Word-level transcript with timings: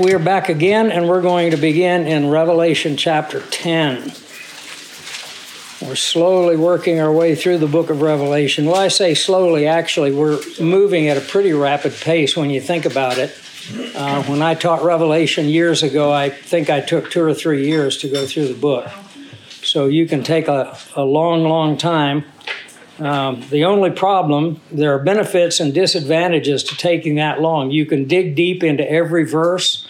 we 0.00 0.14
are 0.14 0.18
back 0.18 0.48
again, 0.48 0.90
and 0.90 1.06
we're 1.06 1.20
going 1.20 1.50
to 1.50 1.58
begin 1.58 2.06
in 2.06 2.30
Revelation 2.30 2.96
chapter 2.96 3.42
10. 3.42 4.04
We're 5.86 5.94
slowly 5.94 6.56
working 6.56 7.00
our 7.00 7.12
way 7.12 7.34
through 7.34 7.58
the 7.58 7.66
book 7.66 7.90
of 7.90 8.00
Revelation. 8.00 8.64
Well, 8.64 8.76
I 8.76 8.88
say 8.88 9.12
slowly, 9.12 9.66
actually, 9.66 10.12
we're 10.12 10.40
moving 10.58 11.08
at 11.08 11.18
a 11.18 11.20
pretty 11.20 11.52
rapid 11.52 11.92
pace 11.92 12.34
when 12.34 12.48
you 12.48 12.62
think 12.62 12.86
about 12.86 13.18
it. 13.18 13.36
Uh, 13.94 14.22
when 14.22 14.40
I 14.40 14.54
taught 14.54 14.82
Revelation 14.82 15.44
years 15.46 15.82
ago, 15.82 16.10
I 16.10 16.30
think 16.30 16.70
I 16.70 16.80
took 16.80 17.10
two 17.10 17.22
or 17.22 17.34
three 17.34 17.66
years 17.66 17.98
to 17.98 18.08
go 18.08 18.26
through 18.26 18.48
the 18.48 18.58
book. 18.58 18.88
So 19.62 19.86
you 19.86 20.06
can 20.06 20.22
take 20.22 20.48
a, 20.48 20.78
a 20.96 21.02
long, 21.02 21.44
long 21.44 21.76
time. 21.76 22.24
Um, 22.98 23.44
the 23.50 23.64
only 23.64 23.90
problem, 23.90 24.60
there 24.72 24.94
are 24.94 24.98
benefits 24.98 25.60
and 25.60 25.74
disadvantages 25.74 26.62
to 26.64 26.76
taking 26.76 27.16
that 27.16 27.40
long. 27.40 27.70
You 27.70 27.84
can 27.84 28.06
dig 28.06 28.34
deep 28.34 28.62
into 28.62 28.90
every 28.90 29.24
verse, 29.24 29.86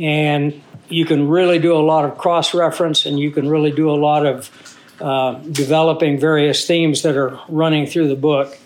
and 0.00 0.60
you 0.88 1.04
can 1.04 1.28
really 1.28 1.58
do 1.58 1.74
a 1.76 1.78
lot 1.78 2.04
of 2.04 2.18
cross 2.18 2.54
reference, 2.54 3.06
and 3.06 3.18
you 3.18 3.30
can 3.30 3.48
really 3.48 3.70
do 3.70 3.90
a 3.90 3.94
lot 3.94 4.26
of 4.26 4.78
uh, 5.00 5.34
developing 5.34 6.18
various 6.18 6.66
themes 6.66 7.02
that 7.02 7.16
are 7.16 7.38
running 7.48 7.86
through 7.86 8.08
the 8.08 8.16
book. 8.16 8.58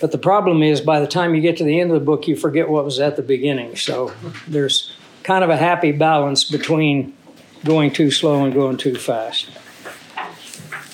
But 0.00 0.10
the 0.10 0.18
problem 0.18 0.62
is, 0.62 0.80
by 0.80 0.98
the 0.98 1.06
time 1.06 1.34
you 1.34 1.40
get 1.40 1.58
to 1.58 1.64
the 1.64 1.78
end 1.78 1.92
of 1.92 1.98
the 1.98 2.04
book, 2.04 2.26
you 2.26 2.34
forget 2.34 2.68
what 2.68 2.84
was 2.84 2.98
at 2.98 3.16
the 3.16 3.22
beginning. 3.22 3.76
So 3.76 4.12
there's 4.48 4.92
kind 5.22 5.44
of 5.44 5.50
a 5.50 5.56
happy 5.56 5.92
balance 5.92 6.44
between 6.44 7.14
going 7.64 7.92
too 7.92 8.10
slow 8.10 8.44
and 8.44 8.52
going 8.52 8.76
too 8.76 8.96
fast. 8.96 9.50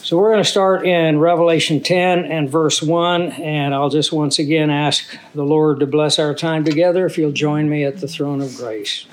So 0.03 0.17
we're 0.17 0.31
going 0.31 0.43
to 0.43 0.49
start 0.49 0.87
in 0.87 1.19
Revelation 1.19 1.83
10 1.83 2.25
and 2.25 2.51
verse 2.51 2.83
1, 2.83 3.33
and 3.33 3.75
I'll 3.75 3.91
just 3.91 4.13
once 4.13 4.39
again 4.39 4.71
ask 4.71 5.19
the 5.35 5.45
Lord 5.45 5.81
to 5.81 5.87
bless 5.87 6.19
our 6.19 6.35
time 6.35 6.65
together 6.65 7.05
if 7.05 7.19
you'll 7.19 7.33
join 7.33 7.69
me 7.69 7.85
at 7.85 7.99
the 7.99 8.09
throne 8.09 8.41
of 8.41 8.57
grace. 8.57 9.07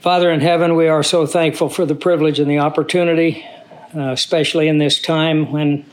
Father 0.00 0.30
in 0.30 0.40
heaven, 0.40 0.76
we 0.76 0.88
are 0.88 1.02
so 1.02 1.26
thankful 1.26 1.68
for 1.68 1.84
the 1.84 1.94
privilege 1.94 2.40
and 2.40 2.50
the 2.50 2.60
opportunity, 2.60 3.46
uh, 3.94 4.12
especially 4.12 4.66
in 4.66 4.78
this 4.78 4.98
time 4.98 5.52
when 5.52 5.84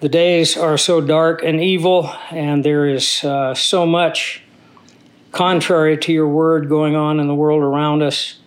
the 0.00 0.08
days 0.08 0.56
are 0.56 0.78
so 0.78 1.02
dark 1.02 1.42
and 1.42 1.60
evil, 1.60 2.10
and 2.30 2.64
there 2.64 2.86
is 2.86 3.22
uh, 3.22 3.52
so 3.52 3.84
much 3.84 4.42
contrary 5.30 5.98
to 5.98 6.10
your 6.10 6.26
word 6.26 6.70
going 6.70 6.96
on 6.96 7.20
in 7.20 7.26
the 7.26 7.34
world 7.34 7.62
around 7.62 8.02
us. 8.02 8.38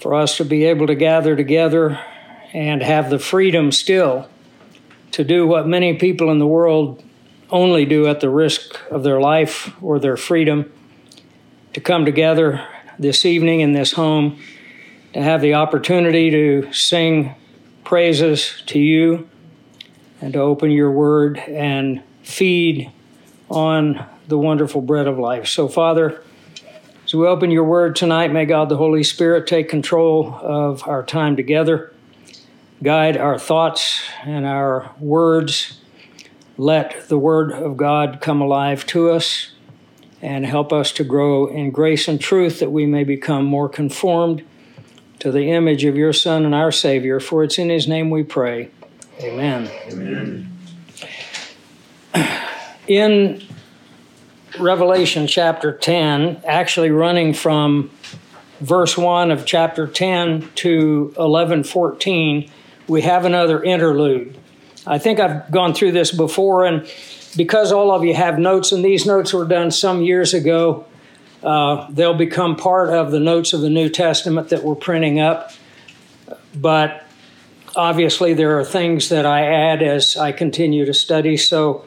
For 0.00 0.16
us 0.16 0.38
to 0.38 0.44
be 0.44 0.64
able 0.64 0.88
to 0.88 0.96
gather 0.96 1.36
together 1.36 2.00
and 2.52 2.82
have 2.82 3.08
the 3.08 3.20
freedom 3.20 3.70
still 3.70 4.28
to 5.12 5.22
do 5.22 5.46
what 5.46 5.68
many 5.68 5.96
people 5.96 6.32
in 6.32 6.40
the 6.40 6.46
world 6.46 7.04
only 7.50 7.84
do 7.84 8.08
at 8.08 8.18
the 8.18 8.30
risk 8.30 8.80
of 8.90 9.04
their 9.04 9.20
life 9.20 9.72
or 9.80 10.00
their 10.00 10.16
freedom 10.16 10.72
to 11.72 11.80
come 11.80 12.04
together 12.04 12.66
this 13.00 13.24
evening 13.24 13.60
in 13.60 13.72
this 13.72 13.92
home 13.92 14.38
to 15.14 15.22
have 15.22 15.40
the 15.40 15.54
opportunity 15.54 16.30
to 16.30 16.70
sing 16.70 17.34
praises 17.82 18.62
to 18.66 18.78
you 18.78 19.26
and 20.20 20.34
to 20.34 20.38
open 20.38 20.70
your 20.70 20.90
word 20.90 21.38
and 21.38 22.02
feed 22.22 22.92
on 23.48 24.04
the 24.28 24.36
wonderful 24.36 24.82
bread 24.82 25.06
of 25.06 25.18
life. 25.18 25.48
So, 25.48 25.66
Father, 25.66 26.22
as 27.06 27.14
we 27.14 27.26
open 27.26 27.50
your 27.50 27.64
word 27.64 27.96
tonight, 27.96 28.34
may 28.34 28.44
God 28.44 28.68
the 28.68 28.76
Holy 28.76 29.02
Spirit 29.02 29.46
take 29.46 29.70
control 29.70 30.34
of 30.34 30.86
our 30.86 31.02
time 31.02 31.36
together, 31.36 31.94
guide 32.82 33.16
our 33.16 33.38
thoughts 33.38 34.02
and 34.24 34.44
our 34.44 34.94
words. 35.00 35.80
Let 36.58 37.08
the 37.08 37.18
word 37.18 37.52
of 37.52 37.78
God 37.78 38.20
come 38.20 38.42
alive 38.42 38.84
to 38.88 39.08
us 39.08 39.52
and 40.22 40.44
help 40.44 40.72
us 40.72 40.92
to 40.92 41.04
grow 41.04 41.46
in 41.46 41.70
grace 41.70 42.08
and 42.08 42.20
truth 42.20 42.60
that 42.60 42.70
we 42.70 42.86
may 42.86 43.04
become 43.04 43.44
more 43.44 43.68
conformed 43.68 44.42
to 45.18 45.30
the 45.30 45.50
image 45.50 45.84
of 45.84 45.96
your 45.96 46.12
Son 46.12 46.44
and 46.44 46.54
our 46.54 46.72
Savior. 46.72 47.20
For 47.20 47.44
it's 47.44 47.58
in 47.58 47.70
his 47.70 47.86
name 47.86 48.10
we 48.10 48.22
pray. 48.22 48.70
Amen. 49.20 49.70
Amen. 49.90 50.46
In 52.86 53.42
Revelation 54.58 55.26
chapter 55.26 55.72
10, 55.72 56.42
actually 56.44 56.90
running 56.90 57.34
from 57.34 57.90
verse 58.60 58.96
1 58.98 59.30
of 59.30 59.46
chapter 59.46 59.86
10 59.86 60.50
to 60.56 61.14
11:14, 61.16 62.50
we 62.88 63.02
have 63.02 63.24
another 63.24 63.62
interlude. 63.62 64.36
I 64.86 64.98
think 64.98 65.20
I've 65.20 65.50
gone 65.50 65.72
through 65.74 65.92
this 65.92 66.10
before 66.10 66.64
and 66.64 66.86
because 67.36 67.72
all 67.72 67.92
of 67.92 68.04
you 68.04 68.14
have 68.14 68.38
notes, 68.38 68.72
and 68.72 68.84
these 68.84 69.06
notes 69.06 69.32
were 69.32 69.44
done 69.44 69.70
some 69.70 70.02
years 70.02 70.34
ago, 70.34 70.86
uh, 71.42 71.86
they'll 71.90 72.14
become 72.14 72.56
part 72.56 72.90
of 72.90 73.10
the 73.10 73.20
notes 73.20 73.52
of 73.52 73.60
the 73.60 73.70
New 73.70 73.88
Testament 73.88 74.48
that 74.50 74.62
we're 74.62 74.74
printing 74.74 75.20
up. 75.20 75.52
But 76.54 77.04
obviously, 77.76 78.34
there 78.34 78.58
are 78.58 78.64
things 78.64 79.08
that 79.08 79.24
I 79.24 79.46
add 79.46 79.82
as 79.82 80.16
I 80.16 80.32
continue 80.32 80.84
to 80.84 80.94
study. 80.94 81.36
So, 81.36 81.84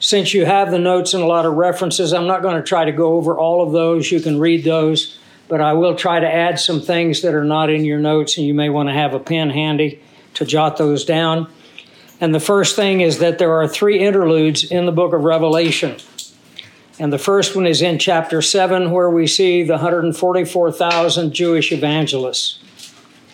since 0.00 0.32
you 0.32 0.46
have 0.46 0.70
the 0.70 0.78
notes 0.78 1.12
and 1.12 1.22
a 1.22 1.26
lot 1.26 1.44
of 1.44 1.54
references, 1.54 2.12
I'm 2.12 2.26
not 2.26 2.42
going 2.42 2.56
to 2.56 2.62
try 2.62 2.86
to 2.86 2.92
go 2.92 3.14
over 3.14 3.38
all 3.38 3.62
of 3.64 3.72
those. 3.72 4.10
You 4.10 4.20
can 4.20 4.40
read 4.40 4.64
those, 4.64 5.18
but 5.46 5.60
I 5.60 5.74
will 5.74 5.94
try 5.94 6.20
to 6.20 6.30
add 6.30 6.58
some 6.58 6.80
things 6.80 7.20
that 7.20 7.34
are 7.34 7.44
not 7.44 7.68
in 7.68 7.84
your 7.84 7.98
notes, 7.98 8.38
and 8.38 8.46
you 8.46 8.54
may 8.54 8.70
want 8.70 8.88
to 8.88 8.94
have 8.94 9.12
a 9.12 9.20
pen 9.20 9.50
handy 9.50 10.02
to 10.34 10.46
jot 10.46 10.78
those 10.78 11.04
down. 11.04 11.48
And 12.20 12.34
the 12.34 12.40
first 12.40 12.76
thing 12.76 13.00
is 13.00 13.18
that 13.18 13.38
there 13.38 13.54
are 13.54 13.66
three 13.66 13.98
interludes 13.98 14.62
in 14.64 14.84
the 14.84 14.92
book 14.92 15.14
of 15.14 15.24
Revelation. 15.24 15.96
And 16.98 17.10
the 17.10 17.18
first 17.18 17.56
one 17.56 17.66
is 17.66 17.80
in 17.80 17.98
chapter 17.98 18.42
7, 18.42 18.90
where 18.90 19.08
we 19.08 19.26
see 19.26 19.62
the 19.62 19.74
144,000 19.74 21.32
Jewish 21.32 21.72
evangelists. 21.72 22.58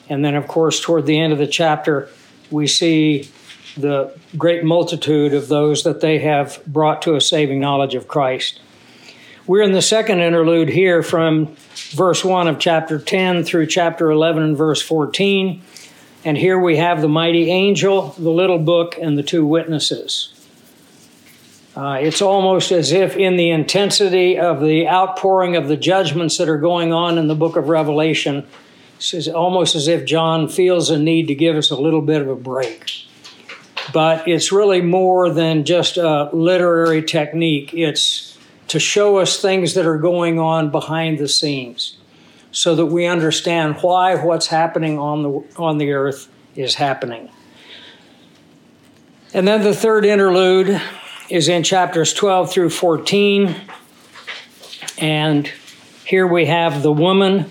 And 0.08 0.25
then, 0.25 0.36
of 0.36 0.46
course, 0.46 0.80
toward 0.80 1.04
the 1.04 1.19
end 1.19 1.32
of 1.32 1.41
the 1.41 1.48
chapter, 1.48 2.08
we 2.52 2.69
see 2.69 3.28
the 3.76 4.16
great 4.38 4.64
multitude 4.64 5.34
of 5.34 5.48
those 5.48 5.82
that 5.82 6.00
they 6.00 6.20
have 6.20 6.64
brought 6.64 7.02
to 7.02 7.16
a 7.16 7.20
saving 7.20 7.58
knowledge 7.58 7.96
of 7.96 8.06
Christ. 8.06 8.60
We're 9.48 9.62
in 9.62 9.72
the 9.72 9.82
second 9.82 10.20
interlude 10.20 10.69
here 10.69 11.02
from 11.02 11.56
verse 11.91 12.25
1 12.25 12.46
of 12.46 12.60
chapter 12.60 13.00
10 13.00 13.44
through 13.44 13.66
chapter 13.66 14.10
11 14.10 14.42
and 14.42 14.56
verse 14.56 14.80
14. 14.80 15.60
And 16.26 16.37
here 16.37 16.59
we 16.59 16.78
have 16.78 17.03
the 17.03 17.09
mighty 17.09 17.53
angel, 17.53 18.09
the 18.19 18.31
little 18.31 18.59
book, 18.59 18.98
and 19.00 19.16
the 19.16 19.22
two 19.22 19.47
witnesses. 19.47 20.34
Uh, 21.76 21.98
it's 22.00 22.20
almost 22.20 22.72
as 22.72 22.91
if, 22.91 23.16
in 23.16 23.37
the 23.37 23.50
intensity 23.50 24.37
of 24.37 24.60
the 24.60 24.88
outpouring 24.88 25.54
of 25.54 25.69
the 25.69 25.76
judgments 25.76 26.37
that 26.38 26.48
are 26.48 26.59
going 26.59 26.92
on 26.92 27.16
in 27.16 27.28
the 27.28 27.37
book 27.37 27.54
of 27.54 27.69
Revelation, 27.69 28.44
it's 28.98 29.28
almost 29.28 29.76
as 29.76 29.87
if 29.87 30.04
John 30.04 30.48
feels 30.48 30.91
a 30.91 30.98
need 30.98 31.28
to 31.28 31.34
give 31.37 31.54
us 31.54 31.70
a 31.70 31.76
little 31.76 32.03
bit 32.03 32.22
of 32.22 32.28
a 32.28 32.34
break. 32.34 32.91
But 33.93 34.26
it's 34.26 34.50
really 34.50 34.81
more 34.81 35.31
than 35.31 35.64
just 35.64 35.97
a 35.97 36.28
literary 36.32 37.04
technique, 37.04 37.72
it's 37.72 38.37
to 38.66 38.81
show 38.81 39.19
us 39.19 39.41
things 39.41 39.75
that 39.75 39.87
are 39.87 39.98
going 39.98 40.41
on 40.41 40.72
behind 40.72 41.19
the 41.19 41.28
scenes 41.28 41.97
so 42.56 42.75
that 42.75 42.87
we 42.87 43.05
understand 43.05 43.77
why 43.83 44.15
what's 44.15 44.47
happening 44.47 44.99
on 44.99 45.22
the, 45.22 45.44
on 45.59 45.77
the 45.77 45.93
earth 45.93 46.27
is 46.55 46.77
happening. 46.77 47.28
And 49.34 49.47
then 49.47 49.62
the 49.62 49.75
third 49.75 50.06
interlude 50.06 50.81
is 51.28 51.50
in 51.50 51.65
chapters 51.65 52.15
12 52.15 52.50
through 52.50 52.71
14. 52.71 53.55
And 54.97 55.53
here 56.06 56.27
we 56.27 56.47
have 56.47 56.83
the 56.83 56.91
woman, 56.91 57.50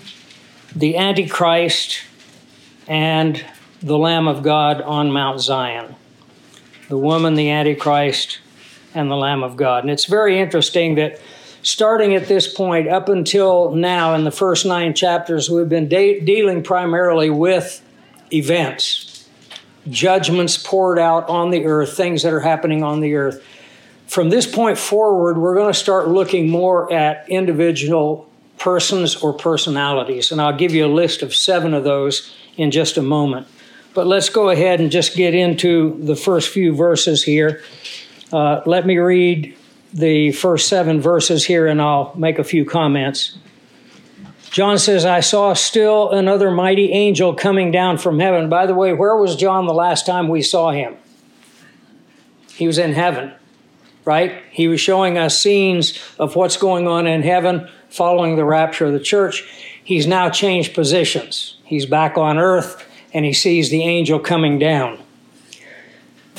the 0.74 0.96
Antichrist, 0.96 2.00
and 2.88 3.44
the 3.80 3.96
Lamb 3.96 4.26
of 4.26 4.42
God 4.42 4.82
on 4.82 5.12
Mount 5.12 5.40
Zion. 5.40 5.94
The 6.88 6.98
woman, 6.98 7.34
the 7.34 7.48
Antichrist, 7.48 8.40
and 8.92 9.08
the 9.08 9.16
Lamb 9.16 9.44
of 9.44 9.56
God. 9.56 9.84
And 9.84 9.90
it's 9.92 10.06
very 10.06 10.40
interesting 10.40 10.96
that 10.96 11.20
starting 11.66 12.14
at 12.14 12.28
this 12.28 12.46
point 12.46 12.86
up 12.86 13.08
until 13.08 13.72
now 13.72 14.14
in 14.14 14.22
the 14.22 14.30
first 14.30 14.64
nine 14.64 14.94
chapters, 14.94 15.50
we've 15.50 15.68
been 15.68 15.88
de- 15.88 16.20
dealing 16.20 16.62
primarily 16.62 17.28
with 17.28 17.82
events, 18.32 19.28
judgments 19.88 20.56
poured 20.56 20.96
out 20.96 21.28
on 21.28 21.50
the 21.50 21.66
earth, 21.66 21.96
things 21.96 22.22
that 22.22 22.32
are 22.32 22.38
happening 22.38 22.84
on 22.84 23.00
the 23.00 23.16
earth. 23.16 23.44
From 24.06 24.30
this 24.30 24.46
point 24.46 24.78
forward, 24.78 25.38
we're 25.38 25.56
going 25.56 25.72
to 25.72 25.78
start 25.78 26.06
looking 26.06 26.48
more 26.48 26.92
at 26.92 27.28
individual 27.28 28.30
persons 28.58 29.16
or 29.16 29.32
personalities, 29.32 30.30
and 30.30 30.40
I'll 30.40 30.56
give 30.56 30.72
you 30.72 30.86
a 30.86 30.94
list 30.94 31.20
of 31.20 31.34
seven 31.34 31.74
of 31.74 31.82
those 31.82 32.32
in 32.56 32.70
just 32.70 32.96
a 32.96 33.02
moment. 33.02 33.48
But 33.92 34.06
let's 34.06 34.28
go 34.28 34.50
ahead 34.50 34.80
and 34.80 34.92
just 34.92 35.16
get 35.16 35.34
into 35.34 35.98
the 36.00 36.14
first 36.14 36.48
few 36.48 36.76
verses 36.76 37.24
here. 37.24 37.60
Uh, 38.32 38.60
let 38.66 38.86
me 38.86 38.98
read 38.98 39.56
the 39.92 40.32
first 40.32 40.68
seven 40.68 41.00
verses 41.00 41.44
here 41.44 41.66
and 41.66 41.80
I'll 41.80 42.12
make 42.16 42.38
a 42.38 42.44
few 42.44 42.64
comments. 42.64 43.38
John 44.50 44.78
says, 44.78 45.04
I 45.04 45.20
saw 45.20 45.52
still 45.54 46.10
another 46.12 46.50
mighty 46.50 46.92
angel 46.92 47.34
coming 47.34 47.70
down 47.70 47.98
from 47.98 48.18
heaven. 48.20 48.48
By 48.48 48.66
the 48.66 48.74
way, 48.74 48.92
where 48.92 49.16
was 49.16 49.36
John 49.36 49.66
the 49.66 49.74
last 49.74 50.06
time 50.06 50.28
we 50.28 50.40
saw 50.42 50.70
him? 50.70 50.96
He 52.54 52.66
was 52.66 52.78
in 52.78 52.92
heaven. 52.92 53.32
right? 54.06 54.40
He 54.50 54.68
was 54.68 54.80
showing 54.80 55.18
us 55.18 55.38
scenes 55.38 55.98
of 56.18 56.36
what's 56.36 56.56
going 56.56 56.88
on 56.88 57.06
in 57.06 57.22
heaven 57.22 57.68
following 57.90 58.36
the 58.36 58.44
rapture 58.44 58.86
of 58.86 58.92
the 58.94 59.00
church. 59.00 59.44
He's 59.84 60.06
now 60.06 60.30
changed 60.30 60.74
positions. 60.74 61.58
He's 61.64 61.84
back 61.84 62.16
on 62.16 62.38
earth 62.38 62.82
and 63.12 63.24
he 63.24 63.32
sees 63.34 63.68
the 63.70 63.82
angel 63.82 64.18
coming 64.18 64.58
down. 64.58 64.98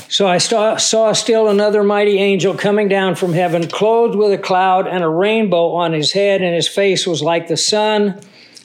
So 0.09 0.25
I 0.25 0.37
saw, 0.37 0.77
saw 0.77 1.11
still 1.11 1.49
another 1.49 1.83
mighty 1.83 2.17
angel 2.17 2.55
coming 2.55 2.87
down 2.87 3.15
from 3.15 3.33
heaven, 3.33 3.67
clothed 3.67 4.15
with 4.15 4.31
a 4.31 4.37
cloud 4.37 4.87
and 4.87 5.03
a 5.03 5.09
rainbow 5.09 5.71
on 5.71 5.91
his 5.91 6.13
head, 6.13 6.41
and 6.41 6.55
his 6.55 6.67
face 6.67 7.05
was 7.05 7.21
like 7.21 7.47
the 7.47 7.57
sun, 7.57 8.21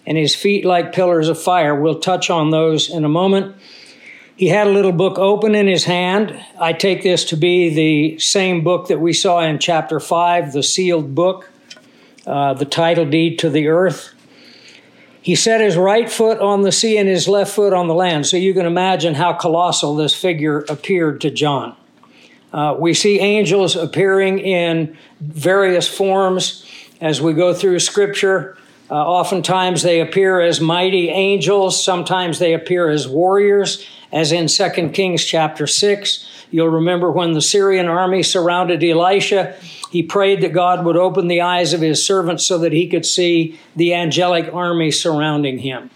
and 0.07 0.17
his 0.17 0.37
feet 0.37 0.65
like 0.65 0.93
pillars 0.93 1.29
of 1.29 1.43
fire. 1.43 1.75
We'll 1.75 1.99
touch 1.99 2.31
on 2.31 2.51
those 2.51 2.89
in 2.89 3.05
a 3.05 3.09
moment. 3.09 3.57
He 4.37 4.49
had 4.49 4.69
a 4.69 4.71
little 4.71 4.93
book 4.93 5.19
open 5.19 5.57
in 5.57 5.67
his 5.67 5.85
hand. 5.85 6.41
I 6.61 6.73
take 6.73 7.03
this 7.03 7.25
to 7.27 7.37
be 7.37 7.75
the 7.75 8.19
same 8.21 8.63
book 8.63 8.87
that 8.89 9.01
we 9.01 9.13
saw 9.13 9.41
in 9.41 9.59
chapter 9.59 9.99
5, 9.99 10.53
the 10.53 10.63
sealed 10.63 11.15
book, 11.15 11.51
uh, 12.25 12.55
the 12.55 12.65
title 12.65 13.05
deed 13.05 13.41
to 13.41 13.51
the 13.51 13.67
earth. 13.67 14.15
He 15.23 15.37
set 15.37 15.61
his 15.61 15.77
right 15.77 16.11
foot 16.11 16.41
on 16.41 16.63
the 16.63 16.73
sea 16.73 16.99
and 16.99 17.09
his 17.09 17.29
left 17.29 17.55
foot 17.55 17.73
on 17.73 17.87
the 17.87 17.95
land. 17.95 18.27
So 18.27 18.37
you 18.37 18.53
can 18.53 18.67
imagine 18.67 19.15
how 19.15 19.33
colossal 19.33 19.95
this 19.95 20.15
figure 20.15 20.65
appeared 20.69 21.21
to 21.21 21.31
John. 21.31 21.77
Uh, 22.53 22.77
we 22.79 22.93
see 22.93 23.21
angels 23.21 23.77
appearing 23.77 24.41
in 24.41 24.97
various 25.21 25.89
forms 25.89 26.67
as 27.01 27.23
we 27.23 27.33
go 27.33 27.55
through 27.55 27.79
Scripture. 27.79 28.59
Uh, 28.91 28.95
oftentimes 28.95 29.83
they 29.83 30.01
appear 30.01 30.41
as 30.41 30.61
mighty 30.61 31.09
angels, 31.09 31.83
sometimes 31.83 32.39
they 32.39 32.53
appear 32.53 32.91
as 32.91 33.09
warriors, 33.09 33.87
as 34.13 34.33
in 34.33 34.49
2 34.49 34.91
Kings 34.91 35.25
chapter 35.25 35.67
6. 35.67 36.29
You'll 36.51 36.69
remember 36.69 37.11
when 37.11 37.33
the 37.33 37.41
Syrian 37.41 37.87
army 37.87 38.23
surrounded 38.23 38.85
Elisha, 38.85 39.57
he 39.93 40.03
prayed 40.03 40.41
that 40.41 40.55
God 40.55 40.87
would 40.87 40.97
open 40.97 41.29
the 41.29 41.43
eyes 41.43 41.75
of 41.75 41.83
his 41.83 42.03
servant 42.03 42.41
so 42.41 42.57
that 42.57 42.73
he 42.73 42.89
could 42.89 43.05
see 43.05 43.61
the 43.77 43.93
angelic 43.93 44.51
army 44.55 44.91
surrounding 44.91 45.59
him. 45.59 45.91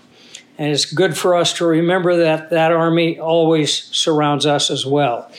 And 0.58 0.70
it's 0.70 0.84
good 0.84 1.16
for 1.16 1.34
us 1.34 1.54
to 1.54 1.66
remember 1.66 2.14
that 2.19 2.50
that 2.50 2.72
army 2.72 3.19
always 3.19 3.72
surrounds 3.72 4.44
us 4.44 4.70
as 4.70 4.84
well. 4.84 5.32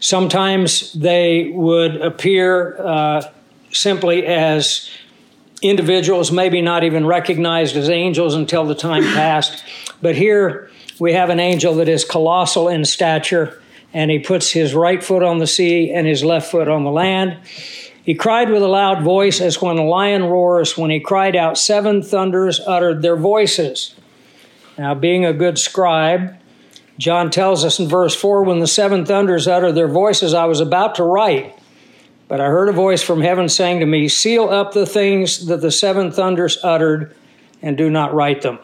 Sometimes 0.00 0.94
they 0.94 1.50
would 1.54 2.00
appear 2.00 2.80
uh, 2.80 3.30
simply 3.70 4.24
as 4.24 4.88
individuals, 5.60 6.32
maybe 6.32 6.62
not 6.62 6.84
even 6.84 7.04
recognized 7.04 7.76
as 7.76 7.90
angels 7.90 8.34
until 8.34 8.64
the 8.64 8.74
time 8.74 9.02
passed. 9.12 9.62
But 10.00 10.14
here 10.14 10.70
we 10.98 11.12
have 11.12 11.28
an 11.28 11.38
angel 11.38 11.74
that 11.74 11.88
is 11.90 12.06
colossal 12.06 12.66
in 12.68 12.86
stature 12.86 13.60
and 13.92 14.10
he 14.10 14.20
puts 14.20 14.50
his 14.50 14.72
right 14.72 15.04
foot 15.04 15.22
on 15.22 15.38
the 15.38 15.46
sea 15.46 15.92
and 15.92 16.06
his 16.06 16.24
left 16.24 16.50
foot 16.50 16.66
on 16.66 16.84
the 16.84 16.90
land. 16.90 17.36
He 18.02 18.14
cried 18.14 18.50
with 18.50 18.62
a 18.62 18.68
loud 18.68 19.02
voice 19.02 19.40
as 19.40 19.60
when 19.60 19.78
a 19.78 19.84
lion 19.84 20.24
roars. 20.24 20.76
When 20.76 20.90
he 20.90 21.00
cried 21.00 21.36
out, 21.36 21.58
seven 21.58 22.02
thunders 22.02 22.60
uttered 22.66 23.02
their 23.02 23.16
voices. 23.16 23.94
Now, 24.78 24.94
being 24.94 25.24
a 25.24 25.32
good 25.32 25.58
scribe, 25.58 26.36
John 26.98 27.30
tells 27.30 27.64
us 27.64 27.78
in 27.78 27.88
verse 27.88 28.14
4 28.14 28.44
when 28.44 28.60
the 28.60 28.66
seven 28.66 29.04
thunders 29.04 29.46
uttered 29.46 29.74
their 29.74 29.88
voices, 29.88 30.34
I 30.34 30.46
was 30.46 30.60
about 30.60 30.94
to 30.96 31.04
write, 31.04 31.58
but 32.28 32.40
I 32.40 32.46
heard 32.46 32.68
a 32.68 32.72
voice 32.72 33.02
from 33.02 33.20
heaven 33.20 33.48
saying 33.48 33.80
to 33.80 33.86
me, 33.86 34.08
Seal 34.08 34.48
up 34.48 34.72
the 34.72 34.86
things 34.86 35.46
that 35.46 35.60
the 35.60 35.70
seven 35.70 36.10
thunders 36.10 36.58
uttered 36.62 37.14
and 37.62 37.76
do 37.76 37.90
not 37.90 38.14
write 38.14 38.42
them. 38.42 38.58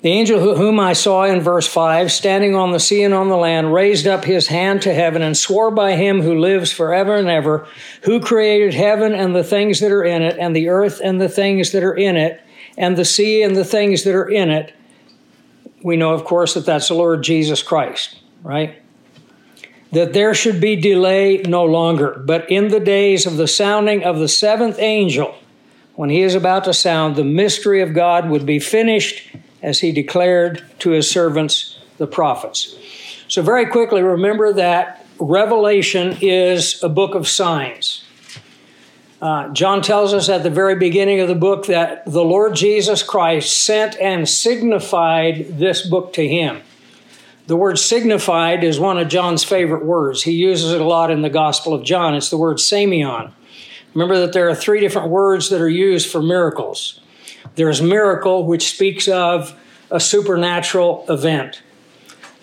The 0.00 0.10
angel 0.10 0.54
whom 0.54 0.78
I 0.78 0.92
saw 0.92 1.24
in 1.24 1.40
verse 1.40 1.66
5, 1.66 2.12
standing 2.12 2.54
on 2.54 2.70
the 2.70 2.78
sea 2.78 3.02
and 3.02 3.12
on 3.12 3.28
the 3.28 3.36
land, 3.36 3.74
raised 3.74 4.06
up 4.06 4.24
his 4.24 4.46
hand 4.46 4.82
to 4.82 4.94
heaven 4.94 5.22
and 5.22 5.36
swore 5.36 5.72
by 5.72 5.96
him 5.96 6.22
who 6.22 6.38
lives 6.38 6.70
forever 6.70 7.16
and 7.16 7.28
ever, 7.28 7.66
who 8.02 8.20
created 8.20 8.74
heaven 8.74 9.12
and 9.12 9.34
the 9.34 9.42
things 9.42 9.80
that 9.80 9.90
are 9.90 10.04
in 10.04 10.22
it, 10.22 10.36
and 10.38 10.54
the 10.54 10.68
earth 10.68 11.00
and 11.02 11.20
the 11.20 11.28
things 11.28 11.72
that 11.72 11.82
are 11.82 11.96
in 11.96 12.16
it, 12.16 12.40
and 12.76 12.96
the 12.96 13.04
sea 13.04 13.42
and 13.42 13.56
the 13.56 13.64
things 13.64 14.04
that 14.04 14.14
are 14.14 14.28
in 14.28 14.50
it. 14.50 14.72
We 15.82 15.96
know, 15.96 16.14
of 16.14 16.24
course, 16.24 16.54
that 16.54 16.64
that's 16.64 16.86
the 16.86 16.94
Lord 16.94 17.24
Jesus 17.24 17.60
Christ, 17.60 18.20
right? 18.44 18.80
That 19.90 20.12
there 20.12 20.32
should 20.32 20.60
be 20.60 20.76
delay 20.76 21.38
no 21.38 21.64
longer, 21.64 22.22
but 22.24 22.48
in 22.48 22.68
the 22.68 22.78
days 22.78 23.26
of 23.26 23.36
the 23.36 23.48
sounding 23.48 24.04
of 24.04 24.20
the 24.20 24.28
seventh 24.28 24.78
angel, 24.78 25.34
when 25.96 26.10
he 26.10 26.22
is 26.22 26.36
about 26.36 26.64
to 26.64 26.74
sound, 26.74 27.16
the 27.16 27.24
mystery 27.24 27.82
of 27.82 27.94
God 27.94 28.30
would 28.30 28.46
be 28.46 28.60
finished 28.60 29.28
as 29.62 29.80
he 29.80 29.92
declared 29.92 30.64
to 30.80 30.90
his 30.90 31.10
servants, 31.10 31.78
the 31.98 32.06
prophets. 32.06 32.76
So, 33.28 33.42
very 33.42 33.66
quickly, 33.66 34.02
remember 34.02 34.52
that 34.54 35.06
Revelation 35.18 36.16
is 36.20 36.82
a 36.82 36.88
book 36.88 37.14
of 37.14 37.26
signs. 37.26 38.04
Uh, 39.20 39.48
John 39.48 39.82
tells 39.82 40.14
us 40.14 40.28
at 40.28 40.44
the 40.44 40.50
very 40.50 40.76
beginning 40.76 41.20
of 41.20 41.26
the 41.26 41.34
book 41.34 41.66
that 41.66 42.04
the 42.06 42.24
Lord 42.24 42.54
Jesus 42.54 43.02
Christ 43.02 43.64
sent 43.64 43.96
and 43.98 44.28
signified 44.28 45.58
this 45.58 45.84
book 45.84 46.12
to 46.12 46.26
him. 46.26 46.62
The 47.48 47.56
word 47.56 47.78
signified 47.78 48.62
is 48.62 48.78
one 48.78 48.98
of 48.98 49.08
John's 49.08 49.42
favorite 49.42 49.84
words. 49.84 50.22
He 50.22 50.32
uses 50.32 50.72
it 50.72 50.80
a 50.80 50.84
lot 50.84 51.10
in 51.10 51.22
the 51.22 51.30
Gospel 51.30 51.74
of 51.74 51.82
John. 51.82 52.14
It's 52.14 52.30
the 52.30 52.36
word 52.36 52.58
semeion. 52.58 53.32
Remember 53.94 54.20
that 54.20 54.32
there 54.32 54.48
are 54.50 54.54
three 54.54 54.80
different 54.80 55.08
words 55.08 55.48
that 55.48 55.60
are 55.60 55.68
used 55.68 56.10
for 56.10 56.22
miracles 56.22 57.00
there's 57.58 57.82
miracle, 57.82 58.46
which 58.46 58.70
speaks 58.70 59.08
of 59.08 59.58
a 59.90 59.98
supernatural 59.98 61.04
event. 61.08 61.60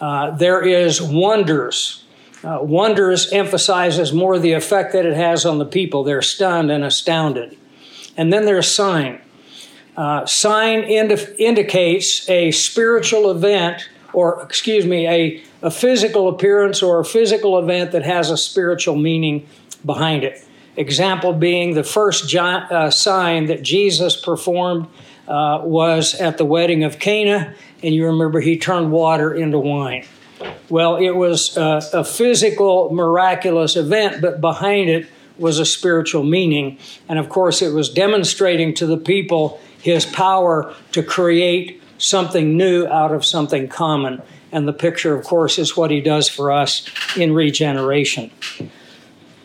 Uh, 0.01 0.31
there 0.31 0.61
is 0.61 1.01
wonders. 1.01 2.03
Uh, 2.43 2.59
wonders 2.61 3.31
emphasizes 3.31 4.11
more 4.11 4.37
the 4.37 4.51
effect 4.51 4.91
that 4.91 5.05
it 5.05 5.15
has 5.15 5.45
on 5.45 5.57
the 5.57 5.65
people. 5.65 6.03
They're 6.03 6.21
stunned 6.21 6.69
and 6.69 6.83
astounded. 6.83 7.57
And 8.17 8.31
then 8.31 8.45
there's 8.45 8.67
sign. 8.67 9.21
Uh, 9.95 10.25
sign 10.25 10.83
indi- 10.83 11.35
indicates 11.39 12.29
a 12.29 12.51
spiritual 12.51 13.31
event, 13.31 13.87
or 14.11 14.43
excuse 14.43 14.85
me, 14.85 15.07
a, 15.07 15.41
a 15.61 15.71
physical 15.71 16.27
appearance 16.27 16.83
or 16.83 16.99
a 16.99 17.05
physical 17.05 17.57
event 17.57 17.93
that 17.93 18.03
has 18.03 18.29
a 18.29 18.37
spiritual 18.37 18.97
meaning 18.97 19.47
behind 19.85 20.25
it. 20.25 20.44
Example 20.77 21.33
being 21.33 21.73
the 21.73 21.83
first 21.83 22.33
uh, 22.35 22.91
sign 22.91 23.45
that 23.45 23.63
Jesus 23.63 24.15
performed 24.15 24.87
uh, 25.27 25.61
was 25.63 26.15
at 26.15 26.37
the 26.37 26.45
wedding 26.45 26.83
of 26.83 26.99
Cana, 26.99 27.53
and 27.81 27.95
you 27.95 28.05
remember 28.05 28.41
he 28.41 28.57
turned 28.57 28.91
water 28.91 29.33
into 29.33 29.57
wine. 29.57 30.05
Well, 30.69 30.97
it 30.97 31.11
was 31.11 31.55
a 31.57 32.03
physical, 32.03 32.93
miraculous 32.93 33.75
event, 33.75 34.21
but 34.21 34.41
behind 34.41 34.89
it 34.89 35.07
was 35.37 35.59
a 35.59 35.65
spiritual 35.65 36.23
meaning. 36.23 36.77
And 37.07 37.19
of 37.19 37.29
course, 37.29 37.61
it 37.61 37.73
was 37.73 37.89
demonstrating 37.89 38.73
to 38.75 38.85
the 38.85 38.97
people 38.97 39.59
his 39.81 40.05
power 40.05 40.73
to 40.91 41.03
create 41.03 41.81
something 41.97 42.57
new 42.57 42.85
out 42.87 43.13
of 43.13 43.25
something 43.25 43.67
common. 43.67 44.21
And 44.51 44.67
the 44.67 44.73
picture, 44.73 45.15
of 45.15 45.25
course, 45.25 45.59
is 45.59 45.75
what 45.75 45.91
he 45.91 46.01
does 46.01 46.29
for 46.29 46.51
us 46.51 46.87
in 47.17 47.33
regeneration. 47.33 48.31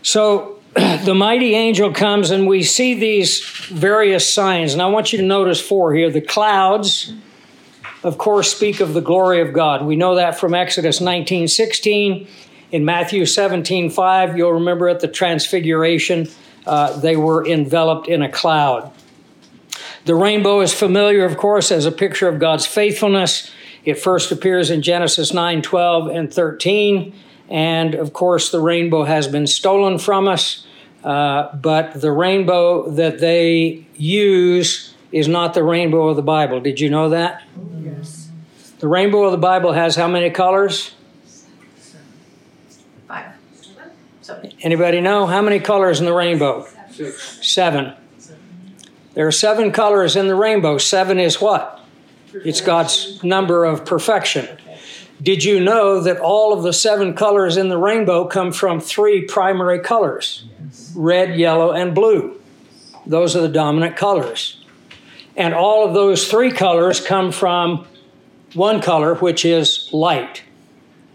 So, 0.02 0.59
the 1.04 1.14
mighty 1.14 1.54
angel 1.54 1.92
comes 1.92 2.30
and 2.30 2.46
we 2.46 2.62
see 2.62 2.94
these 2.94 3.44
various 3.70 4.32
signs. 4.32 4.72
And 4.72 4.80
I 4.80 4.86
want 4.86 5.12
you 5.12 5.18
to 5.18 5.24
notice 5.24 5.60
four 5.60 5.92
here. 5.92 6.10
The 6.10 6.20
clouds, 6.20 7.12
of 8.04 8.18
course, 8.18 8.54
speak 8.54 8.78
of 8.78 8.94
the 8.94 9.00
glory 9.00 9.40
of 9.40 9.52
God. 9.52 9.84
We 9.84 9.96
know 9.96 10.14
that 10.14 10.38
from 10.38 10.54
Exodus 10.54 11.00
19 11.00 11.48
16. 11.48 12.28
In 12.70 12.84
Matthew 12.84 13.26
17 13.26 13.90
5, 13.90 14.36
you'll 14.36 14.52
remember 14.52 14.88
at 14.88 15.00
the 15.00 15.08
Transfiguration, 15.08 16.28
uh, 16.66 17.00
they 17.00 17.16
were 17.16 17.44
enveloped 17.44 18.06
in 18.06 18.22
a 18.22 18.30
cloud. 18.30 18.92
The 20.04 20.14
rainbow 20.14 20.60
is 20.60 20.72
familiar, 20.72 21.24
of 21.24 21.36
course, 21.36 21.72
as 21.72 21.84
a 21.84 21.90
picture 21.92 22.28
of 22.28 22.38
God's 22.38 22.66
faithfulness. 22.66 23.50
It 23.84 23.94
first 23.94 24.30
appears 24.30 24.70
in 24.70 24.82
Genesis 24.82 25.32
9 25.32 25.62
12 25.62 26.06
and 26.08 26.32
13. 26.32 27.12
And 27.50 27.94
of 27.94 28.12
course, 28.12 28.50
the 28.50 28.60
rainbow 28.60 29.04
has 29.04 29.26
been 29.26 29.46
stolen 29.46 29.98
from 29.98 30.28
us. 30.28 30.64
Uh, 31.02 31.54
but 31.56 32.00
the 32.00 32.12
rainbow 32.12 32.90
that 32.90 33.18
they 33.18 33.86
use 33.96 34.94
is 35.12 35.26
not 35.26 35.54
the 35.54 35.64
rainbow 35.64 36.08
of 36.08 36.16
the 36.16 36.22
Bible. 36.22 36.60
Did 36.60 36.78
you 36.78 36.90
know 36.90 37.08
that? 37.08 37.42
Yes. 37.82 38.28
The 38.78 38.86
rainbow 38.88 39.24
of 39.24 39.32
the 39.32 39.38
Bible 39.38 39.72
has 39.72 39.96
how 39.96 40.08
many 40.08 40.30
colors? 40.30 40.94
Five. 43.08 43.32
Seven. 44.20 44.52
Anybody 44.60 45.00
know 45.00 45.26
how 45.26 45.42
many 45.42 45.58
colors 45.58 46.00
in 46.00 46.06
the 46.06 46.12
rainbow? 46.12 46.66
Six. 46.90 47.46
Seven. 47.46 47.94
There 49.14 49.26
are 49.26 49.32
seven 49.32 49.72
colors 49.72 50.16
in 50.16 50.28
the 50.28 50.36
rainbow. 50.36 50.78
Seven 50.78 51.18
is 51.18 51.40
what? 51.40 51.80
It's 52.32 52.60
God's 52.60 53.22
number 53.24 53.64
of 53.64 53.84
perfection. 53.84 54.48
Did 55.22 55.44
you 55.44 55.60
know 55.60 56.00
that 56.00 56.18
all 56.18 56.52
of 56.52 56.62
the 56.62 56.72
seven 56.72 57.14
colors 57.14 57.56
in 57.56 57.68
the 57.68 57.76
rainbow 57.76 58.26
come 58.26 58.52
from 58.52 58.80
three 58.80 59.26
primary 59.26 59.80
colors? 59.80 60.44
Red, 60.94 61.38
yellow, 61.38 61.72
and 61.72 61.94
blue. 61.94 62.40
Those 63.06 63.36
are 63.36 63.42
the 63.42 63.48
dominant 63.48 63.96
colors. 63.96 64.64
And 65.36 65.54
all 65.54 65.86
of 65.86 65.94
those 65.94 66.28
three 66.28 66.50
colors 66.50 67.04
come 67.04 67.32
from 67.32 67.86
one 68.54 68.80
color, 68.80 69.14
which 69.16 69.44
is 69.44 69.88
light. 69.92 70.42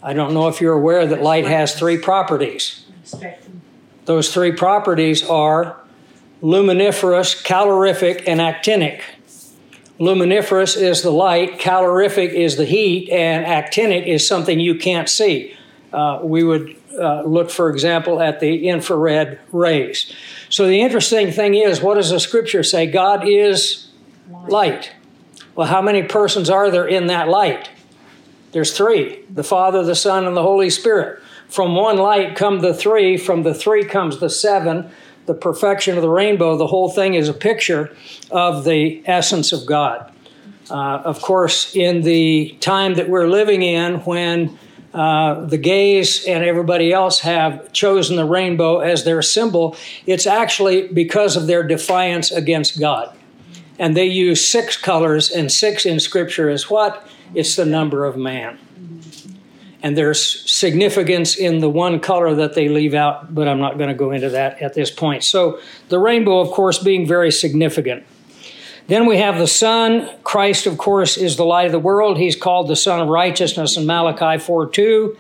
I 0.02 0.14
don't 0.14 0.34
know 0.34 0.48
if 0.48 0.62
you're 0.62 0.74
aware 0.74 1.06
that 1.08 1.22
light 1.22 1.46
has 1.46 1.78
three 1.78 1.98
properties 1.98 2.86
Those 4.06 4.34
three 4.34 4.52
properties 4.52 5.28
are 5.28 5.78
luminiferous, 6.42 7.42
calorific, 7.42 8.28
and 8.28 8.40
actinic. 8.40 9.02
Luminiferous 9.98 10.76
is 10.76 11.02
the 11.02 11.12
light, 11.12 11.58
calorific 11.58 12.32
is 12.32 12.58
the 12.58 12.66
heat, 12.66 13.10
and 13.10 13.46
actinic 13.46 14.06
is 14.06 14.28
something 14.28 14.60
you 14.60 14.76
can't 14.76 15.08
see. 15.08 15.56
Uh, 15.94 16.20
we 16.22 16.44
would 16.44 16.76
uh, 17.00 17.24
look, 17.24 17.50
for 17.50 17.70
example, 17.70 18.22
at 18.22 18.40
the 18.40 18.68
infrared 18.68 19.40
rays. 19.52 20.14
So 20.50 20.68
the 20.68 20.82
interesting 20.82 21.32
thing 21.32 21.56
is, 21.56 21.82
what 21.82 21.96
does 21.96 22.10
the 22.10 22.20
scripture 22.20 22.64
say? 22.64 22.88
God 22.88 23.28
is 23.28 23.90
light. 24.48 24.92
Well, 25.56 25.68
how 25.68 25.82
many 25.82 26.04
persons 26.04 26.50
are 26.50 26.70
there 26.70 26.88
in 26.88 27.08
that 27.08 27.30
light? 27.30 27.70
There's 28.52 28.76
three 28.76 29.20
the 29.30 29.44
Father, 29.44 29.84
the 29.84 29.96
Son, 29.96 30.26
and 30.26 30.36
the 30.36 30.44
Holy 30.44 30.70
Spirit. 30.70 31.22
From 31.48 31.76
one 31.76 31.98
light 31.98 32.36
come 32.36 32.60
the 32.60 32.74
three, 32.74 33.18
from 33.18 33.44
the 33.44 33.54
three 33.54 33.86
comes 33.86 34.20
the 34.20 34.30
seven, 34.30 34.90
the 35.26 35.34
perfection 35.34 35.96
of 35.96 36.02
the 36.02 36.10
rainbow. 36.10 36.58
The 36.58 36.68
whole 36.68 36.90
thing 36.90 37.16
is 37.16 37.30
a 37.30 37.34
picture 37.34 37.96
of 38.32 38.64
the 38.64 39.02
essence 39.06 39.52
of 39.52 39.66
God. 39.66 40.12
Uh, 40.70 41.02
of 41.06 41.22
course, 41.22 41.76
in 41.76 42.02
the 42.02 42.56
time 42.60 42.96
that 42.96 43.08
we're 43.10 43.28
living 43.28 43.62
in, 43.62 43.96
when 44.02 44.58
uh, 44.94 45.46
the 45.46 45.58
gays 45.58 46.26
and 46.26 46.44
everybody 46.44 46.92
else 46.92 47.20
have 47.20 47.72
chosen 47.74 48.16
the 48.16 48.26
rainbow 48.26 48.80
as 48.80 49.04
their 49.04 49.22
symbol, 49.22 49.76
it's 50.06 50.26
actually 50.26 50.88
because 50.88 51.36
of 51.36 51.48
their 51.48 51.64
defiance 51.64 52.32
against 52.32 52.80
God. 52.80 53.16
And 53.78 53.96
they 53.96 54.06
use 54.06 54.48
six 54.48 54.78
colors, 54.78 55.30
and 55.30 55.52
six 55.52 55.86
in 55.86 56.00
Scripture 56.00 56.50
is 56.50 56.70
what? 56.70 57.08
It's 57.34 57.56
the 57.58 57.66
number 57.66 58.06
of 58.06 58.16
man. 58.16 58.58
And 59.86 59.96
there's 59.96 60.52
significance 60.52 61.36
in 61.36 61.60
the 61.60 61.70
one 61.70 62.00
color 62.00 62.34
that 62.34 62.56
they 62.56 62.70
leave 62.70 62.96
out, 62.96 63.36
but 63.36 63.48
I'm 63.48 63.60
not 63.60 63.78
going 63.78 63.90
to 63.90 63.94
go 63.94 64.10
into 64.10 64.32
that 64.32 64.60
at 64.60 64.74
this 64.74 64.90
point. 64.90 65.24
So 65.24 65.60
the 65.90 66.00
rainbow, 66.00 66.40
of 66.40 66.50
course, 66.50 66.80
being 66.80 67.08
very 67.08 67.32
significant. 67.32 68.04
Then 68.88 69.06
we 69.06 69.20
have 69.20 69.38
the 69.38 69.46
sun. 69.46 70.10
Christ, 70.24 70.66
of 70.66 70.80
course, 70.80 71.18
is 71.18 71.36
the 71.36 71.46
light 71.46 71.68
of 71.68 71.72
the 71.72 71.78
world. 71.78 72.18
He's 72.18 72.36
called 72.36 72.68
the 72.68 72.76
Sun 72.76 73.00
of 73.00 73.10
Righteousness 73.10 73.78
in 73.78 73.86
Malachi 73.86 74.44
4 74.44 74.72
2. 74.72 75.18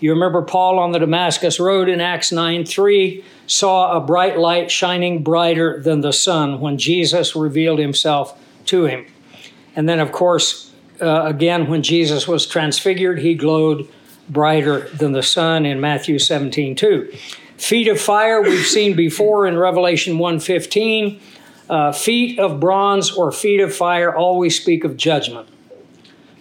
You 0.00 0.12
remember 0.14 0.40
Paul 0.40 0.78
on 0.78 0.92
the 0.92 0.98
Damascus 0.98 1.60
Road 1.60 1.90
in 1.90 2.00
Acts 2.00 2.32
9 2.32 2.64
3 2.64 3.22
saw 3.46 3.98
a 3.98 4.00
bright 4.00 4.38
light 4.38 4.70
shining 4.70 5.24
brighter 5.24 5.82
than 5.82 6.00
the 6.00 6.14
sun 6.14 6.58
when 6.58 6.78
Jesus 6.78 7.36
revealed 7.36 7.80
himself 7.80 8.40
to 8.64 8.86
him. 8.86 9.04
And 9.74 9.86
then, 9.86 10.00
of 10.00 10.10
course, 10.10 10.72
uh, 11.02 11.24
again, 11.26 11.66
when 11.66 11.82
Jesus 11.82 12.26
was 12.26 12.46
transfigured, 12.46 13.18
he 13.18 13.34
glowed 13.34 13.86
brighter 14.28 14.88
than 14.88 15.12
the 15.12 15.22
sun 15.22 15.66
in 15.66 15.80
Matthew 15.80 16.18
17 16.18 16.74
2. 16.74 17.12
Feet 17.56 17.88
of 17.88 18.00
fire 18.00 18.42
we've 18.42 18.66
seen 18.66 18.94
before 18.94 19.46
in 19.46 19.56
Revelation 19.56 20.18
1:15. 20.18 21.20
Uh, 21.68 21.90
feet 21.90 22.38
of 22.38 22.60
bronze 22.60 23.10
or 23.10 23.32
feet 23.32 23.60
of 23.60 23.74
fire 23.74 24.14
always 24.14 24.60
speak 24.60 24.84
of 24.84 24.96
judgment. 24.96 25.48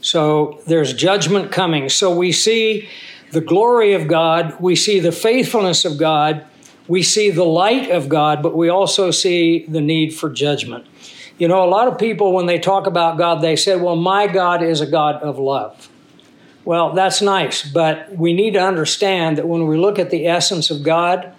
So 0.01 0.59
there's 0.67 0.93
judgment 0.93 1.51
coming. 1.51 1.89
So 1.89 2.15
we 2.15 2.31
see 2.31 2.87
the 3.31 3.41
glory 3.41 3.93
of 3.93 4.07
God, 4.07 4.55
we 4.59 4.75
see 4.75 4.99
the 4.99 5.11
faithfulness 5.11 5.83
of 5.83 5.97
God, 5.97 6.45
we 6.87 7.01
see 7.01 7.31
the 7.31 7.43
light 7.43 7.89
of 7.89 8.07
God, 8.07 8.43
but 8.43 8.55
we 8.55 8.69
also 8.69 9.09
see 9.09 9.65
the 9.67 9.81
need 9.81 10.13
for 10.13 10.29
judgment. 10.29 10.85
You 11.37 11.47
know, 11.47 11.63
a 11.63 11.67
lot 11.67 11.87
of 11.87 11.97
people, 11.97 12.33
when 12.33 12.45
they 12.45 12.59
talk 12.59 12.87
about 12.87 13.17
God, 13.17 13.41
they 13.41 13.55
say, 13.55 13.75
well, 13.75 13.95
my 13.95 14.27
God 14.27 14.63
is 14.63 14.79
a 14.79 14.85
God 14.85 15.21
of 15.21 15.39
love. 15.39 15.89
Well, 16.65 16.93
that's 16.93 17.21
nice, 17.21 17.63
but 17.63 18.17
we 18.17 18.33
need 18.33 18.53
to 18.53 18.59
understand 18.59 19.37
that 19.37 19.47
when 19.47 19.67
we 19.67 19.77
look 19.77 19.99
at 19.99 20.09
the 20.09 20.27
essence 20.27 20.71
of 20.71 20.81
God, 20.81 21.31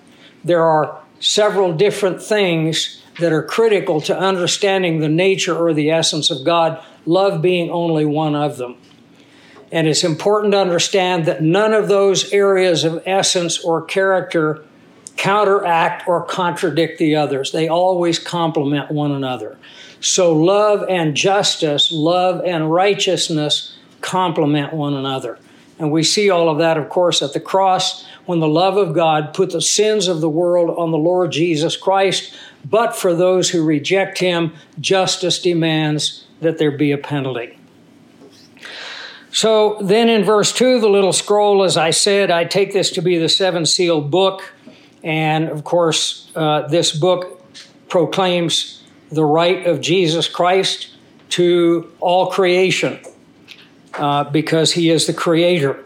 there 0.45 0.63
are 0.63 1.03
several 1.19 1.73
different 1.73 2.23
things 2.23 3.03
that 3.19 3.33
are 3.33 3.43
critical 3.43 4.01
to 4.03 4.17
understanding 4.17 5.01
the 5.01 5.09
nature 5.09 5.57
or 5.57 5.75
the 5.75 5.91
essence 5.91 6.31
of 6.31 6.45
God, 6.45 6.81
love 7.07 7.43
being 7.43 7.71
only 7.71 8.05
one 8.05 8.37
of 8.37 8.57
them. 8.57 8.77
And 9.73 9.89
it's 9.89 10.05
important 10.05 10.53
to 10.53 10.61
understand 10.61 11.27
that 11.27 11.43
none 11.43 11.73
of 11.73 11.89
those 11.89 12.33
areas 12.33 12.85
of 12.85 13.03
essence 13.05 13.59
or 13.59 13.83
character 13.83 14.65
counteract 15.17 16.07
or 16.07 16.25
contradict 16.25 16.99
the 16.99 17.17
others. 17.17 17.51
They 17.51 17.67
always 17.69 18.19
complement 18.19 18.93
one 18.93 19.11
another. 19.11 19.59
So, 19.99 20.33
love 20.33 20.85
and 20.89 21.17
justice, 21.17 21.91
love 21.91 22.45
and 22.45 22.71
righteousness 22.71 23.76
complement 24.07 24.73
one 24.73 24.95
another. 24.95 25.39
And 25.79 25.93
we 25.93 26.05
see 26.05 26.31
all 26.31 26.49
of 26.49 26.59
that, 26.59 26.79
of 26.79 26.89
course, 26.89 27.21
at 27.21 27.35
the 27.35 27.41
cross 27.41 28.07
when 28.25 28.41
the 28.41 28.49
love 28.49 28.77
of 28.77 28.95
God 28.95 29.35
put 29.35 29.51
the 29.51 29.61
sins 29.61 30.09
of 30.09 30.21
the 30.21 30.29
world 30.29 30.79
on 30.79 30.91
the 30.91 30.97
Lord 30.97 31.33
Jesus 31.33 31.77
Christ. 31.77 32.35
But 32.65 32.97
for 32.97 33.15
those 33.15 33.51
who 33.51 33.65
reject 33.65 34.19
him, 34.19 34.55
justice 34.81 35.41
demands 35.43 36.25
that 36.41 36.57
there 36.57 36.71
be 36.71 36.93
a 36.93 36.99
penalty. 36.99 37.59
So 39.31 39.77
then 39.83 40.09
in 40.09 40.25
verse 40.25 40.51
2, 40.53 40.81
the 40.81 40.89
little 40.89 41.13
scroll, 41.13 41.63
as 41.63 41.77
I 41.77 41.91
said, 41.91 42.31
I 42.31 42.45
take 42.45 42.73
this 42.73 42.91
to 42.93 43.03
be 43.03 43.19
the 43.19 43.29
seven 43.29 43.67
sealed 43.67 44.11
book. 44.11 44.55
And 45.03 45.51
of 45.51 45.65
course, 45.65 46.31
uh, 46.35 46.69
this 46.69 46.97
book 46.97 47.43
proclaims 47.89 48.83
the 49.11 49.25
right 49.25 49.67
of 49.67 49.83
Jesus 49.83 50.27
Christ 50.27 50.97
to 51.31 51.93
all 52.01 52.31
creation 52.31 52.99
uh, 53.99 54.25
because 54.25 54.73
he 54.73 54.91
is 54.91 55.07
the 55.07 55.13
creator. 55.13 55.83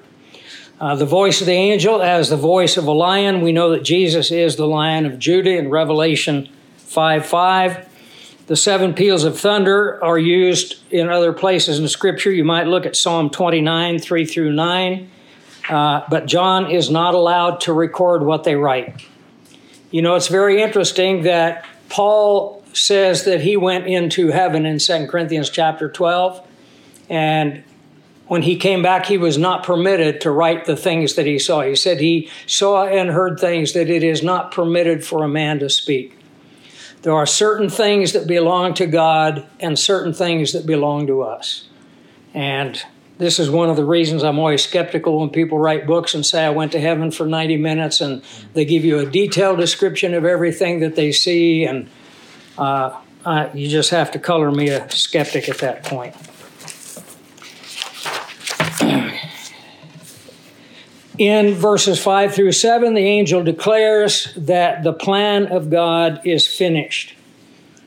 Uh, 0.81 0.95
the 0.95 1.07
voice 1.07 1.41
of 1.41 1.47
the 1.47 1.53
angel 1.53 2.03
as 2.03 2.31
the 2.31 2.37
voice 2.37 2.77
of 2.77 2.87
a 2.87 2.93
lion. 2.93 3.43
We 3.43 3.53
know 3.53 3.71
that 3.71 3.83
Jesus 3.83 4.31
is 4.31 4.57
the 4.57 4.67
lion 4.67 5.05
of 5.05 5.19
Judah 5.19 5.57
in 5.57 5.69
Revelation 5.69 6.49
5 6.79 7.27
5. 7.27 7.89
The 8.47 8.57
seven 8.57 8.95
peals 8.95 9.23
of 9.23 9.39
thunder 9.39 10.03
are 10.03 10.19
used 10.19 10.83
in 10.91 11.09
other 11.09 11.33
places 11.33 11.79
in 11.79 11.87
Scripture. 11.87 12.33
You 12.33 12.45
might 12.45 12.67
look 12.67 12.87
at 12.87 12.97
Psalm 12.97 13.31
29, 13.31 13.99
3 13.99 14.25
through 14.25 14.53
9. 14.53 15.11
Uh, 15.69 16.03
but 16.11 16.27
John 16.27 16.71
is 16.71 16.91
not 16.91 17.15
allowed 17.15 17.61
to 17.63 17.73
record 17.73 18.25
what 18.25 18.43
they 18.43 18.57
write. 18.57 19.07
You 19.91 20.03
know, 20.03 20.17
it's 20.17 20.29
very 20.29 20.63
interesting 20.63 21.23
that 21.23 21.65
Paul 21.89 22.65
says 22.73 23.25
that 23.25 23.41
he 23.41 23.57
went 23.57 23.87
into 23.87 24.29
heaven 24.29 24.67
in 24.67 24.79
2 24.79 25.07
Corinthians 25.07 25.51
chapter 25.51 25.89
12, 25.89 26.47
and 27.09 27.63
when 28.31 28.43
he 28.43 28.55
came 28.55 28.81
back, 28.81 29.07
he 29.07 29.19
was 29.19 29.37
not 29.37 29.65
permitted 29.65 30.21
to 30.21 30.31
write 30.31 30.65
the 30.65 30.77
things 30.77 31.17
that 31.17 31.27
he 31.27 31.37
saw. 31.37 31.63
He 31.63 31.75
said 31.75 31.99
he 31.99 32.31
saw 32.47 32.85
and 32.85 33.11
heard 33.11 33.41
things 33.41 33.73
that 33.73 33.91
it 33.91 34.05
is 34.05 34.23
not 34.23 34.53
permitted 34.53 35.05
for 35.05 35.25
a 35.25 35.29
man 35.29 35.59
to 35.59 35.69
speak. 35.69 36.17
There 37.03 37.13
are 37.13 37.27
certain 37.27 37.69
things 37.69 38.13
that 38.13 38.29
belong 38.29 38.75
to 38.75 38.87
God 38.87 39.49
and 39.59 39.77
certain 39.77 40.15
things 40.15 40.53
that 40.53 40.65
belong 40.65 41.09
to 41.09 41.23
us. 41.23 41.67
And 42.33 42.81
this 43.19 43.41
is 43.41 43.51
one 43.51 43.69
of 43.69 43.75
the 43.75 43.85
reasons 43.85 44.23
I'm 44.23 44.39
always 44.39 44.63
skeptical 44.63 45.19
when 45.19 45.31
people 45.31 45.59
write 45.59 45.85
books 45.85 46.15
and 46.15 46.25
say, 46.25 46.45
I 46.45 46.51
went 46.51 46.71
to 46.71 46.81
heaven 46.81 47.11
for 47.11 47.27
90 47.27 47.57
minutes, 47.57 48.01
and 48.01 48.23
they 48.55 48.65
give 48.65 48.85
you 48.85 49.01
a 49.01 49.07
detailed 49.07 49.59
description 49.59 50.15
of 50.15 50.25
everything 50.25 50.79
that 50.81 50.95
they 50.95 51.11
see. 51.11 51.65
And 51.65 51.89
uh, 52.57 52.97
you 53.55 53.69
just 53.69 53.91
have 53.91 54.13
to 54.13 54.21
color 54.21 54.53
me 54.53 54.69
a 54.69 54.89
skeptic 54.89 55.49
at 55.49 55.59
that 55.59 55.83
point. 55.83 56.15
In 61.19 61.55
verses 61.55 62.03
5 62.03 62.35
through 62.35 62.53
7, 62.53 62.95
the 62.95 63.01
angel 63.01 63.45
declares 63.45 64.33
that 64.37 64.83
the 64.83 64.93
plan 64.93 65.49
of 65.49 65.69
God 65.69 66.21
is 66.25 66.47
finished. 66.47 67.15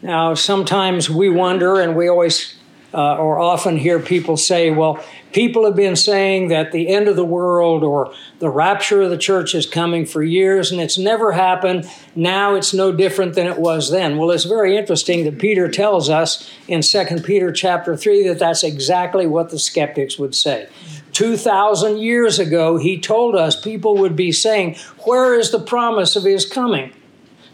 Now, 0.04 0.34
sometimes 0.34 1.10
we 1.10 1.30
wonder, 1.30 1.80
and 1.80 1.96
we 1.96 2.10
always 2.10 2.56
uh, 2.94 3.18
or 3.18 3.40
often 3.40 3.78
hear 3.78 4.00
people 4.00 4.38
say, 4.38 4.70
well, 4.70 5.04
people 5.32 5.66
have 5.66 5.76
been 5.76 5.96
saying 5.96 6.50
that 6.50 6.72
the 6.72 6.90
end 6.90 7.08
of 7.08 7.16
the 7.16 7.26
world 7.26 7.84
or 7.84 8.14
the 8.40 8.50
rapture 8.50 9.02
of 9.02 9.10
the 9.10 9.18
church 9.18 9.56
is 9.56 9.66
coming 9.66 10.06
for 10.06 10.22
years 10.22 10.72
and 10.72 10.80
it's 10.80 10.98
never 10.98 11.32
happened. 11.32 11.90
Now 12.16 12.56
it's 12.56 12.74
no 12.74 12.92
different 12.92 13.34
than 13.34 13.48
it 13.48 13.58
was 13.58 13.90
then. 13.90 14.18
Well, 14.18 14.32
it's 14.32 14.44
very 14.44 14.78
interesting 14.78 15.24
that 15.26 15.40
Peter 15.40 15.68
tells 15.70 16.10
us 16.10 16.50
in 16.68 16.82
2 16.82 17.22
Peter 17.24 17.52
chapter 17.52 17.98
3 17.98 18.28
that 18.28 18.40
that's 18.40 18.64
exactly 18.64 19.26
what 19.26 19.50
the 19.50 19.60
skeptics 19.60 20.20
would 20.20 20.36
say. 20.36 20.70
2,000 21.14 21.98
years 21.98 22.40
ago, 22.40 22.78
he 22.78 23.00
told 23.00 23.36
us 23.36 23.60
people 23.60 23.98
would 23.98 24.16
be 24.16 24.32
saying, 24.32 24.76
Where 25.06 25.34
is 25.34 25.52
the 25.52 25.60
promise 25.60 26.16
of 26.16 26.24
his 26.24 26.46
coming? 26.46 26.92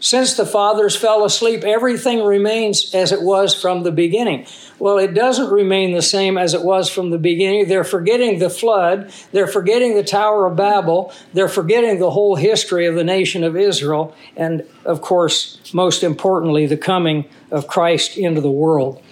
Since 0.00 0.34
the 0.34 0.46
fathers 0.46 0.96
fell 0.96 1.24
asleep, 1.24 1.62
everything 1.62 2.24
remains 2.24 2.94
as 2.94 3.12
it 3.12 3.20
was 3.20 3.54
from 3.54 3.82
the 3.82 3.92
beginning. 3.92 4.46
Well, 4.78 4.96
it 4.96 5.12
doesn't 5.12 5.52
remain 5.52 5.92
the 5.92 6.00
same 6.00 6.38
as 6.38 6.54
it 6.54 6.62
was 6.62 6.88
from 6.88 7.10
the 7.10 7.18
beginning. 7.18 7.68
They're 7.68 7.84
forgetting 7.84 8.38
the 8.38 8.48
flood. 8.48 9.12
They're 9.32 9.46
forgetting 9.46 9.94
the 9.94 10.02
Tower 10.02 10.46
of 10.46 10.56
Babel. 10.56 11.12
They're 11.34 11.48
forgetting 11.48 11.98
the 11.98 12.10
whole 12.10 12.36
history 12.36 12.86
of 12.86 12.94
the 12.94 13.04
nation 13.04 13.44
of 13.44 13.58
Israel. 13.58 14.16
And 14.36 14.66
of 14.86 15.02
course, 15.02 15.60
most 15.74 16.02
importantly, 16.02 16.66
the 16.66 16.78
coming 16.78 17.28
of 17.50 17.66
Christ 17.66 18.16
into 18.16 18.40
the 18.40 18.50
world. 18.50 19.02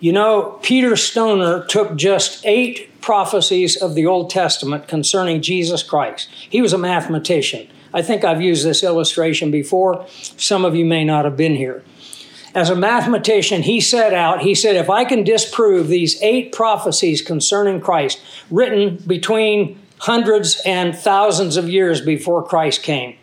You 0.00 0.12
know, 0.12 0.58
Peter 0.62 0.96
Stoner 0.96 1.64
took 1.66 1.94
just 1.94 2.44
eight 2.44 2.88
prophecies 3.02 3.76
of 3.76 3.94
the 3.94 4.06
Old 4.06 4.30
Testament 4.30 4.88
concerning 4.88 5.42
Jesus 5.42 5.82
Christ. 5.82 6.28
He 6.32 6.62
was 6.62 6.72
a 6.72 6.78
mathematician. 6.78 7.68
I 7.94 8.02
think 8.02 8.24
I've 8.24 8.42
used 8.42 8.64
this 8.64 8.82
illustration 8.82 9.50
before. 9.50 10.06
Some 10.36 10.64
of 10.64 10.74
you 10.74 10.84
may 10.84 11.04
not 11.04 11.24
have 11.24 11.36
been 11.36 11.56
here. 11.56 11.84
As 12.54 12.68
a 12.68 12.76
mathematician, 12.76 13.62
he 13.62 13.80
set 13.80 14.12
out, 14.12 14.42
he 14.42 14.54
said, 14.54 14.76
if 14.76 14.90
I 14.90 15.04
can 15.04 15.24
disprove 15.24 15.88
these 15.88 16.20
eight 16.22 16.52
prophecies 16.52 17.22
concerning 17.22 17.80
Christ, 17.80 18.20
written 18.50 18.96
between 19.06 19.80
hundreds 19.98 20.60
and 20.66 20.94
thousands 20.94 21.56
of 21.56 21.68
years 21.68 22.00
before 22.00 22.42
Christ 22.42 22.82
came, 22.82 23.16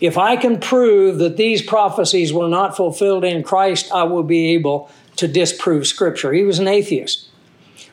if 0.00 0.16
I 0.16 0.36
can 0.36 0.60
prove 0.60 1.18
that 1.18 1.36
these 1.36 1.62
prophecies 1.62 2.32
were 2.32 2.48
not 2.48 2.76
fulfilled 2.76 3.24
in 3.24 3.42
Christ, 3.42 3.90
I 3.92 4.04
will 4.04 4.22
be 4.22 4.54
able 4.54 4.88
to 5.16 5.28
disprove 5.28 5.86
Scripture. 5.86 6.32
He 6.32 6.44
was 6.44 6.58
an 6.58 6.68
atheist. 6.68 7.28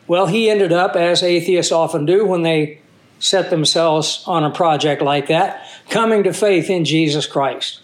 Well, 0.08 0.28
he 0.28 0.50
ended 0.50 0.72
up, 0.72 0.96
as 0.96 1.22
atheists 1.22 1.72
often 1.72 2.06
do 2.06 2.26
when 2.26 2.44
they 2.44 2.82
set 3.20 3.50
themselves 3.50 4.24
on 4.26 4.44
a 4.44 4.52
project 4.52 5.02
like 5.02 5.28
that, 5.28 5.68
coming 5.89 6.24
to 6.24 6.34
faith 6.34 6.70
in 6.70 6.86
Jesus 6.86 7.25
Christ. 7.25 7.82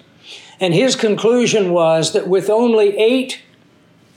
And 0.60 0.74
his 0.74 0.96
conclusion 0.96 1.72
was 1.72 2.14
that 2.14 2.28
with 2.28 2.50
only 2.50 2.98
eight 2.98 3.42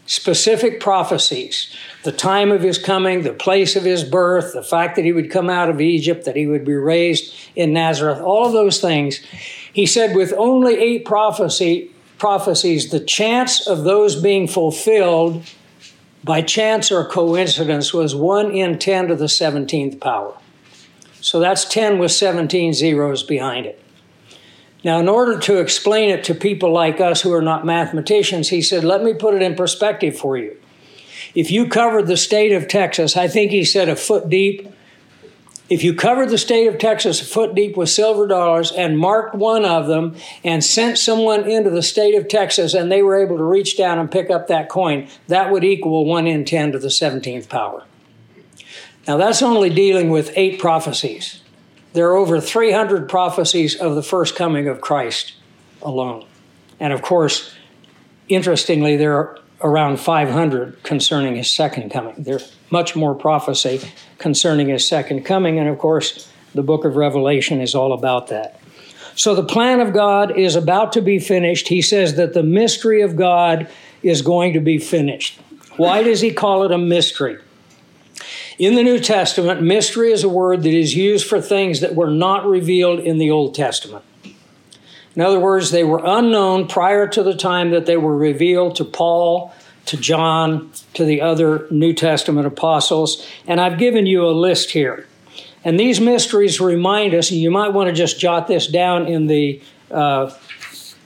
specific 0.07 0.81
prophecies 0.81 1.75
the 2.05 2.13
time 2.13 2.53
of 2.53 2.63
his 2.63 2.79
coming, 2.79 3.23
the 3.23 3.33
place 3.33 3.75
of 3.75 3.83
his 3.83 4.05
birth, 4.05 4.53
the 4.53 4.63
fact 4.63 4.95
that 4.95 5.05
he 5.05 5.13
would 5.13 5.31
come 5.31 5.51
out 5.51 5.69
of 5.69 5.81
Egypt, 5.81 6.25
that 6.25 6.37
he 6.37 6.47
would 6.47 6.65
be 6.65 6.75
raised 6.75 7.35
in 7.57 7.73
Nazareth, 7.73 8.21
all 8.21 8.47
of 8.47 8.53
those 8.53 8.81
things. 8.81 9.19
He 9.73 9.87
said, 9.87 10.15
with 10.15 10.33
only 10.37 10.75
eight 10.75 11.05
prophecy, 11.05 11.91
prophecies, 12.19 12.91
the 12.91 13.01
chance 13.01 13.67
of 13.67 13.83
those 13.83 14.15
being 14.15 14.47
fulfilled 14.47 15.43
by 16.23 16.43
chance 16.43 16.93
or 16.93 17.05
coincidence 17.05 17.93
was 17.93 18.15
1 18.15 18.53
in 18.53 18.79
10 18.79 19.09
to 19.09 19.17
the 19.17 19.27
17th 19.27 20.01
power. 20.01 20.35
So 21.27 21.41
that's 21.41 21.65
10 21.65 21.99
with 21.99 22.13
17 22.13 22.73
zeros 22.73 23.25
behind 23.25 23.67
it. 23.67 23.83
Now, 24.85 25.01
in 25.01 25.09
order 25.09 25.37
to 25.41 25.59
explain 25.59 26.09
it 26.09 26.23
to 26.23 26.37
people 26.37 26.71
like 26.71 27.01
us 27.01 27.23
who 27.23 27.33
are 27.33 27.43
not 27.43 27.67
mathematicians, 27.67 28.51
he 28.51 28.63
said, 28.63 28.85
Let 28.85 29.03
me 29.03 29.13
put 29.13 29.35
it 29.35 29.43
in 29.43 29.57
perspective 29.57 30.17
for 30.17 30.37
you. 30.37 30.57
If 31.35 31.51
you 31.51 31.67
covered 31.67 32.07
the 32.07 32.17
state 32.17 32.53
of 32.53 32.69
Texas, 32.69 33.17
I 33.17 33.27
think 33.27 33.51
he 33.51 33.65
said 33.65 33.89
a 33.89 33.97
foot 33.97 34.31
deep. 34.31 34.73
If 35.69 35.83
you 35.83 35.95
covered 35.95 36.29
the 36.29 36.39
state 36.39 36.69
of 36.69 36.79
Texas 36.79 37.21
a 37.21 37.25
foot 37.25 37.57
deep 37.57 37.77
with 37.77 37.89
silver 37.89 38.29
dollars 38.29 38.71
and 38.71 38.97
marked 38.97 39.35
one 39.35 39.65
of 39.65 39.89
them 39.89 40.15
and 40.45 40.63
sent 40.63 40.97
someone 40.97 41.51
into 41.51 41.71
the 41.71 41.83
state 41.83 42.15
of 42.15 42.29
Texas 42.29 42.73
and 42.73 42.89
they 42.89 43.03
were 43.03 43.21
able 43.21 43.37
to 43.37 43.43
reach 43.43 43.77
down 43.77 43.99
and 43.99 44.13
pick 44.13 44.31
up 44.31 44.47
that 44.47 44.69
coin, 44.69 45.09
that 45.27 45.51
would 45.51 45.65
equal 45.65 46.05
1 46.05 46.29
in 46.29 46.45
10 46.45 46.71
to 46.71 46.79
the 46.79 46.87
17th 46.87 47.49
power. 47.49 47.83
Now, 49.07 49.17
that's 49.17 49.43
only 49.43 49.71
dealing 49.71 50.11
with 50.11 50.33
eight 50.35 50.59
prophecies. 50.59 51.41
There 51.93 52.09
are 52.09 52.17
over 52.17 52.41
300 52.41 53.09
prophecies 53.09 53.77
of 53.77 53.95
the 53.95 54.03
first 54.03 54.37
coming 54.37 54.69
of 54.69 54.81
Christ 54.81 55.35
alone. 55.81 56.27
And 56.81 56.93
of 56.93 57.03
course, 57.03 57.55
interestingly, 58.29 58.97
there 58.97 59.17
are 59.17 59.39
around 59.63 59.99
500 59.99 60.83
concerning 60.83 61.37
his 61.37 61.53
second 61.53 61.91
coming. 61.91 62.15
There's 62.19 62.55
much 62.71 62.95
more 62.95 63.15
prophecy 63.15 63.81
concerning 64.19 64.69
his 64.69 64.87
second 64.87 65.25
coming. 65.25 65.59
And 65.59 65.69
of 65.69 65.79
course, 65.79 66.31
the 66.55 66.63
book 66.63 66.85
of 66.85 66.97
Revelation 66.97 67.61
is 67.61 67.75
all 67.75 67.93
about 67.93 68.29
that. 68.29 68.61
So 69.15 69.35
the 69.35 69.45
plan 69.45 69.81
of 69.81 69.95
God 69.95 70.37
is 70.37 70.57
about 70.57 70.93
to 70.93 71.01
be 71.01 71.19
finished. 71.19 71.69
He 71.69 71.81
says 71.81 72.17
that 72.17 72.35
the 72.35 72.43
mystery 72.43 73.01
of 73.01 73.17
God 73.17 73.69
is 74.03 74.21
going 74.21 74.53
to 74.53 74.61
be 74.61 74.77
finished. 74.77 75.41
Why 75.77 76.03
does 76.03 76.21
he 76.21 76.33
call 76.33 76.65
it 76.65 76.73
a 76.73 76.79
mystery? 76.79 77.39
In 78.59 78.75
the 78.75 78.83
New 78.83 78.99
Testament, 78.99 79.61
mystery 79.61 80.13
is 80.13 80.25
a 80.25 80.31
word 80.31 80.63
that 80.63 80.73
is 80.73 80.95
used 80.95 81.27
for 81.27 81.43
things 81.43 81.81
that 81.81 81.95
were 81.95 82.11
not 82.11 82.47
revealed 82.47 83.01
in 83.01 83.19
the 83.19 83.31
Old 83.31 83.55
Testament. 83.55 84.03
In 85.15 85.23
other 85.23 85.39
words, 85.39 85.71
they 85.71 85.85
were 85.85 86.01
unknown 86.03 86.67
prior 86.67 87.07
to 87.09 87.23
the 87.23 87.35
time 87.37 87.71
that 87.71 87.85
they 87.85 87.99
were 87.99 88.17
revealed 88.17 88.77
to 88.77 88.85
Paul, 88.85 89.53
to 89.87 89.99
John, 89.99 90.71
to 90.95 91.05
the 91.05 91.21
other 91.21 91.67
New 91.71 91.93
Testament 91.93 92.47
apostles. 92.47 93.27
And 93.47 93.61
I've 93.61 93.79
given 93.79 94.07
you 94.07 94.27
a 94.27 94.33
list 94.33 94.71
here. 94.71 95.07
And 95.63 95.79
these 95.79 96.01
mysteries 96.01 96.61
remind 96.61 97.13
us, 97.13 97.31
and 97.31 97.41
you 97.41 97.51
might 97.51 97.75
want 97.75 97.89
to 97.89 97.95
just 97.95 98.19
jot 98.19 98.47
this 98.47 98.67
down 98.67 99.07
in 99.07 99.27
the 99.27 99.61
uh, 99.91 100.33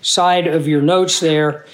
side 0.02 0.46
of 0.46 0.68
your 0.68 0.82
notes 0.82 1.18
there. 1.18 1.66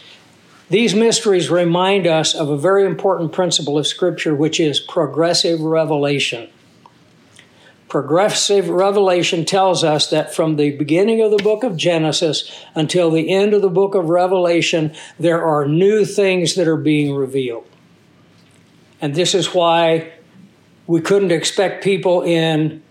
These 0.69 0.95
mysteries 0.95 1.49
remind 1.49 2.07
us 2.07 2.35
of 2.35 2.49
a 2.49 2.59
very 2.59 2.85
important 2.85 3.33
principle 3.33 3.79
of 3.79 3.87
Scripture, 3.87 4.35
which 4.35 4.59
is 4.59 4.81
progressive 4.81 5.61
revelation. 5.61 6.51
Progressive 7.89 8.69
revelation 8.69 9.45
tells 9.45 9.85
us 9.85 10.11
that 10.11 10.35
from 10.35 10.57
the 10.57 10.77
beginning 10.77 11.21
of 11.23 11.31
the 11.31 11.43
book 11.43 11.63
of 11.63 11.77
Genesis 11.77 12.51
until 12.75 13.13
the 13.13 13.31
end 13.31 13.55
of 13.55 13.63
the 13.63 13.71
book 13.71 13.95
of 13.95 14.09
Revelation, 14.09 14.93
there 15.21 15.45
are 15.45 15.69
new 15.69 16.05
things 16.05 16.57
that 16.57 16.67
are 16.67 16.77
being 16.77 17.15
revealed. 17.15 17.67
And 19.01 19.15
this 19.15 19.37
is 19.37 19.55
why 19.55 20.13
we 20.89 21.01
couldn't 21.01 21.31
expect 21.31 21.85
people 21.85 22.23
in 22.23 22.83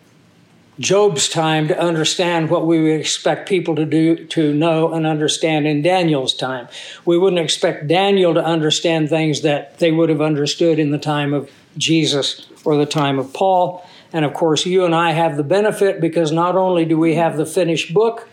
Job's 0.79 1.29
time 1.29 1.69
to 1.69 1.79
understand 1.79 2.49
what 2.49 2.67
we 2.67 2.81
would 2.81 2.99
expect 2.99 3.47
people 3.47 3.75
to 3.75 3.85
do 3.85 4.25
to 4.25 4.53
know 4.53 4.93
and 4.93 5.05
understand 5.05 5.65
in 5.65 5.81
Daniel's 5.81 6.33
time. 6.33 6.67
We 7.05 7.17
wouldn't 7.17 7.41
expect 7.41 7.87
Daniel 7.87 8.33
to 8.33 8.43
understand 8.43 9.09
things 9.09 9.41
that 9.41 9.79
they 9.79 9.91
would 9.91 10.09
have 10.09 10.21
understood 10.21 10.77
in 10.77 10.91
the 10.91 10.97
time 10.97 11.33
of 11.33 11.49
Jesus 11.77 12.47
or 12.65 12.75
the 12.75 12.85
time 12.85 13.19
of 13.19 13.33
Paul. 13.33 13.87
And 14.11 14.25
of 14.25 14.33
course, 14.33 14.65
you 14.65 14.85
and 14.85 14.93
I 14.93 15.11
have 15.11 15.37
the 15.37 15.43
benefit 15.43 16.01
because 16.01 16.31
not 16.31 16.55
only 16.55 16.83
do 16.83 16.97
we 16.97 17.15
have 17.15 17.37
the 17.37 17.45
finished 17.45 17.93
book, 17.93 18.27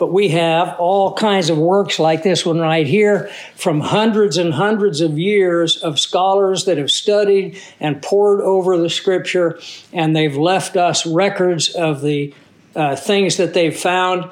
but 0.00 0.10
we 0.10 0.30
have 0.30 0.76
all 0.78 1.12
kinds 1.12 1.50
of 1.50 1.58
works 1.58 1.98
like 1.98 2.22
this 2.22 2.46
one 2.46 2.58
right 2.58 2.86
here 2.86 3.30
from 3.54 3.80
hundreds 3.80 4.38
and 4.38 4.54
hundreds 4.54 5.02
of 5.02 5.18
years 5.18 5.76
of 5.82 6.00
scholars 6.00 6.64
that 6.64 6.78
have 6.78 6.90
studied 6.90 7.60
and 7.80 8.00
pored 8.00 8.40
over 8.40 8.78
the 8.78 8.88
scripture, 8.88 9.60
and 9.92 10.16
they've 10.16 10.38
left 10.38 10.78
us 10.78 11.04
records 11.04 11.74
of 11.74 12.00
the 12.00 12.32
uh, 12.74 12.96
things 12.96 13.36
that 13.36 13.52
they've 13.52 13.76
found. 13.76 14.30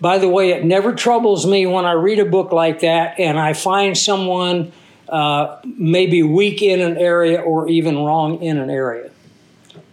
By 0.00 0.18
the 0.18 0.28
way, 0.28 0.50
it 0.50 0.64
never 0.64 0.94
troubles 0.94 1.44
me 1.46 1.66
when 1.66 1.84
I 1.84 1.92
read 1.92 2.20
a 2.20 2.24
book 2.24 2.52
like 2.52 2.80
that 2.80 3.18
and 3.18 3.40
I 3.40 3.54
find 3.54 3.98
someone 3.98 4.70
uh, 5.08 5.58
maybe 5.64 6.22
weak 6.22 6.62
in 6.62 6.80
an 6.80 6.96
area 6.96 7.40
or 7.40 7.66
even 7.68 7.98
wrong 7.98 8.40
in 8.40 8.56
an 8.56 8.70
area. 8.70 9.10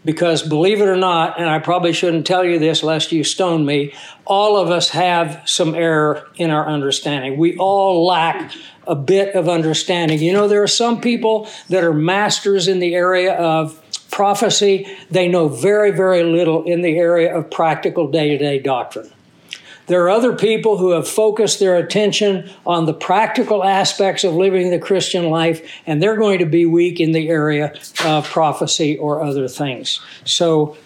Because 0.06 0.48
believe 0.48 0.82
it 0.82 0.88
or 0.88 0.96
not, 0.96 1.40
and 1.40 1.50
I 1.50 1.60
probably 1.60 1.92
shouldn't 1.92 2.28
tell 2.28 2.46
you 2.46 2.60
this 2.60 2.84
lest 2.84 3.12
you 3.12 3.24
stone 3.24 3.66
me, 3.66 3.94
all 4.24 4.56
of 4.56 4.70
us 4.70 4.90
have 4.90 5.42
some 5.46 5.76
error 5.76 6.28
in 6.36 6.52
our 6.52 6.68
understanding. 6.68 7.38
We 7.38 7.58
all 7.58 8.06
lack 8.06 8.52
a 8.88 8.96
bit 8.96 9.36
of 9.36 9.50
understanding. 9.50 10.22
You 10.22 10.32
know, 10.32 10.48
there 10.48 10.62
are 10.62 10.68
some 10.68 11.02
people 11.02 11.50
that 11.70 11.84
are 11.84 11.94
masters 11.94 12.68
in 12.68 12.80
the 12.80 12.94
area 12.94 13.34
of 13.34 13.82
prophecy, 14.16 14.88
they 15.12 15.28
know 15.28 15.50
very, 15.50 15.92
very 15.92 16.24
little 16.24 16.64
in 16.64 16.82
the 16.82 16.98
area 16.98 17.36
of 17.36 17.52
practical 17.52 18.10
day 18.10 18.30
to 18.30 18.38
day 18.38 18.60
doctrine. 18.60 19.12
There 19.88 20.04
are 20.04 20.10
other 20.10 20.36
people 20.36 20.78
who 20.78 20.92
have 20.92 21.08
focused 21.08 21.60
their 21.60 21.76
attention 21.78 22.50
on 22.66 22.86
the 22.86 22.94
practical 22.94 23.64
aspects 23.64 24.24
of 24.24 24.34
living 24.34 24.72
the 24.72 24.80
Christian 24.80 25.30
life, 25.30 25.68
and 25.86 26.02
they're 26.02 26.18
going 26.18 26.40
to 26.40 26.46
be 26.46 26.66
weak 26.66 27.00
in 27.00 27.12
the 27.12 27.30
area 27.30 27.74
of 28.04 28.28
prophecy 28.28 28.98
or 28.98 29.22
other 29.22 29.48
things. 29.48 30.02
So, 30.24 30.78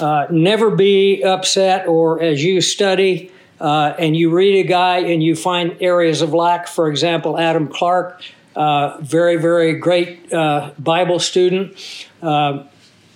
uh, 0.00 0.26
never 0.30 0.70
be 0.70 1.22
upset, 1.22 1.86
or 1.86 2.20
as 2.20 2.42
you 2.42 2.60
study 2.60 3.30
uh, 3.60 3.94
and 3.98 4.16
you 4.16 4.30
read 4.30 4.64
a 4.64 4.68
guy 4.68 4.98
and 4.98 5.22
you 5.22 5.36
find 5.36 5.76
areas 5.80 6.20
of 6.22 6.34
lack, 6.34 6.66
for 6.66 6.88
example, 6.88 7.38
Adam 7.38 7.68
Clarke, 7.68 8.20
uh, 8.56 8.98
very, 9.00 9.36
very 9.36 9.74
great 9.74 10.32
uh, 10.32 10.72
Bible 10.78 11.20
student, 11.20 11.76
uh, 12.22 12.64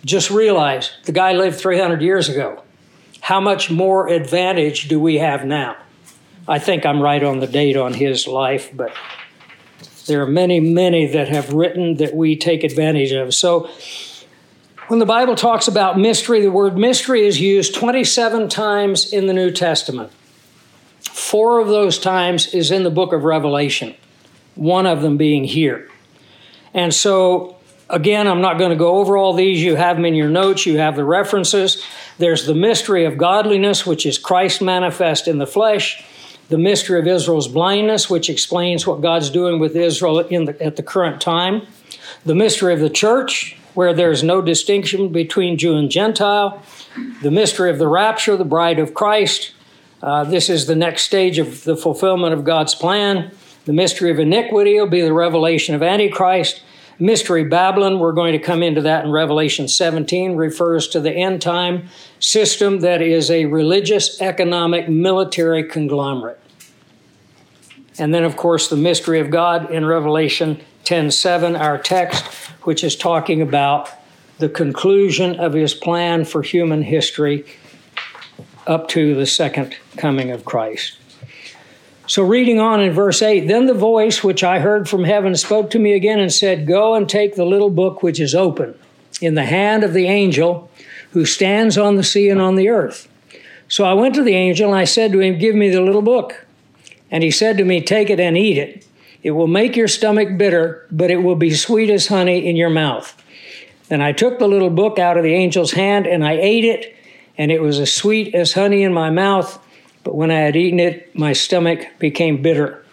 just 0.04 0.30
realize 0.30 0.92
the 1.04 1.12
guy 1.12 1.32
lived 1.32 1.58
300 1.58 2.00
years 2.00 2.28
ago 2.28 2.62
how 3.26 3.40
much 3.40 3.72
more 3.72 4.06
advantage 4.06 4.86
do 4.86 5.00
we 5.00 5.18
have 5.18 5.44
now? 5.44 5.76
I 6.46 6.60
think 6.60 6.86
I'm 6.86 7.02
right 7.02 7.24
on 7.24 7.40
the 7.40 7.48
date 7.48 7.76
on 7.76 7.92
his 7.92 8.28
life, 8.28 8.70
but 8.72 8.92
there 10.06 10.22
are 10.22 10.28
many, 10.28 10.60
many 10.60 11.08
that 11.08 11.26
have 11.26 11.52
written 11.52 11.96
that 11.96 12.14
we 12.14 12.36
take 12.36 12.62
advantage 12.62 13.10
of. 13.10 13.34
So, 13.34 13.68
when 14.86 15.00
the 15.00 15.06
Bible 15.06 15.34
talks 15.34 15.66
about 15.66 15.98
mystery, 15.98 16.40
the 16.40 16.52
word 16.52 16.78
mystery 16.78 17.26
is 17.26 17.40
used 17.40 17.74
27 17.74 18.48
times 18.48 19.12
in 19.12 19.26
the 19.26 19.32
New 19.32 19.50
Testament. 19.50 20.12
Four 21.00 21.58
of 21.58 21.66
those 21.66 21.98
times 21.98 22.54
is 22.54 22.70
in 22.70 22.84
the 22.84 22.90
book 22.90 23.12
of 23.12 23.24
Revelation, 23.24 23.96
one 24.54 24.86
of 24.86 25.02
them 25.02 25.16
being 25.16 25.42
here. 25.42 25.90
And 26.72 26.94
so 26.94 27.55
Again, 27.88 28.26
I'm 28.26 28.40
not 28.40 28.58
going 28.58 28.70
to 28.70 28.76
go 28.76 28.96
over 28.96 29.16
all 29.16 29.32
these. 29.32 29.62
You 29.62 29.76
have 29.76 29.96
them 29.96 30.04
in 30.04 30.14
your 30.14 30.28
notes, 30.28 30.66
you 30.66 30.78
have 30.78 30.96
the 30.96 31.04
references. 31.04 31.84
There's 32.18 32.46
the 32.46 32.54
mystery 32.54 33.04
of 33.04 33.16
godliness, 33.16 33.86
which 33.86 34.04
is 34.04 34.18
Christ 34.18 34.60
manifest 34.60 35.28
in 35.28 35.38
the 35.38 35.46
flesh. 35.46 36.04
The 36.48 36.58
mystery 36.58 36.98
of 36.98 37.06
Israel's 37.06 37.48
blindness, 37.48 38.10
which 38.10 38.28
explains 38.28 38.86
what 38.86 39.00
God's 39.00 39.30
doing 39.30 39.60
with 39.60 39.76
Israel 39.76 40.16
the, 40.16 40.56
at 40.60 40.76
the 40.76 40.82
current 40.82 41.20
time. 41.20 41.62
The 42.24 42.34
mystery 42.34 42.72
of 42.72 42.80
the 42.80 42.90
church, 42.90 43.56
where 43.74 43.92
there's 43.92 44.22
no 44.22 44.40
distinction 44.40 45.10
between 45.10 45.58
Jew 45.58 45.76
and 45.76 45.90
Gentile. 45.90 46.62
The 47.22 47.30
mystery 47.30 47.70
of 47.70 47.78
the 47.78 47.88
rapture, 47.88 48.36
the 48.36 48.44
bride 48.44 48.78
of 48.78 48.94
Christ. 48.94 49.52
Uh, 50.02 50.24
this 50.24 50.48
is 50.48 50.66
the 50.66 50.76
next 50.76 51.02
stage 51.02 51.38
of 51.38 51.64
the 51.64 51.76
fulfillment 51.76 52.32
of 52.32 52.42
God's 52.42 52.74
plan. 52.74 53.30
The 53.64 53.72
mystery 53.72 54.10
of 54.10 54.18
iniquity 54.18 54.78
will 54.78 54.88
be 54.88 55.02
the 55.02 55.12
revelation 55.12 55.74
of 55.74 55.82
Antichrist. 55.82 56.62
Mystery 56.98 57.44
Babylon, 57.44 57.98
we're 57.98 58.12
going 58.12 58.32
to 58.32 58.38
come 58.38 58.62
into 58.62 58.80
that 58.82 59.04
in 59.04 59.10
Revelation 59.10 59.68
17, 59.68 60.34
refers 60.34 60.88
to 60.88 61.00
the 61.00 61.12
end 61.12 61.42
time 61.42 61.88
system 62.20 62.80
that 62.80 63.02
is 63.02 63.30
a 63.30 63.44
religious, 63.44 64.20
economic, 64.22 64.88
military 64.88 65.62
conglomerate. 65.62 66.40
And 67.98 68.14
then, 68.14 68.24
of 68.24 68.36
course, 68.36 68.68
the 68.68 68.76
mystery 68.76 69.20
of 69.20 69.30
God 69.30 69.70
in 69.70 69.84
Revelation 69.84 70.60
10:7, 70.84 71.54
our 71.54 71.76
text, 71.76 72.24
which 72.62 72.82
is 72.82 72.96
talking 72.96 73.42
about 73.42 73.90
the 74.38 74.48
conclusion 74.48 75.38
of 75.38 75.52
his 75.52 75.74
plan 75.74 76.24
for 76.24 76.42
human 76.42 76.82
history 76.82 77.44
up 78.66 78.88
to 78.88 79.14
the 79.14 79.26
second 79.26 79.76
coming 79.96 80.30
of 80.30 80.44
Christ. 80.44 80.98
So, 82.08 82.22
reading 82.22 82.60
on 82.60 82.80
in 82.80 82.92
verse 82.92 83.20
8, 83.20 83.48
then 83.48 83.66
the 83.66 83.74
voice 83.74 84.22
which 84.22 84.44
I 84.44 84.60
heard 84.60 84.88
from 84.88 85.04
heaven 85.04 85.34
spoke 85.34 85.70
to 85.70 85.78
me 85.78 85.92
again 85.92 86.20
and 86.20 86.32
said, 86.32 86.66
Go 86.66 86.94
and 86.94 87.08
take 87.08 87.34
the 87.34 87.44
little 87.44 87.70
book 87.70 88.02
which 88.02 88.20
is 88.20 88.34
open 88.34 88.78
in 89.20 89.34
the 89.34 89.44
hand 89.44 89.82
of 89.82 89.92
the 89.92 90.06
angel 90.06 90.70
who 91.10 91.24
stands 91.24 91.76
on 91.76 91.96
the 91.96 92.04
sea 92.04 92.28
and 92.28 92.40
on 92.40 92.54
the 92.54 92.68
earth. 92.68 93.08
So 93.68 93.84
I 93.84 93.94
went 93.94 94.14
to 94.14 94.22
the 94.22 94.34
angel 94.34 94.70
and 94.70 94.78
I 94.78 94.84
said 94.84 95.10
to 95.12 95.20
him, 95.20 95.38
Give 95.38 95.56
me 95.56 95.68
the 95.68 95.80
little 95.80 96.02
book. 96.02 96.46
And 97.10 97.24
he 97.24 97.30
said 97.32 97.58
to 97.58 97.64
me, 97.64 97.80
Take 97.80 98.08
it 98.08 98.20
and 98.20 98.38
eat 98.38 98.58
it. 98.58 98.86
It 99.24 99.32
will 99.32 99.48
make 99.48 99.74
your 99.74 99.88
stomach 99.88 100.38
bitter, 100.38 100.86
but 100.92 101.10
it 101.10 101.24
will 101.24 101.34
be 101.34 101.52
sweet 101.52 101.90
as 101.90 102.06
honey 102.06 102.46
in 102.46 102.54
your 102.54 102.70
mouth. 102.70 103.20
Then 103.88 104.00
I 104.00 104.12
took 104.12 104.38
the 104.38 104.46
little 104.46 104.70
book 104.70 105.00
out 105.00 105.16
of 105.16 105.24
the 105.24 105.34
angel's 105.34 105.72
hand 105.72 106.06
and 106.06 106.24
I 106.24 106.34
ate 106.34 106.64
it, 106.64 106.94
and 107.36 107.50
it 107.50 107.60
was 107.60 107.80
as 107.80 107.92
sweet 107.92 108.32
as 108.32 108.52
honey 108.52 108.84
in 108.84 108.92
my 108.92 109.10
mouth. 109.10 109.60
But 110.06 110.14
when 110.14 110.30
I 110.30 110.38
had 110.38 110.54
eaten 110.54 110.78
it, 110.78 111.12
my 111.18 111.32
stomach 111.32 111.84
became 111.98 112.40
bitter. 112.40 112.84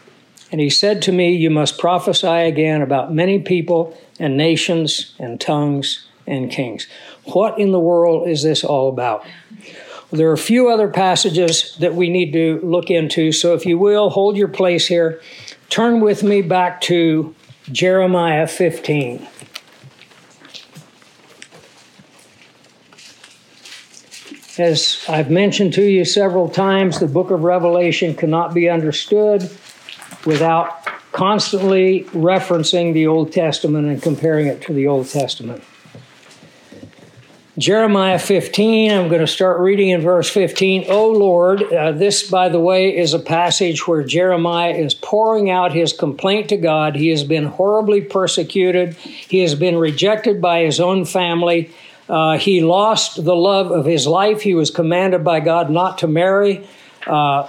And 0.52 0.60
he 0.60 0.72
said 0.72 1.04
to 1.04 1.12
me, 1.12 1.36
You 1.36 1.52
must 1.52 1.78
prophesy 1.78 2.26
again 2.26 2.82
about 2.82 3.14
many 3.14 3.38
people 3.38 3.96
and 4.20 4.36
nations 4.36 5.14
and 5.20 5.40
tongues 5.40 6.08
and 6.26 6.50
kings. 6.50 6.88
What 7.26 7.60
in 7.60 7.72
the 7.72 7.80
world 7.80 8.28
is 8.28 8.42
this 8.42 8.64
all 8.64 8.90
about? 8.90 9.24
Well, 10.10 10.18
there 10.18 10.28
are 10.32 10.34
a 10.34 10.40
few 10.40 10.72
other 10.72 10.88
passages 10.88 11.78
that 11.80 11.94
we 11.94 12.10
need 12.10 12.34
to 12.34 12.60
look 12.64 12.90
into. 12.90 13.32
So 13.32 13.54
if 13.54 13.64
you 13.64 13.78
will, 13.78 14.10
hold 14.10 14.36
your 14.36 14.48
place 14.48 14.88
here. 14.88 15.22
Turn 15.70 16.02
with 16.02 16.24
me 16.24 16.42
back 16.42 16.82
to 16.82 17.36
Jeremiah 17.72 18.48
15. 18.48 19.28
As 24.60 25.04
I've 25.10 25.32
mentioned 25.32 25.74
to 25.74 25.84
you 25.84 26.06
several 26.06 26.48
times, 26.48 27.00
the 27.00 27.08
book 27.08 27.32
of 27.32 27.44
Revelation 27.44 28.14
cannot 28.14 28.54
be 28.54 28.70
understood 28.70 29.50
without 30.26 30.86
constantly 31.12 32.04
referencing 32.12 32.94
the 32.94 33.08
Old 33.08 33.32
Testament 33.32 33.88
and 33.88 34.00
comparing 34.00 34.46
it 34.46 34.62
to 34.64 34.74
the 34.74 34.86
Old 34.86 35.08
Testament. 35.08 35.64
Jeremiah 37.58 38.18
15, 38.18 38.92
I'm 38.92 39.10
going 39.10 39.22
to 39.22 39.28
start 39.28 39.60
reading 39.60 39.90
in 39.90 40.02
verse 40.02 40.28
15. 40.28 40.86
Oh 40.88 41.12
Lord, 41.12 41.62
uh, 41.62 41.92
this, 41.92 42.28
by 42.28 42.50
the 42.50 42.60
way, 42.60 42.98
is 42.98 43.14
a 43.14 43.20
passage 43.20 43.88
where 43.88 44.04
Jeremiah 44.04 44.74
is 44.74 44.96
pouring 44.96 45.52
out 45.52 45.72
his 45.72 45.94
complaint 45.94 46.50
to 46.50 46.58
God. 46.58 46.96
He 46.96 47.10
has 47.10 47.24
been 47.24 47.46
horribly 47.46 48.02
persecuted, 48.02 48.96
he 48.96 49.40
has 49.40 49.54
been 49.54 49.78
rejected 49.78 50.42
by 50.42 50.64
his 50.64 50.80
own 50.80 51.06
family. 51.06 51.72
Uh, 52.10 52.38
he 52.38 52.62
lost 52.62 53.24
the 53.24 53.36
love 53.36 53.72
of 53.72 53.86
his 53.86 54.06
life. 54.06 54.42
He 54.42 54.56
was 54.56 54.70
commanded 54.72 55.24
by 55.24 55.40
God 55.40 55.70
not 55.70 56.00
to 56.00 56.08
marry. 56.08 56.68
Uh, 57.08 57.48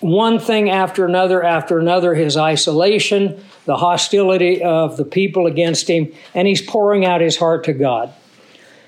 one 0.00 0.38
thing 0.38 0.68
after 0.68 1.06
another 1.06 1.42
after 1.42 1.78
another, 1.78 2.14
his 2.14 2.36
isolation, 2.36 3.42
the 3.64 3.76
hostility 3.76 4.62
of 4.62 4.98
the 4.98 5.04
people 5.04 5.46
against 5.46 5.88
him, 5.88 6.12
and 6.34 6.46
he's 6.46 6.60
pouring 6.60 7.06
out 7.06 7.22
his 7.22 7.38
heart 7.38 7.64
to 7.64 7.72
God. 7.72 8.12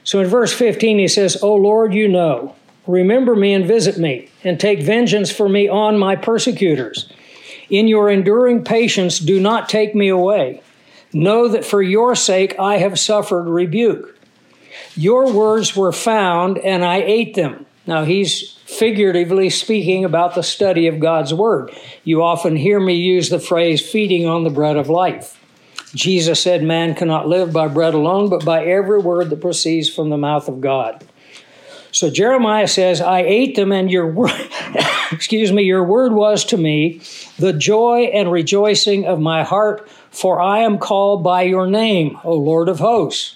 So 0.05 0.21
in 0.21 0.27
verse 0.27 0.53
15, 0.53 0.99
he 0.99 1.09
says, 1.09 1.43
O 1.43 1.55
Lord, 1.55 1.95
you 1.95 2.07
know, 2.07 2.55
remember 2.87 3.35
me 3.35 3.55
and 3.55 3.67
visit 3.67 3.99
me, 3.99 4.29
and 4.45 4.61
take 4.61 4.83
vengeance 4.83 5.31
for 5.31 5.49
me 5.49 5.69
on 5.69 5.99
my 5.99 6.17
persecutors. 6.17 7.11
In 7.71 7.89
your 7.89 8.11
enduring 8.11 8.63
patience, 8.63 9.19
do 9.19 9.41
not 9.41 9.69
take 9.69 9.95
me 9.95 10.09
away. 10.09 10.63
Know 11.13 11.49
that 11.49 11.65
for 11.65 11.83
your 11.83 12.15
sake 12.15 12.57
I 12.59 12.77
have 12.77 12.99
suffered 12.99 13.49
rebuke. 13.49 14.16
Your 14.95 15.33
words 15.33 15.77
were 15.77 15.93
found, 15.93 16.59
and 16.59 16.85
I 16.85 17.03
ate 17.03 17.35
them. 17.35 17.67
Now, 17.87 18.05
he's 18.05 18.53
figuratively 18.65 19.49
speaking 19.51 20.05
about 20.05 20.35
the 20.35 20.43
study 20.43 20.89
of 20.89 20.99
God's 20.99 21.33
Word. 21.33 21.71
You 22.03 22.23
often 22.23 22.57
hear 22.57 22.81
me 22.81 22.95
use 22.95 23.29
the 23.29 23.39
phrase 23.39 23.81
feeding 23.81 24.27
on 24.27 24.45
the 24.45 24.51
bread 24.51 24.77
of 24.77 24.89
life. 24.89 25.41
Jesus 25.95 26.43
said, 26.43 26.63
Man 26.63 26.95
cannot 26.95 27.29
live 27.29 27.53
by 27.53 27.69
bread 27.69 27.95
alone, 27.95 28.29
but 28.29 28.45
by 28.45 28.65
every 28.65 28.99
word 28.99 29.31
that 29.31 29.41
proceeds 29.41 29.89
from 29.89 30.11
the 30.11 30.19
mouth 30.19 30.49
of 30.49 30.61
God. 30.61 31.07
So 31.93 32.11
Jeremiah 32.11 32.69
says, 32.69 33.01
I 33.01 33.21
ate 33.21 33.55
them, 33.55 33.73
and 33.73 33.91
your 33.91 34.07
word, 34.07 34.33
excuse 35.13 35.53
me, 35.53 35.63
your 35.63 35.85
word 35.85 36.13
was 36.13 36.45
to 36.47 36.57
me 36.59 37.01
the 37.39 37.53
joy 37.53 38.11
and 38.13 38.31
rejoicing 38.31 39.07
of 39.07 39.21
my 39.21 39.45
heart, 39.45 39.89
for 40.11 40.41
I 40.41 40.59
am 40.59 40.79
called 40.79 41.23
by 41.23 41.43
your 41.43 41.67
name, 41.67 42.19
O 42.25 42.35
Lord 42.35 42.69
of 42.69 42.81
hosts. 42.81 43.36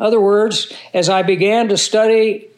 Other 0.00 0.18
words, 0.18 0.72
as 0.94 1.08
I 1.10 1.22
began 1.22 1.68
to 1.68 1.76
study 1.76 2.48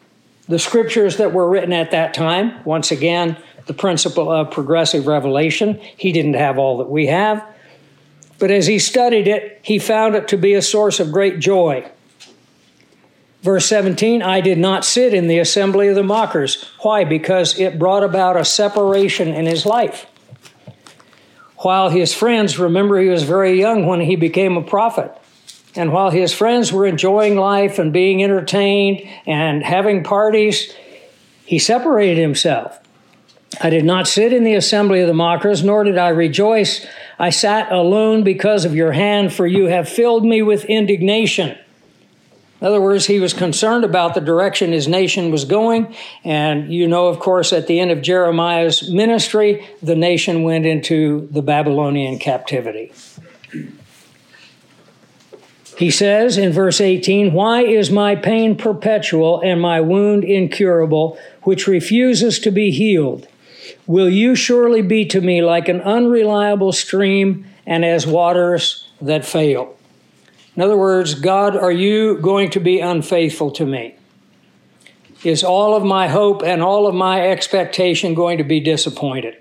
the 0.48 0.60
scriptures 0.60 1.16
that 1.16 1.32
were 1.32 1.48
written 1.48 1.72
at 1.72 1.90
that 1.90 2.14
time, 2.14 2.64
once 2.64 2.92
again, 2.92 3.36
the 3.66 3.74
principle 3.74 4.30
of 4.30 4.50
progressive 4.50 5.06
revelation, 5.06 5.80
he 5.96 6.12
didn't 6.12 6.34
have 6.34 6.58
all 6.58 6.78
that 6.78 6.88
we 6.88 7.06
have. 7.06 7.44
But 8.38 8.50
as 8.50 8.66
he 8.66 8.78
studied 8.78 9.28
it, 9.28 9.60
he 9.62 9.78
found 9.78 10.14
it 10.14 10.28
to 10.28 10.36
be 10.36 10.54
a 10.54 10.62
source 10.62 11.00
of 11.00 11.12
great 11.12 11.40
joy. 11.40 11.88
Verse 13.42 13.66
17, 13.66 14.22
I 14.22 14.40
did 14.40 14.58
not 14.58 14.84
sit 14.84 15.12
in 15.12 15.26
the 15.26 15.40
assembly 15.40 15.88
of 15.88 15.96
the 15.96 16.02
mockers. 16.04 16.64
Why? 16.80 17.02
Because 17.02 17.58
it 17.58 17.78
brought 17.78 18.04
about 18.04 18.36
a 18.36 18.44
separation 18.44 19.28
in 19.28 19.46
his 19.46 19.66
life. 19.66 20.06
While 21.58 21.90
his 21.90 22.14
friends, 22.14 22.58
remember, 22.58 23.00
he 23.00 23.08
was 23.08 23.24
very 23.24 23.58
young 23.58 23.86
when 23.86 24.00
he 24.00 24.14
became 24.14 24.56
a 24.56 24.62
prophet. 24.62 25.12
And 25.74 25.92
while 25.92 26.10
his 26.10 26.34
friends 26.34 26.72
were 26.72 26.86
enjoying 26.86 27.36
life 27.36 27.78
and 27.78 27.92
being 27.92 28.22
entertained 28.22 29.08
and 29.26 29.64
having 29.64 30.04
parties, 30.04 30.74
he 31.44 31.58
separated 31.58 32.20
himself. 32.20 32.78
I 33.60 33.70
did 33.70 33.84
not 33.84 34.08
sit 34.08 34.32
in 34.32 34.44
the 34.44 34.54
assembly 34.54 35.00
of 35.00 35.08
the 35.08 35.14
mockers, 35.14 35.62
nor 35.62 35.84
did 35.84 35.98
I 35.98 36.08
rejoice. 36.08 36.86
I 37.18 37.30
sat 37.30 37.70
alone 37.70 38.24
because 38.24 38.64
of 38.64 38.74
your 38.74 38.92
hand, 38.92 39.32
for 39.32 39.46
you 39.46 39.66
have 39.66 39.88
filled 39.88 40.24
me 40.24 40.42
with 40.42 40.64
indignation. 40.64 41.58
In 42.60 42.68
other 42.68 42.80
words, 42.80 43.06
he 43.06 43.18
was 43.18 43.34
concerned 43.34 43.84
about 43.84 44.14
the 44.14 44.20
direction 44.20 44.70
his 44.70 44.86
nation 44.86 45.32
was 45.32 45.44
going. 45.44 45.94
And 46.22 46.72
you 46.72 46.86
know, 46.86 47.08
of 47.08 47.18
course, 47.18 47.52
at 47.52 47.66
the 47.66 47.80
end 47.80 47.90
of 47.90 48.02
Jeremiah's 48.02 48.88
ministry, 48.88 49.66
the 49.82 49.96
nation 49.96 50.44
went 50.44 50.64
into 50.64 51.28
the 51.32 51.42
Babylonian 51.42 52.18
captivity. 52.18 52.92
He 55.82 55.90
says 55.90 56.38
in 56.38 56.52
verse 56.52 56.80
18, 56.80 57.32
Why 57.32 57.62
is 57.62 57.90
my 57.90 58.14
pain 58.14 58.54
perpetual 58.54 59.40
and 59.40 59.60
my 59.60 59.80
wound 59.80 60.22
incurable, 60.22 61.18
which 61.42 61.66
refuses 61.66 62.38
to 62.38 62.52
be 62.52 62.70
healed? 62.70 63.26
Will 63.88 64.08
you 64.08 64.36
surely 64.36 64.80
be 64.80 65.04
to 65.06 65.20
me 65.20 65.42
like 65.42 65.66
an 65.66 65.80
unreliable 65.80 66.70
stream 66.70 67.46
and 67.66 67.84
as 67.84 68.06
waters 68.06 68.92
that 69.00 69.24
fail? 69.24 69.76
In 70.54 70.62
other 70.62 70.76
words, 70.76 71.14
God, 71.14 71.56
are 71.56 71.72
you 71.72 72.16
going 72.18 72.50
to 72.50 72.60
be 72.60 72.78
unfaithful 72.78 73.50
to 73.50 73.66
me? 73.66 73.96
Is 75.24 75.42
all 75.42 75.74
of 75.74 75.82
my 75.82 76.06
hope 76.06 76.44
and 76.44 76.62
all 76.62 76.86
of 76.86 76.94
my 76.94 77.28
expectation 77.28 78.14
going 78.14 78.38
to 78.38 78.44
be 78.44 78.60
disappointed? 78.60 79.36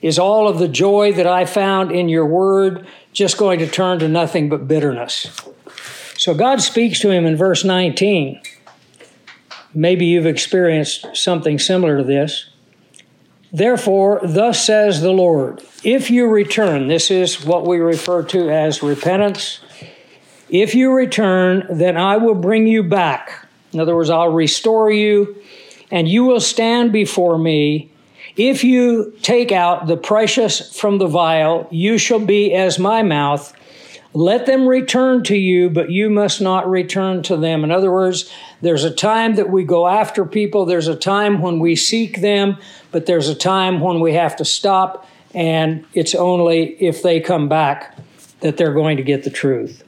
Is 0.00 0.18
all 0.18 0.48
of 0.48 0.58
the 0.58 0.68
joy 0.68 1.12
that 1.12 1.26
I 1.26 1.44
found 1.44 1.92
in 1.92 2.08
your 2.08 2.24
word 2.24 2.86
just 3.12 3.36
going 3.36 3.58
to 3.58 3.66
turn 3.66 3.98
to 3.98 4.08
nothing 4.08 4.48
but 4.48 4.66
bitterness? 4.66 5.28
So 6.18 6.34
God 6.34 6.60
speaks 6.60 6.98
to 7.00 7.10
him 7.10 7.24
in 7.26 7.36
verse 7.36 7.62
19. 7.62 8.42
Maybe 9.72 10.06
you've 10.06 10.26
experienced 10.26 11.16
something 11.16 11.60
similar 11.60 11.98
to 11.98 12.02
this. 12.02 12.50
Therefore, 13.52 14.20
thus 14.24 14.66
says 14.66 15.00
the 15.00 15.12
Lord, 15.12 15.62
if 15.84 16.10
you 16.10 16.26
return, 16.26 16.88
this 16.88 17.12
is 17.12 17.44
what 17.44 17.68
we 17.68 17.78
refer 17.78 18.24
to 18.24 18.50
as 18.50 18.82
repentance. 18.82 19.60
If 20.50 20.74
you 20.74 20.90
return, 20.92 21.64
then 21.70 21.96
I 21.96 22.16
will 22.16 22.34
bring 22.34 22.66
you 22.66 22.82
back. 22.82 23.46
In 23.72 23.78
other 23.78 23.94
words, 23.94 24.10
I'll 24.10 24.32
restore 24.32 24.90
you, 24.90 25.36
and 25.88 26.08
you 26.08 26.24
will 26.24 26.40
stand 26.40 26.92
before 26.92 27.38
me. 27.38 27.92
If 28.36 28.64
you 28.64 29.14
take 29.22 29.52
out 29.52 29.86
the 29.86 29.96
precious 29.96 30.76
from 30.76 30.98
the 30.98 31.06
vile, 31.06 31.68
you 31.70 31.96
shall 31.96 32.18
be 32.18 32.52
as 32.54 32.78
my 32.78 33.04
mouth, 33.04 33.54
let 34.14 34.46
them 34.46 34.66
return 34.66 35.22
to 35.24 35.36
you, 35.36 35.70
but 35.70 35.90
you 35.90 36.08
must 36.10 36.40
not 36.40 36.68
return 36.68 37.22
to 37.24 37.36
them. 37.36 37.62
In 37.62 37.70
other 37.70 37.92
words, 37.92 38.30
There's 38.60 38.84
a 38.84 38.90
time 38.90 39.36
that 39.36 39.50
we 39.50 39.62
go 39.64 39.86
after 39.86 40.24
people, 40.24 40.64
there's 40.64 40.88
a 40.88 40.96
time 40.96 41.40
when 41.40 41.60
we 41.60 41.76
seek 41.76 42.20
them, 42.20 42.56
but 42.90 43.06
there's 43.06 43.28
a 43.28 43.34
time 43.34 43.80
when 43.80 44.00
we 44.00 44.14
have 44.14 44.36
to 44.36 44.44
stop, 44.44 45.08
and 45.32 45.84
it's 45.94 46.14
only 46.14 46.70
if 46.82 47.02
they 47.02 47.20
come 47.20 47.48
back 47.48 47.96
that 48.40 48.56
they're 48.56 48.72
going 48.72 48.96
to 48.96 49.02
get 49.04 49.22
the 49.22 49.30
truth. 49.30 49.84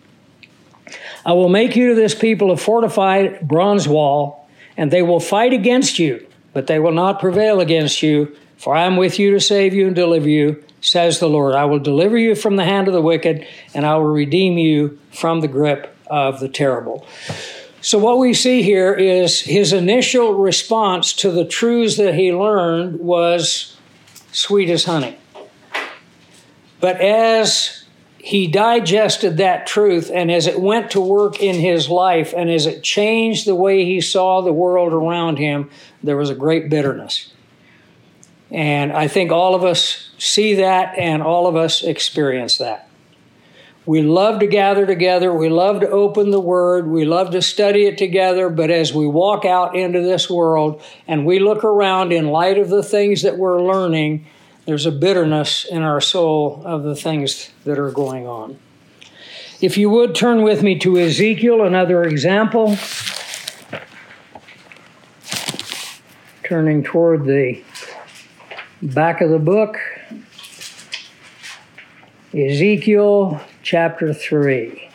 I 1.27 1.33
will 1.33 1.49
make 1.49 1.75
you 1.75 1.89
to 1.89 1.95
this 1.95 2.15
people 2.15 2.51
a 2.53 2.57
fortified 2.57 3.47
bronze 3.47 3.89
wall, 3.89 4.49
and 4.77 4.91
they 4.91 5.03
will 5.03 5.21
fight 5.21 5.53
against 5.53 5.99
you, 5.99 6.25
but 6.53 6.69
they 6.69 6.79
will 6.79 6.93
not 6.93 7.21
prevail 7.21 7.61
against 7.61 8.03
you, 8.03 8.37
for 8.57 8.75
I 8.75 8.85
am 8.85 8.97
with 8.97 9.19
you 9.19 9.33
to 9.33 9.41
save 9.41 9.75
you 9.75 9.87
and 9.87 9.97
deliver 9.97 10.29
you, 10.29 10.63
says 10.81 11.19
the 11.19 11.29
Lord. 11.29 11.55
I 11.55 11.65
will 11.65 11.79
deliver 11.79 12.17
you 12.17 12.35
from 12.35 12.57
the 12.57 12.65
hand 12.65 12.89
of 12.89 12.95
the 12.95 13.03
wicked, 13.03 13.47
and 13.75 13.87
I 13.87 13.97
will 13.97 14.05
redeem 14.05 14.59
you 14.59 14.99
from 15.13 15.41
the 15.41 15.49
grip 15.49 15.97
of 16.07 16.41
the 16.41 16.49
terrible. 16.49 17.07
So, 17.83 17.99
what 17.99 18.19
we 18.19 18.35
see 18.35 18.63
here 18.63 18.93
is 18.93 19.41
his 19.41 19.73
initial 19.73 20.35
response 20.35 21.13
to 21.15 21.31
the 21.31 21.47
truths 21.47 21.97
that 21.97 22.15
he 22.15 22.33
learned 22.33 23.01
was 23.01 23.77
sweet 24.33 24.69
as 24.69 24.85
honey. 24.85 25.17
But 26.79 27.01
as 27.01 27.85
he 28.19 28.47
digested 28.47 29.39
that 29.39 29.67
truth, 29.67 30.11
and 30.13 30.31
as 30.31 30.47
it 30.47 30.61
went 30.61 30.91
to 30.91 31.01
work 31.01 31.41
in 31.41 31.57
his 31.57 31.89
life, 31.89 32.35
and 32.37 32.51
as 32.51 32.67
it 32.67 32.83
changed 32.83 33.47
the 33.47 33.55
way 33.55 33.85
he 33.85 34.01
saw 34.01 34.43
the 34.43 34.53
world 34.53 34.93
around 34.93 35.39
him, 35.39 35.71
there 36.03 36.17
was 36.17 36.29
a 36.29 36.35
great 36.35 36.69
bitterness. 36.69 37.33
And 38.51 38.93
I 38.93 39.09
think 39.09 39.33
all 39.33 39.55
of 39.55 39.65
us 39.65 40.10
see 40.21 40.55
that, 40.55 40.97
and 40.97 41.23
all 41.23 41.47
of 41.47 41.57
us 41.57 41.83
experience 41.83 42.59
that. 42.59 42.89
We 43.87 44.03
love 44.03 44.41
to 44.41 44.47
gather 44.47 44.87
together. 44.87 45.33
We 45.33 45.49
love 45.49 45.81
to 45.81 45.89
open 45.89 46.31
the 46.31 46.41
Word. 46.41 46.87
We 46.87 47.05
love 47.05 47.31
to 47.31 47.43
study 47.43 47.87
it 47.87 47.97
together. 47.97 48.51
But 48.51 48.71
as 48.71 48.93
we 48.93 49.07
walk 49.07 49.45
out 49.45 49.75
into 49.75 50.03
this 50.03 50.29
world 50.29 50.83
and 51.09 51.25
we 51.25 51.39
look 51.39 51.65
around 51.65 52.13
in 52.13 52.29
light 52.29 52.59
of 52.59 52.69
the 52.69 52.83
things 52.83 53.23
that 53.23 53.39
we're 53.39 53.61
learning, 53.61 54.27
there's 54.67 54.85
a 54.85 54.93
bitterness 54.93 55.65
in 55.65 55.83
our 55.83 56.01
soul 56.01 56.63
of 56.65 56.83
the 56.83 56.95
things 56.95 57.51
that 57.65 57.79
are 57.79 57.91
going 57.91 58.29
on. 58.29 58.59
If 59.63 59.79
you 59.79 59.89
would 59.91 60.15
turn 60.15 60.43
with 60.43 60.63
me 60.63 60.79
to 60.81 60.99
Ezekiel, 60.99 61.65
another 61.65 62.05
example. 62.05 62.77
Turning 66.45 66.83
toward 66.83 67.25
the 67.25 67.63
back 68.83 69.21
of 69.21 69.31
the 69.31 69.39
book. 69.39 69.79
Ezekiel 72.33 73.41
chapter 73.65 74.15
3. 74.15 74.89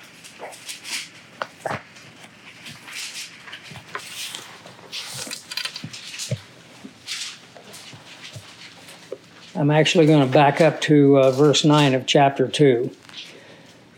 I'm 9.53 9.69
actually 9.69 10.05
going 10.05 10.25
to 10.25 10.31
back 10.31 10.61
up 10.61 10.79
to 10.81 11.17
uh, 11.17 11.31
verse 11.31 11.65
9 11.65 11.93
of 11.93 12.05
chapter 12.05 12.47
2. 12.47 12.89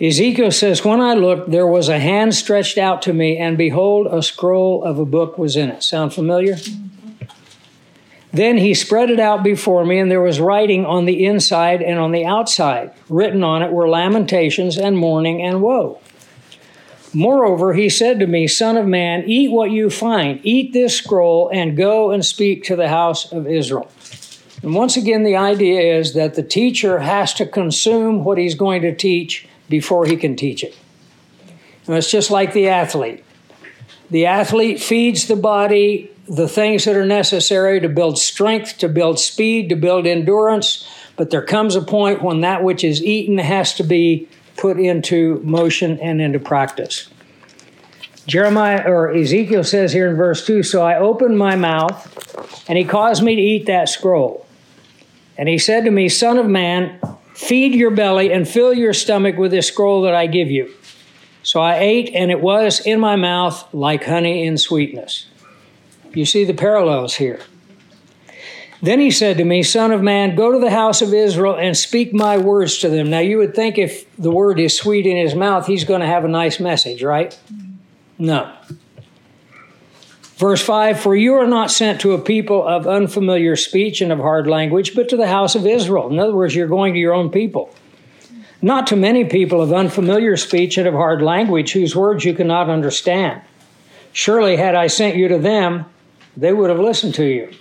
Ezekiel 0.01 0.51
says, 0.51 0.83
When 0.83 0.99
I 0.99 1.13
looked, 1.13 1.51
there 1.51 1.67
was 1.67 1.89
a 1.89 1.99
hand 1.99 2.33
stretched 2.33 2.79
out 2.79 3.03
to 3.03 3.13
me, 3.13 3.37
and 3.37 3.55
behold, 3.55 4.07
a 4.07 4.23
scroll 4.23 4.83
of 4.83 4.97
a 4.97 5.05
book 5.05 5.37
was 5.37 5.55
in 5.55 5.69
it. 5.69 5.83
Sound 5.83 6.11
familiar? 6.11 6.57
Then 8.33 8.57
he 8.57 8.73
spread 8.73 9.09
it 9.09 9.19
out 9.19 9.43
before 9.43 9.85
me, 9.85 9.99
and 9.99 10.11
there 10.11 10.21
was 10.21 10.39
writing 10.39 10.85
on 10.85 11.05
the 11.05 11.25
inside 11.25 11.81
and 11.81 11.97
on 11.97 12.11
the 12.11 12.25
outside. 12.25 12.91
Written 13.09 13.43
on 13.43 13.63
it 13.63 13.71
were 13.71 13.87
lamentations 13.87 14.77
and 14.77 14.97
mourning 14.97 15.41
and 15.41 15.61
woe. 15.61 15.99
Moreover, 17.13 17.73
he 17.73 17.89
said 17.89 18.19
to 18.19 18.27
me, 18.27 18.47
Son 18.47 18.75
of 18.77 18.85
man, 18.85 19.23
eat 19.25 19.49
what 19.49 19.71
you 19.71 19.89
find, 19.89 20.41
eat 20.43 20.73
this 20.73 20.97
scroll, 20.97 21.49
and 21.53 21.77
go 21.77 22.11
and 22.11 22.25
speak 22.25 22.65
to 22.65 22.75
the 22.75 22.89
house 22.89 23.31
of 23.31 23.47
Israel. 23.47 23.89
And 24.61 24.75
once 24.75 24.97
again, 24.97 25.23
the 25.23 25.35
idea 25.35 25.97
is 25.97 26.13
that 26.13 26.35
the 26.35 26.43
teacher 26.43 26.99
has 26.99 27.33
to 27.35 27.45
consume 27.45 28.23
what 28.23 28.37
he's 28.37 28.55
going 28.55 28.81
to 28.81 28.93
teach 28.93 29.47
before 29.69 30.05
he 30.05 30.17
can 30.17 30.35
teach 30.35 30.63
it. 30.63 30.77
And 31.87 31.95
it's 31.95 32.11
just 32.11 32.29
like 32.29 32.53
the 32.53 32.67
athlete. 32.67 33.23
The 34.09 34.25
athlete 34.25 34.81
feeds 34.81 35.27
the 35.27 35.35
body 35.35 36.11
the 36.27 36.47
things 36.47 36.85
that 36.85 36.95
are 36.95 37.05
necessary 37.05 37.79
to 37.79 37.89
build 37.89 38.17
strength, 38.17 38.77
to 38.79 38.89
build 38.89 39.19
speed, 39.19 39.69
to 39.69 39.75
build 39.75 40.05
endurance, 40.05 40.87
but 41.15 41.29
there 41.29 41.41
comes 41.41 41.75
a 41.75 41.81
point 41.81 42.21
when 42.21 42.41
that 42.41 42.63
which 42.63 42.83
is 42.83 43.03
eaten 43.03 43.37
has 43.37 43.73
to 43.75 43.83
be 43.83 44.27
put 44.57 44.79
into 44.79 45.39
motion 45.43 45.99
and 45.99 46.21
into 46.21 46.39
practice. 46.39 47.09
Jeremiah 48.25 48.83
or 48.85 49.13
Ezekiel 49.13 49.63
says 49.63 49.93
here 49.93 50.09
in 50.09 50.17
verse 50.17 50.45
2 50.45 50.61
So 50.63 50.81
I 50.81 50.97
opened 50.97 51.37
my 51.37 51.55
mouth, 51.55 52.65
and 52.67 52.77
he 52.77 52.83
caused 52.83 53.23
me 53.23 53.35
to 53.35 53.41
eat 53.41 53.65
that 53.67 53.87
scroll. 53.87 54.45
And 55.37 55.47
he 55.47 55.57
said 55.57 55.85
to 55.85 55.91
me, 55.91 56.09
Son 56.09 56.37
of 56.37 56.47
man, 56.47 56.99
feed 57.33 57.73
your 57.73 57.91
belly 57.91 58.33
and 58.33 58.47
fill 58.47 58.73
your 58.73 58.93
stomach 58.93 59.37
with 59.37 59.51
this 59.51 59.67
scroll 59.67 60.01
that 60.01 60.15
I 60.15 60.27
give 60.27 60.51
you. 60.51 60.73
So 61.43 61.61
I 61.61 61.77
ate, 61.77 62.09
and 62.13 62.29
it 62.29 62.41
was 62.41 62.81
in 62.81 62.99
my 62.99 63.15
mouth 63.15 63.73
like 63.73 64.03
honey 64.03 64.45
in 64.45 64.57
sweetness. 64.57 65.27
You 66.17 66.25
see 66.25 66.45
the 66.45 66.55
parallels 66.55 67.17
here. 67.17 67.41
Then 68.81 68.99
he 68.99 69.11
said 69.11 69.37
to 69.37 69.45
me, 69.45 69.61
Son 69.61 69.91
of 69.91 70.01
man, 70.01 70.35
go 70.35 70.51
to 70.51 70.57
the 70.57 70.71
house 70.71 71.03
of 71.03 71.13
Israel 71.13 71.55
and 71.55 71.77
speak 71.77 72.11
my 72.11 72.39
words 72.39 72.79
to 72.79 72.89
them. 72.89 73.11
Now, 73.11 73.19
you 73.19 73.37
would 73.37 73.53
think 73.53 73.77
if 73.77 74.11
the 74.17 74.31
word 74.31 74.59
is 74.59 74.75
sweet 74.75 75.05
in 75.05 75.15
his 75.15 75.35
mouth, 75.35 75.67
he's 75.67 75.83
going 75.83 76.01
to 76.01 76.07
have 76.07 76.25
a 76.25 76.27
nice 76.27 76.59
message, 76.59 77.03
right? 77.03 77.39
No. 78.17 78.51
Verse 80.37 80.59
5 80.59 80.99
For 80.99 81.15
you 81.15 81.35
are 81.35 81.45
not 81.45 81.69
sent 81.69 82.01
to 82.01 82.13
a 82.13 82.19
people 82.19 82.67
of 82.67 82.87
unfamiliar 82.87 83.55
speech 83.55 84.01
and 84.01 84.11
of 84.11 84.17
hard 84.17 84.47
language, 84.47 84.95
but 84.95 85.09
to 85.09 85.17
the 85.17 85.27
house 85.27 85.53
of 85.53 85.67
Israel. 85.67 86.09
In 86.09 86.17
other 86.17 86.33
words, 86.33 86.55
you're 86.55 86.65
going 86.65 86.95
to 86.95 86.99
your 86.99 87.13
own 87.13 87.29
people. 87.29 87.75
Not 88.59 88.87
to 88.87 88.95
many 88.95 89.23
people 89.23 89.61
of 89.61 89.71
unfamiliar 89.71 90.35
speech 90.35 90.79
and 90.79 90.87
of 90.87 90.95
hard 90.95 91.21
language, 91.21 91.73
whose 91.73 91.95
words 91.95 92.25
you 92.25 92.33
cannot 92.33 92.71
understand. 92.71 93.43
Surely, 94.13 94.55
had 94.55 94.73
I 94.73 94.87
sent 94.87 95.15
you 95.15 95.27
to 95.27 95.37
them, 95.37 95.85
they 96.37 96.53
would 96.53 96.69
have 96.69 96.79
listened 96.79 97.15
to 97.15 97.25
you. 97.25 97.51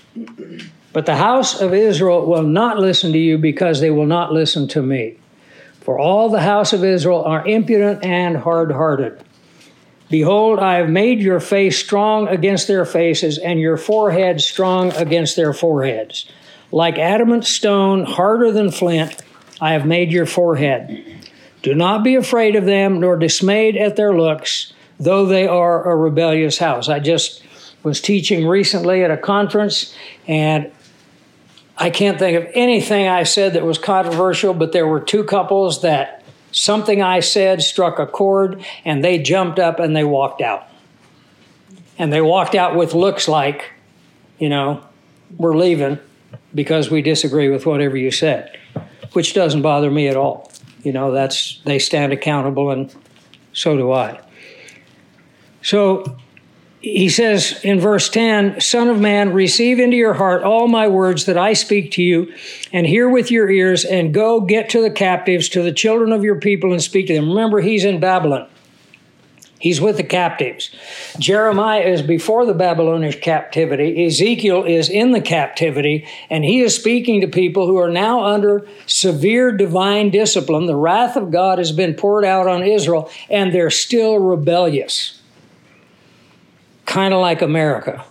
But 0.92 1.06
the 1.06 1.16
house 1.16 1.60
of 1.60 1.74
Israel 1.74 2.26
will 2.26 2.42
not 2.42 2.78
listen 2.78 3.12
to 3.12 3.18
you 3.18 3.38
because 3.38 3.80
they 3.80 3.90
will 3.90 4.06
not 4.06 4.32
listen 4.32 4.68
to 4.68 4.82
me. 4.82 5.18
For 5.80 5.98
all 5.98 6.28
the 6.28 6.40
house 6.40 6.72
of 6.72 6.84
Israel 6.84 7.24
are 7.24 7.46
impudent 7.46 8.04
and 8.04 8.36
hard 8.36 8.70
hearted. 8.72 9.22
Behold, 10.10 10.58
I 10.58 10.76
have 10.76 10.90
made 10.90 11.20
your 11.20 11.40
face 11.40 11.78
strong 11.78 12.28
against 12.28 12.68
their 12.68 12.84
faces, 12.84 13.38
and 13.38 13.58
your 13.58 13.76
forehead 13.76 14.40
strong 14.40 14.92
against 14.92 15.34
their 15.34 15.52
foreheads. 15.52 16.30
Like 16.70 16.98
adamant 16.98 17.44
stone, 17.44 18.04
harder 18.04 18.52
than 18.52 18.70
flint, 18.70 19.20
I 19.60 19.72
have 19.72 19.86
made 19.86 20.12
your 20.12 20.26
forehead. 20.26 21.04
Do 21.62 21.74
not 21.74 22.04
be 22.04 22.14
afraid 22.14 22.54
of 22.54 22.66
them, 22.66 23.00
nor 23.00 23.16
dismayed 23.16 23.76
at 23.76 23.96
their 23.96 24.16
looks, 24.16 24.72
though 25.00 25.26
they 25.26 25.46
are 25.46 25.90
a 25.90 25.96
rebellious 25.96 26.58
house. 26.58 26.88
I 26.88 27.00
just 27.00 27.42
was 27.86 28.00
teaching 28.00 28.48
recently 28.48 29.04
at 29.04 29.12
a 29.12 29.16
conference, 29.16 29.94
and 30.26 30.72
I 31.78 31.88
can't 31.88 32.18
think 32.18 32.36
of 32.36 32.50
anything 32.52 33.06
I 33.06 33.22
said 33.22 33.52
that 33.52 33.62
was 33.62 33.78
controversial, 33.78 34.54
but 34.54 34.72
there 34.72 34.88
were 34.88 34.98
two 34.98 35.22
couples 35.22 35.82
that 35.82 36.24
something 36.50 37.00
I 37.00 37.20
said 37.20 37.62
struck 37.62 38.00
a 38.00 38.06
chord, 38.06 38.64
and 38.84 39.04
they 39.04 39.18
jumped 39.18 39.60
up 39.60 39.78
and 39.78 39.94
they 39.94 40.02
walked 40.02 40.40
out. 40.40 40.66
And 41.96 42.12
they 42.12 42.20
walked 42.20 42.56
out 42.56 42.74
with 42.74 42.92
looks 42.92 43.28
like, 43.28 43.70
you 44.40 44.48
know, 44.48 44.82
we're 45.36 45.56
leaving 45.56 46.00
because 46.56 46.90
we 46.90 47.02
disagree 47.02 47.48
with 47.50 47.66
whatever 47.66 47.96
you 47.96 48.10
said, 48.10 48.58
which 49.12 49.32
doesn't 49.32 49.62
bother 49.62 49.92
me 49.92 50.08
at 50.08 50.16
all. 50.16 50.50
You 50.82 50.90
know, 50.90 51.12
that's 51.12 51.60
they 51.64 51.78
stand 51.78 52.12
accountable, 52.12 52.72
and 52.72 52.92
so 53.52 53.76
do 53.76 53.92
I. 53.92 54.20
So 55.62 56.16
he 56.80 57.08
says 57.08 57.58
in 57.64 57.80
verse 57.80 58.08
10 58.08 58.60
Son 58.60 58.88
of 58.88 59.00
man, 59.00 59.32
receive 59.32 59.78
into 59.78 59.96
your 59.96 60.14
heart 60.14 60.42
all 60.42 60.68
my 60.68 60.88
words 60.88 61.24
that 61.26 61.38
I 61.38 61.52
speak 61.52 61.90
to 61.92 62.02
you, 62.02 62.32
and 62.72 62.86
hear 62.86 63.08
with 63.08 63.30
your 63.30 63.50
ears, 63.50 63.84
and 63.84 64.14
go 64.14 64.40
get 64.40 64.70
to 64.70 64.82
the 64.82 64.90
captives, 64.90 65.48
to 65.50 65.62
the 65.62 65.72
children 65.72 66.12
of 66.12 66.24
your 66.24 66.38
people, 66.38 66.72
and 66.72 66.82
speak 66.82 67.06
to 67.08 67.14
them. 67.14 67.30
Remember, 67.30 67.60
he's 67.60 67.84
in 67.84 67.98
Babylon. 67.98 68.48
He's 69.58 69.80
with 69.80 69.96
the 69.96 70.04
captives. 70.04 70.70
Jeremiah 71.18 71.80
is 71.80 72.02
before 72.02 72.44
the 72.44 72.52
Babylonish 72.52 73.20
captivity. 73.20 74.04
Ezekiel 74.04 74.64
is 74.64 74.90
in 74.90 75.12
the 75.12 75.20
captivity, 75.20 76.06
and 76.28 76.44
he 76.44 76.60
is 76.60 76.76
speaking 76.76 77.22
to 77.22 77.26
people 77.26 77.66
who 77.66 77.78
are 77.78 77.90
now 77.90 78.22
under 78.22 78.68
severe 78.84 79.50
divine 79.50 80.10
discipline. 80.10 80.66
The 80.66 80.76
wrath 80.76 81.16
of 81.16 81.30
God 81.30 81.58
has 81.58 81.72
been 81.72 81.94
poured 81.94 82.26
out 82.26 82.46
on 82.46 82.62
Israel, 82.62 83.10
and 83.30 83.52
they're 83.52 83.70
still 83.70 84.18
rebellious 84.18 85.16
kind 86.86 87.12
of 87.12 87.20
like 87.20 87.42
America. 87.42 88.04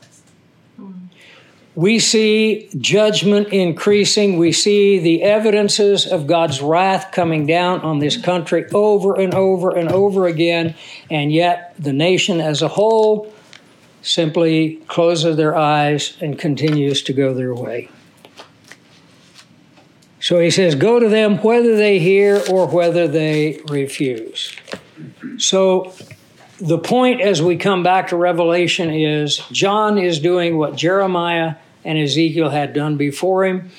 We 1.76 2.00
see 2.00 2.70
judgment 2.78 3.50
increasing. 3.50 4.38
We 4.38 4.54
see 4.54 4.98
the 4.98 5.24
evidences 5.24 6.06
of 6.06 6.26
God's 6.26 6.62
wrath 6.62 7.12
coming 7.12 7.46
down 7.46 7.82
on 7.82 8.00
this 8.00 8.16
country 8.16 8.66
over 8.74 9.20
and 9.20 9.34
over 9.34 9.76
and 9.76 9.90
over 9.90 10.26
again. 10.26 10.76
And 11.12 11.34
yet, 11.34 11.76
the 11.78 11.92
nation 11.92 12.40
as 12.40 12.62
a 12.62 12.70
whole 12.70 13.34
simply 14.02 14.78
closes 14.88 15.36
their 15.36 15.56
eyes 15.56 16.16
and 16.22 16.40
continues 16.40 17.02
to 17.04 17.14
go 17.14 17.34
their 17.34 17.54
way. 17.54 17.90
So 20.22 20.40
he 20.40 20.50
says, 20.50 20.76
Go 20.76 21.00
to 21.00 21.10
them 21.10 21.38
whether 21.44 21.76
they 21.76 22.00
hear 22.00 22.42
or 22.50 22.68
whether 22.68 23.08
they 23.08 23.60
refuse. 23.68 24.56
So 25.38 25.94
the 26.60 26.78
point 26.78 27.22
as 27.22 27.42
we 27.42 27.58
come 27.58 27.84
back 27.84 28.10
to 28.10 28.16
Revelation 28.16 28.90
is 28.90 29.38
John 29.52 29.98
is 29.98 30.20
doing 30.20 30.58
what 30.58 30.76
Jeremiah 30.76 31.56
and 31.84 31.98
Ezekiel 31.98 32.50
had 32.50 32.74
done 32.74 32.98
before 32.98 33.46
him. 33.46 33.72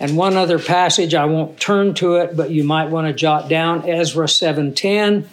And 0.00 0.16
one 0.16 0.36
other 0.36 0.58
passage, 0.58 1.14
I 1.14 1.24
won't 1.24 1.58
turn 1.58 1.94
to 1.94 2.16
it, 2.16 2.36
but 2.36 2.50
you 2.50 2.62
might 2.62 2.90
want 2.90 3.08
to 3.08 3.12
jot 3.12 3.48
down 3.48 3.88
Ezra 3.88 4.26
7:10. 4.26 5.24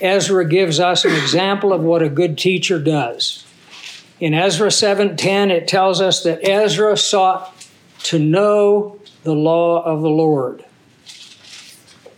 Ezra 0.00 0.46
gives 0.46 0.80
us 0.80 1.04
an 1.04 1.14
example 1.14 1.72
of 1.72 1.82
what 1.82 2.02
a 2.02 2.08
good 2.08 2.36
teacher 2.36 2.78
does. 2.78 3.44
In 4.20 4.34
Ezra 4.34 4.70
7:10 4.70 5.50
it 5.50 5.68
tells 5.68 6.00
us 6.00 6.22
that 6.24 6.46
Ezra 6.46 6.96
sought 6.96 7.54
to 8.04 8.18
know 8.18 8.96
the 9.22 9.34
law 9.34 9.82
of 9.82 10.02
the 10.02 10.10
Lord 10.10 10.64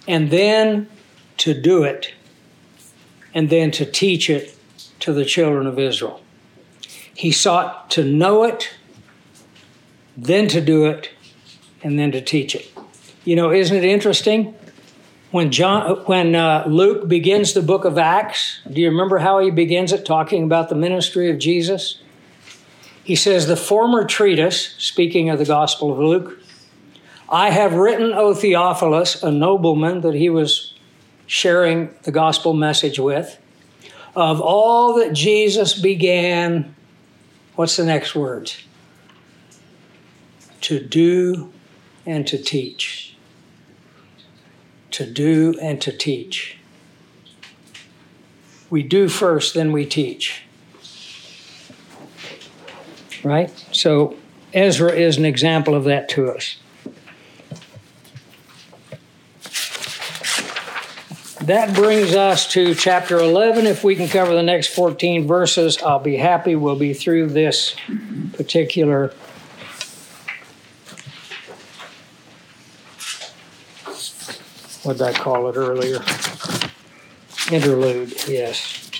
and 0.09 0.31
then 0.31 0.89
to 1.39 1.55
do 1.55 1.85
it 1.85 2.13
and 3.37 3.51
then 3.51 3.71
to 3.71 3.85
teach 3.85 4.31
it 4.31 4.57
to 4.99 5.13
the 5.13 5.25
children 5.25 5.67
of 5.67 5.79
Israel. 5.79 6.23
He 7.15 7.31
sought 7.31 7.91
to 7.91 8.03
know 8.03 8.45
it, 8.45 8.71
then 10.17 10.49
to 10.49 10.61
do 10.63 10.87
it, 10.87 11.11
and 11.83 11.99
then 11.99 12.13
to 12.13 12.23
teach 12.23 12.55
it. 12.55 12.73
You 13.27 13.37
know, 13.37 13.53
isn't 13.53 13.77
it 13.77 13.85
interesting? 13.85 14.55
When 15.33 15.51
John, 15.51 15.97
when 16.07 16.35
uh, 16.35 16.65
Luke 16.67 17.09
begins 17.09 17.53
the 17.53 17.61
book 17.61 17.85
of 17.85 17.99
Acts, 17.99 18.61
do 18.73 18.81
you 18.81 18.89
remember 18.89 19.19
how 19.19 19.41
he 19.41 19.51
begins 19.51 19.93
it, 19.93 20.07
talking 20.07 20.43
about 20.43 20.71
the 20.71 20.75
ministry 20.75 21.31
of 21.31 21.39
Jesus? 21.39 22.01
He 23.05 23.17
says, 23.17 23.47
"The 23.47 23.57
former 23.57 24.07
treatise, 24.07 24.75
speaking 24.79 25.29
of 25.29 25.39
the 25.39 25.45
Gospel 25.45 25.93
of 25.93 25.99
Luke, 25.99 26.39
I 27.29 27.51
have 27.51 27.75
written, 27.75 28.15
O 28.15 28.33
Theophilus, 28.33 29.23
a 29.23 29.31
nobleman 29.31 30.01
that 30.01 30.15
he 30.15 30.31
was 30.31 30.73
sharing 31.27 31.95
the 32.03 32.13
gospel 32.13 32.53
message 32.55 32.99
with, 32.99 33.39
of 34.15 34.41
all 34.41 34.95
that 34.99 35.13
Jesus 35.13 35.79
began, 35.79 36.75
what's 37.55 37.77
the 37.77 37.85
next 37.85 38.15
words? 38.15 38.63
To 40.63 40.81
do 40.81 41.53
and 42.07 42.27
to 42.27 42.39
teach. 42.39 43.17
To 44.93 45.05
do 45.05 45.55
and 45.61 45.81
to 45.83 45.93
teach. 45.93 46.59
We 48.71 48.83
do 48.83 49.09
first, 49.09 49.55
then 49.55 49.73
we 49.73 49.85
teach. 49.85 50.43
Right? 53.23 53.51
So 53.73 54.17
Ezra 54.55 54.93
is 54.93 55.19
an 55.19 55.25
example 55.25 55.75
of 55.75 55.85
that 55.85 56.09
to 56.11 56.31
us. 56.31 56.57
That 61.47 61.77
brings 61.77 62.13
us 62.13 62.51
to 62.55 62.75
chapter 62.75 63.19
11. 63.19 63.67
If 63.67 63.85
we 63.85 63.95
can 63.95 64.09
cover 64.09 64.35
the 64.35 64.43
next 64.43 64.75
14 64.75 65.29
verses, 65.29 65.81
I'll 65.81 66.01
be 66.01 66.17
happy. 66.17 66.57
We'll 66.57 66.75
be 66.75 66.93
through 66.93 67.29
this 67.29 67.77
particular 68.33 69.15
what 74.83 74.99
did 74.99 75.03
I 75.03 75.13
call 75.13 75.49
it 75.49 75.57
earlier? 75.57 76.01
Interlude, 77.53 78.29
yes. 78.29 78.91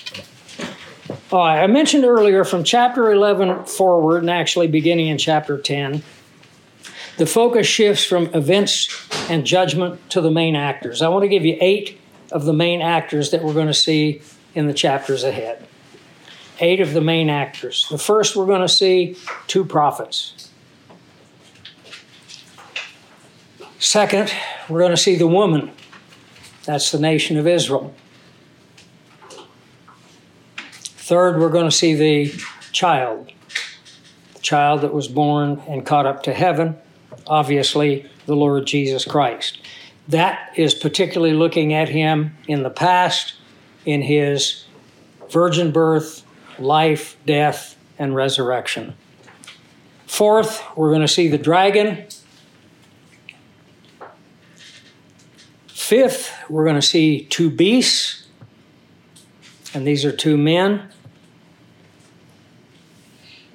Oh, 1.33 1.41
I 1.41 1.67
mentioned 1.67 2.05
earlier 2.05 2.45
from 2.45 2.63
chapter 2.63 3.11
11 3.11 3.65
forward, 3.65 4.19
and 4.19 4.29
actually 4.29 4.67
beginning 4.67 5.07
in 5.07 5.17
chapter 5.17 5.57
10, 5.57 6.01
the 7.17 7.25
focus 7.25 7.67
shifts 7.67 8.05
from 8.05 8.27
events 8.27 8.89
and 9.29 9.45
judgment 9.45 10.09
to 10.11 10.21
the 10.21 10.31
main 10.31 10.55
actors. 10.55 11.01
I 11.01 11.09
want 11.09 11.23
to 11.23 11.29
give 11.29 11.43
you 11.43 11.57
eight 11.59 11.99
of 12.31 12.45
the 12.45 12.53
main 12.53 12.81
actors 12.81 13.31
that 13.31 13.43
we're 13.43 13.53
going 13.53 13.67
to 13.67 13.73
see 13.73 14.21
in 14.53 14.67
the 14.67 14.73
chapters 14.73 15.23
ahead. 15.23 15.67
Eight 16.59 16.79
of 16.79 16.93
the 16.93 17.01
main 17.01 17.29
actors. 17.29 17.87
The 17.89 17.97
first, 17.97 18.35
we're 18.35 18.45
going 18.45 18.61
to 18.61 18.69
see 18.69 19.15
two 19.45 19.63
prophets. 19.63 20.51
Second, 23.79 24.33
we're 24.67 24.79
going 24.79 24.91
to 24.91 24.97
see 24.97 25.15
the 25.15 25.27
woman. 25.27 25.71
That's 26.65 26.91
the 26.91 26.99
nation 26.99 27.37
of 27.37 27.47
Israel. 27.47 27.93
Third, 31.07 31.39
we're 31.39 31.49
going 31.49 31.69
to 31.69 31.75
see 31.75 31.93
the 31.93 32.33
child. 32.71 33.31
The 34.33 34.39
child 34.39 34.81
that 34.81 34.93
was 34.93 35.07
born 35.07 35.61
and 35.67 35.85
caught 35.85 36.05
up 36.05 36.23
to 36.23 36.33
heaven. 36.33 36.75
Obviously, 37.27 38.09
the 38.25 38.35
Lord 38.35 38.65
Jesus 38.65 39.05
Christ. 39.05 39.59
That 40.07 40.53
is 40.55 40.73
particularly 40.73 41.33
looking 41.33 41.73
at 41.73 41.89
him 41.89 42.37
in 42.47 42.63
the 42.63 42.69
past, 42.69 43.35
in 43.85 44.01
his 44.01 44.65
virgin 45.29 45.71
birth, 45.71 46.23
life, 46.57 47.17
death, 47.25 47.77
and 47.99 48.15
resurrection. 48.15 48.95
Fourth, 50.05 50.63
we're 50.75 50.89
going 50.89 51.01
to 51.01 51.07
see 51.07 51.27
the 51.27 51.37
dragon. 51.37 52.07
Fifth, 55.67 56.33
we're 56.49 56.63
going 56.63 56.75
to 56.75 56.81
see 56.81 57.25
two 57.25 57.49
beasts, 57.49 58.27
and 59.73 59.85
these 59.85 60.03
are 60.05 60.11
two 60.11 60.37
men. 60.37 60.89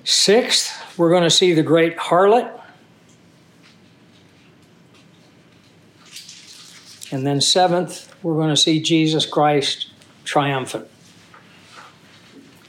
Sixth, 0.04 0.98
we're 0.98 1.10
going 1.10 1.22
to 1.22 1.30
see 1.30 1.52
the 1.52 1.62
great 1.62 1.96
harlot. 1.96 2.61
And 7.12 7.26
then, 7.26 7.40
seventh, 7.40 8.12
we're 8.22 8.34
going 8.34 8.48
to 8.48 8.56
see 8.56 8.80
Jesus 8.80 9.26
Christ 9.26 9.90
triumphant. 10.24 10.88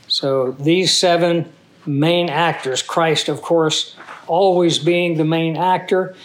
So, 0.08 0.52
these 0.52 0.96
seven 0.96 1.52
main 1.86 2.30
actors, 2.30 2.82
Christ, 2.82 3.30
of 3.30 3.42
course, 3.42 3.96
always 4.28 4.80
being 4.80 5.18
the 5.18 5.24
main 5.24 5.56
actor. 5.56 6.16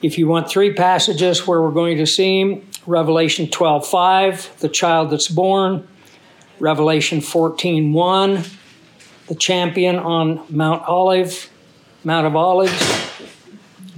If 0.00 0.16
you 0.16 0.28
want 0.28 0.48
three 0.48 0.72
passages 0.72 1.46
where 1.46 1.60
we're 1.60 1.72
going 1.72 1.98
to 1.98 2.06
see 2.06 2.40
him, 2.40 2.68
Revelation 2.86 3.48
12 3.48 3.86
5, 3.86 4.60
the 4.60 4.68
child 4.68 5.10
that's 5.10 5.28
born, 5.28 5.86
Revelation 6.60 7.20
14 7.20 7.92
1, 7.92 8.44
the 9.26 9.34
champion 9.34 9.96
on 9.96 10.44
Mount 10.48 10.82
Olive, 10.84 11.50
Mount 12.04 12.26
of 12.26 12.36
Olives, 12.36 13.20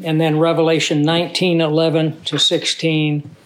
and 0.03 0.21
then 0.21 0.39
Revelation 0.39 1.03
19 1.03 1.61
11 1.61 2.23
to 2.25 2.39
16, 2.39 3.37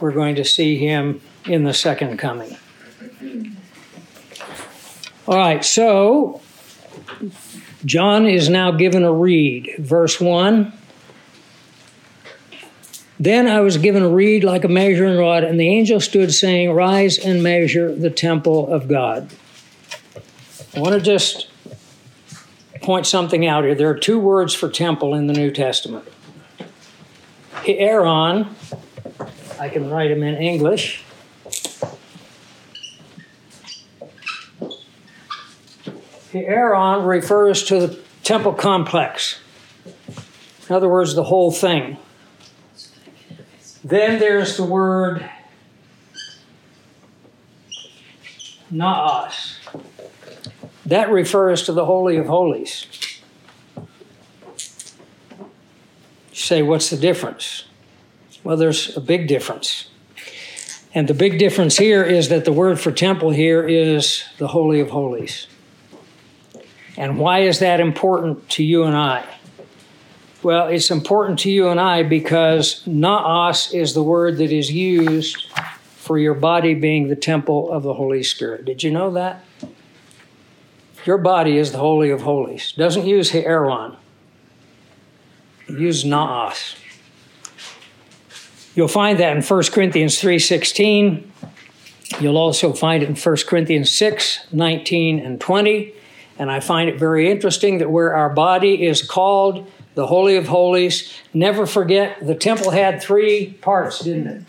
we're 0.00 0.12
going 0.12 0.36
to 0.36 0.44
see 0.44 0.76
him 0.76 1.20
in 1.44 1.64
the 1.64 1.74
second 1.74 2.18
coming. 2.18 2.56
All 5.26 5.36
right, 5.36 5.64
so 5.64 6.40
John 7.84 8.26
is 8.26 8.48
now 8.48 8.70
given 8.70 9.04
a 9.04 9.12
reed. 9.12 9.74
Verse 9.78 10.20
1 10.20 10.72
Then 13.20 13.46
I 13.46 13.60
was 13.60 13.76
given 13.76 14.02
a 14.02 14.08
reed 14.08 14.44
like 14.44 14.64
a 14.64 14.68
measuring 14.68 15.18
rod, 15.18 15.44
and 15.44 15.60
the 15.60 15.68
angel 15.68 16.00
stood 16.00 16.32
saying, 16.32 16.72
Rise 16.72 17.18
and 17.18 17.42
measure 17.42 17.94
the 17.94 18.10
temple 18.10 18.72
of 18.72 18.88
God. 18.88 19.30
I 20.74 20.80
want 20.80 20.94
to 20.94 21.00
just 21.00 21.48
point 22.82 23.06
something 23.06 23.46
out 23.46 23.64
here. 23.64 23.74
There 23.74 23.90
are 23.90 23.98
two 23.98 24.18
words 24.18 24.54
for 24.54 24.70
temple 24.70 25.14
in 25.14 25.26
the 25.26 25.34
New 25.34 25.50
Testament. 25.50 26.08
Hieron 27.64 28.48
I 29.60 29.68
can 29.68 29.90
write 29.90 30.08
them 30.08 30.22
in 30.22 30.36
English. 30.36 31.02
The 36.32 36.44
Hieron 36.44 37.06
refers 37.06 37.64
to 37.64 37.86
the 37.86 38.00
temple 38.22 38.52
complex. 38.52 39.40
In 40.68 40.74
other 40.74 40.88
words, 40.88 41.14
the 41.14 41.24
whole 41.24 41.50
thing. 41.50 41.96
Then 43.82 44.18
there's 44.20 44.56
the 44.56 44.64
word 44.64 45.28
naos. 48.70 49.58
That 50.84 51.10
refers 51.10 51.62
to 51.64 51.72
the 51.72 51.84
Holy 51.86 52.16
of 52.16 52.26
Holies. 52.26 52.86
You 53.76 53.84
say, 56.32 56.62
what's 56.62 56.90
the 56.90 56.96
difference? 56.96 57.64
Well, 58.48 58.56
there's 58.56 58.96
a 58.96 59.02
big 59.02 59.28
difference. 59.28 59.90
And 60.94 61.06
the 61.06 61.12
big 61.12 61.38
difference 61.38 61.76
here 61.76 62.02
is 62.02 62.30
that 62.30 62.46
the 62.46 62.52
word 62.52 62.80
for 62.80 62.90
temple 62.90 63.28
here 63.28 63.62
is 63.62 64.24
the 64.38 64.48
Holy 64.48 64.80
of 64.80 64.88
Holies. 64.88 65.48
And 66.96 67.18
why 67.18 67.40
is 67.40 67.58
that 67.58 67.78
important 67.78 68.48
to 68.52 68.64
you 68.64 68.84
and 68.84 68.96
I? 68.96 69.26
Well, 70.42 70.68
it's 70.68 70.90
important 70.90 71.40
to 71.40 71.50
you 71.50 71.68
and 71.68 71.78
I 71.78 72.04
because 72.04 72.86
naos 72.86 73.74
is 73.74 73.92
the 73.92 74.02
word 74.02 74.38
that 74.38 74.50
is 74.50 74.72
used 74.72 75.52
for 75.96 76.18
your 76.18 76.32
body 76.32 76.72
being 76.72 77.08
the 77.08 77.16
temple 77.16 77.70
of 77.70 77.82
the 77.82 77.92
Holy 77.92 78.22
Spirit. 78.22 78.64
Did 78.64 78.82
you 78.82 78.90
know 78.90 79.10
that? 79.10 79.44
Your 81.04 81.18
body 81.18 81.58
is 81.58 81.72
the 81.72 81.78
Holy 81.78 82.08
of 82.08 82.22
Holies. 82.22 82.72
Doesn't 82.72 83.04
use 83.04 83.30
Hieron. 83.30 83.96
Use 85.68 86.02
naos. 86.02 86.76
You'll 88.78 88.86
find 88.86 89.18
that 89.18 89.36
in 89.36 89.42
1 89.42 89.62
Corinthians 89.72 90.22
3.16. 90.22 91.24
You'll 92.20 92.38
also 92.38 92.72
find 92.72 93.02
it 93.02 93.08
in 93.08 93.16
1 93.16 93.36
Corinthians 93.48 93.90
6, 93.90 94.46
19, 94.52 95.18
and 95.18 95.40
20. 95.40 95.92
And 96.38 96.48
I 96.48 96.60
find 96.60 96.88
it 96.88 96.96
very 96.96 97.28
interesting 97.28 97.78
that 97.78 97.90
where 97.90 98.14
our 98.14 98.30
body 98.30 98.86
is 98.86 99.02
called 99.02 99.68
the 99.96 100.06
Holy 100.06 100.36
of 100.36 100.46
Holies, 100.46 101.12
never 101.34 101.66
forget 101.66 102.24
the 102.24 102.36
temple 102.36 102.70
had 102.70 103.02
three 103.02 103.54
parts, 103.54 103.98
didn't 103.98 104.28
it? 104.28 104.44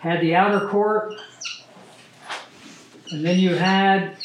Had 0.00 0.20
the 0.20 0.34
outer 0.34 0.68
court, 0.68 1.14
and 3.10 3.24
then 3.24 3.38
you 3.38 3.54
had 3.54 4.18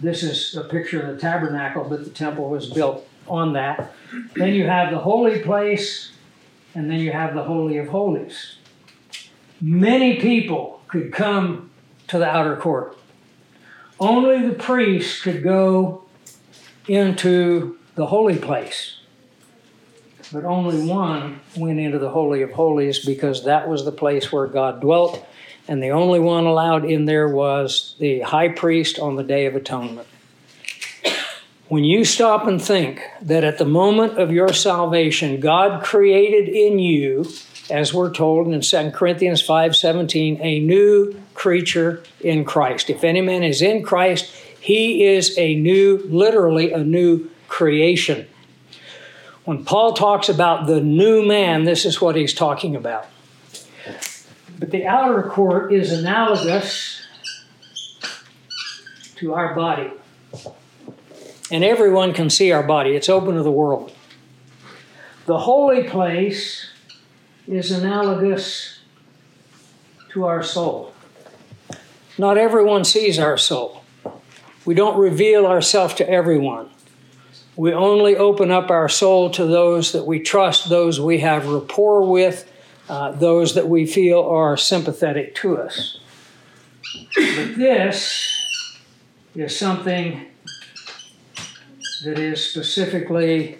this 0.00 0.22
is 0.22 0.54
a 0.54 0.62
picture 0.62 1.02
of 1.02 1.16
the 1.16 1.20
tabernacle, 1.20 1.82
but 1.82 2.04
the 2.04 2.10
temple 2.10 2.48
was 2.48 2.70
built 2.70 3.08
on 3.26 3.54
that. 3.54 3.92
Then 4.36 4.54
you 4.54 4.68
have 4.68 4.92
the 4.92 4.98
holy 4.98 5.40
place, 5.40 6.12
and 6.74 6.90
then 6.90 6.98
you 6.98 7.12
have 7.12 7.34
the 7.34 7.44
Holy 7.44 7.78
of 7.78 7.88
Holies. 7.88 8.56
Many 9.60 10.20
people 10.20 10.82
could 10.88 11.12
come 11.12 11.70
to 12.08 12.18
the 12.18 12.26
outer 12.26 12.56
court. 12.56 12.96
Only 13.98 14.46
the 14.46 14.54
priest 14.54 15.22
could 15.22 15.42
go 15.42 16.04
into 16.88 17.78
the 17.94 18.06
holy 18.06 18.38
place. 18.38 18.98
But 20.32 20.44
only 20.44 20.84
one 20.86 21.40
went 21.56 21.78
into 21.78 21.98
the 21.98 22.10
Holy 22.10 22.42
of 22.42 22.50
Holies 22.50 23.04
because 23.04 23.44
that 23.44 23.68
was 23.68 23.84
the 23.84 23.92
place 23.92 24.32
where 24.32 24.46
God 24.46 24.80
dwelt 24.80 25.24
and 25.66 25.82
the 25.82 25.90
only 25.90 26.20
one 26.20 26.44
allowed 26.44 26.84
in 26.84 27.06
there 27.06 27.28
was 27.28 27.94
the 27.98 28.20
high 28.20 28.48
priest 28.48 28.98
on 28.98 29.16
the 29.16 29.22
Day 29.22 29.46
of 29.46 29.56
Atonement. 29.56 30.06
When 31.68 31.82
you 31.82 32.04
stop 32.04 32.46
and 32.46 32.60
think 32.60 33.00
that 33.22 33.42
at 33.42 33.56
the 33.56 33.64
moment 33.64 34.18
of 34.18 34.30
your 34.30 34.52
salvation, 34.52 35.40
God 35.40 35.82
created 35.82 36.46
in 36.46 36.78
you, 36.78 37.26
as 37.70 37.94
we're 37.94 38.12
told 38.12 38.48
in 38.48 38.60
2 38.60 38.92
Corinthians 38.92 39.42
5:17, 39.42 40.38
a 40.42 40.60
new 40.60 41.14
creature 41.32 42.02
in 42.20 42.44
Christ. 42.44 42.90
If 42.90 43.02
any 43.02 43.22
man 43.22 43.42
is 43.42 43.62
in 43.62 43.82
Christ, 43.82 44.30
he 44.60 45.04
is 45.04 45.36
a 45.38 45.54
new, 45.54 46.02
literally 46.10 46.70
a 46.70 46.84
new 46.84 47.30
creation. 47.48 48.26
When 49.46 49.64
Paul 49.64 49.94
talks 49.94 50.28
about 50.28 50.66
the 50.66 50.80
new 50.80 51.24
man, 51.24 51.64
this 51.64 51.86
is 51.86 51.98
what 51.98 52.14
he's 52.14 52.34
talking 52.34 52.76
about. 52.76 53.06
But 54.58 54.70
the 54.70 54.86
outer 54.86 55.22
court 55.22 55.72
is 55.72 55.92
analogous 55.92 57.00
to 59.16 59.32
our 59.32 59.54
body. 59.54 59.90
And 61.54 61.62
everyone 61.62 62.14
can 62.14 62.30
see 62.30 62.50
our 62.50 62.64
body, 62.64 62.96
it's 62.96 63.08
open 63.08 63.36
to 63.36 63.44
the 63.44 63.52
world. 63.52 63.92
The 65.26 65.38
holy 65.38 65.84
place 65.84 66.66
is 67.46 67.70
analogous 67.70 68.80
to 70.10 70.24
our 70.24 70.42
soul. 70.42 70.92
Not 72.18 72.38
everyone 72.38 72.82
sees 72.82 73.20
our 73.20 73.38
soul. 73.38 73.84
We 74.64 74.74
don't 74.74 74.98
reveal 74.98 75.46
ourselves 75.46 75.94
to 75.94 76.10
everyone. 76.10 76.70
We 77.54 77.72
only 77.72 78.16
open 78.16 78.50
up 78.50 78.68
our 78.68 78.88
soul 78.88 79.30
to 79.30 79.46
those 79.46 79.92
that 79.92 80.08
we 80.08 80.18
trust, 80.18 80.68
those 80.68 81.00
we 81.00 81.20
have 81.20 81.46
rapport 81.46 82.02
with, 82.04 82.50
uh, 82.88 83.12
those 83.12 83.54
that 83.54 83.68
we 83.68 83.86
feel 83.86 84.22
are 84.22 84.56
sympathetic 84.56 85.36
to 85.36 85.58
us. 85.58 86.00
But 87.14 87.54
this 87.54 88.28
is 89.36 89.56
something 89.56 90.33
that 92.04 92.18
is 92.18 92.44
specifically 92.44 93.58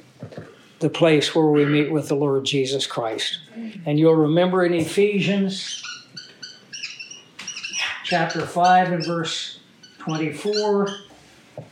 the 0.80 0.88
place 0.90 1.34
where 1.34 1.46
we 1.46 1.64
meet 1.64 1.90
with 1.90 2.08
the 2.08 2.14
Lord 2.14 2.44
Jesus 2.44 2.86
Christ. 2.86 3.38
And 3.86 3.98
you'll 3.98 4.14
remember 4.14 4.64
in 4.64 4.74
Ephesians 4.74 5.82
chapter 8.04 8.46
5 8.46 8.92
and 8.92 9.06
verse 9.06 9.60
24, 9.98 10.88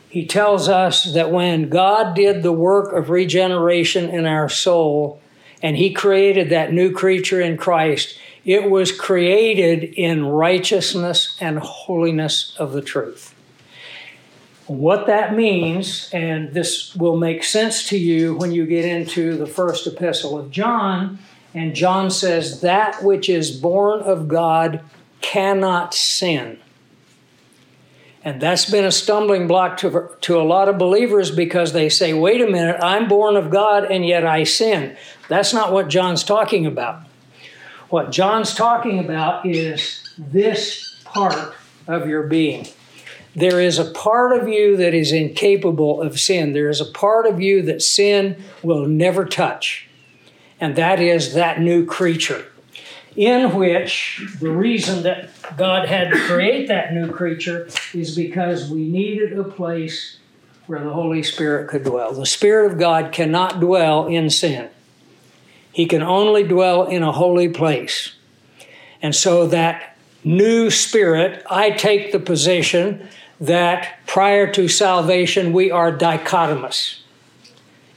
he 0.09 0.25
tells 0.25 0.67
us 0.67 1.13
that 1.13 1.31
when 1.31 1.69
God 1.69 2.15
did 2.15 2.43
the 2.43 2.51
work 2.51 2.93
of 2.93 3.09
regeneration 3.09 4.09
in 4.09 4.25
our 4.25 4.49
soul, 4.49 5.21
and 5.61 5.77
he 5.77 5.93
created 5.93 6.49
that 6.49 6.73
new 6.73 6.91
creature 6.91 7.39
in 7.39 7.55
Christ, 7.55 8.19
it 8.45 8.69
was 8.69 8.91
created 8.91 9.83
in 9.83 10.25
righteousness 10.25 11.37
and 11.39 11.59
holiness 11.59 12.55
of 12.57 12.73
the 12.73 12.81
truth. 12.81 13.32
What 14.67 15.07
that 15.07 15.35
means, 15.35 16.09
and 16.13 16.53
this 16.53 16.95
will 16.95 17.17
make 17.17 17.43
sense 17.43 17.89
to 17.89 17.97
you 17.97 18.35
when 18.35 18.51
you 18.51 18.65
get 18.65 18.85
into 18.85 19.35
the 19.35 19.45
first 19.45 19.85
epistle 19.87 20.37
of 20.37 20.51
John, 20.51 21.19
and 21.53 21.75
John 21.75 22.09
says, 22.09 22.61
That 22.61 23.03
which 23.03 23.29
is 23.29 23.51
born 23.51 24.01
of 24.01 24.27
God 24.27 24.81
cannot 25.21 25.93
sin. 25.93 26.59
And 28.25 28.41
that's 28.41 28.69
been 28.69 28.85
a 28.85 28.91
stumbling 28.91 29.47
block 29.47 29.77
to, 29.77 30.09
to 30.21 30.39
a 30.39 30.43
lot 30.43 30.69
of 30.69 30.77
believers 30.77 31.29
because 31.29 31.73
they 31.73 31.89
say, 31.89 32.13
wait 32.13 32.39
a 32.39 32.47
minute, 32.47 32.77
I'm 32.81 33.09
born 33.09 33.35
of 33.35 33.49
God 33.49 33.91
and 33.91 34.05
yet 34.05 34.25
I 34.25 34.45
sin. 34.45 34.95
That's 35.27 35.53
not 35.53 35.73
what 35.73 35.89
John's 35.89 36.23
talking 36.23 36.65
about. 36.65 37.01
What 37.89 38.11
John's 38.11 38.55
talking 38.55 38.99
about 38.99 39.45
is 39.45 40.09
this 40.17 41.01
part 41.03 41.53
of 41.85 42.07
your 42.07 42.23
being. 42.23 42.65
There 43.35 43.59
is 43.59 43.79
a 43.79 43.91
part 43.91 44.39
of 44.39 44.47
you 44.47 44.77
that 44.77 44.93
is 44.93 45.11
incapable 45.11 46.01
of 46.01 46.19
sin. 46.19 46.53
There 46.53 46.69
is 46.69 46.79
a 46.79 46.85
part 46.85 47.25
of 47.25 47.41
you 47.41 47.61
that 47.63 47.81
sin 47.81 48.43
will 48.61 48.87
never 48.87 49.25
touch. 49.25 49.87
And 50.59 50.75
that 50.75 50.99
is 50.99 51.33
that 51.33 51.59
new 51.59 51.85
creature 51.85 52.45
in 53.15 53.55
which 53.55 54.21
the 54.39 54.49
reason 54.49 55.03
that 55.03 55.29
God 55.57 55.87
had 55.87 56.11
to 56.11 56.19
create 56.25 56.67
that 56.67 56.93
new 56.93 57.11
creature 57.11 57.67
is 57.93 58.15
because 58.15 58.69
we 58.69 58.87
needed 58.87 59.37
a 59.37 59.43
place 59.43 60.17
where 60.65 60.83
the 60.83 60.93
Holy 60.93 61.21
Spirit 61.21 61.67
could 61.67 61.83
dwell. 61.83 62.13
The 62.13 62.25
Spirit 62.25 62.71
of 62.71 62.79
God 62.79 63.11
cannot 63.11 63.59
dwell 63.59 64.07
in 64.07 64.29
sin, 64.29 64.69
He 65.71 65.85
can 65.85 66.01
only 66.01 66.43
dwell 66.43 66.87
in 66.87 67.03
a 67.03 67.11
holy 67.11 67.49
place. 67.49 68.15
And 69.01 69.13
so 69.13 69.47
that 69.47 69.97
new 70.23 70.69
spirit, 70.69 71.43
I 71.49 71.71
take 71.71 72.13
the 72.13 72.19
position 72.19 73.09
that 73.39 73.99
prior 74.05 74.51
to 74.53 74.67
salvation 74.67 75.53
we 75.53 75.71
are 75.71 75.91
dichotomous. 75.91 76.99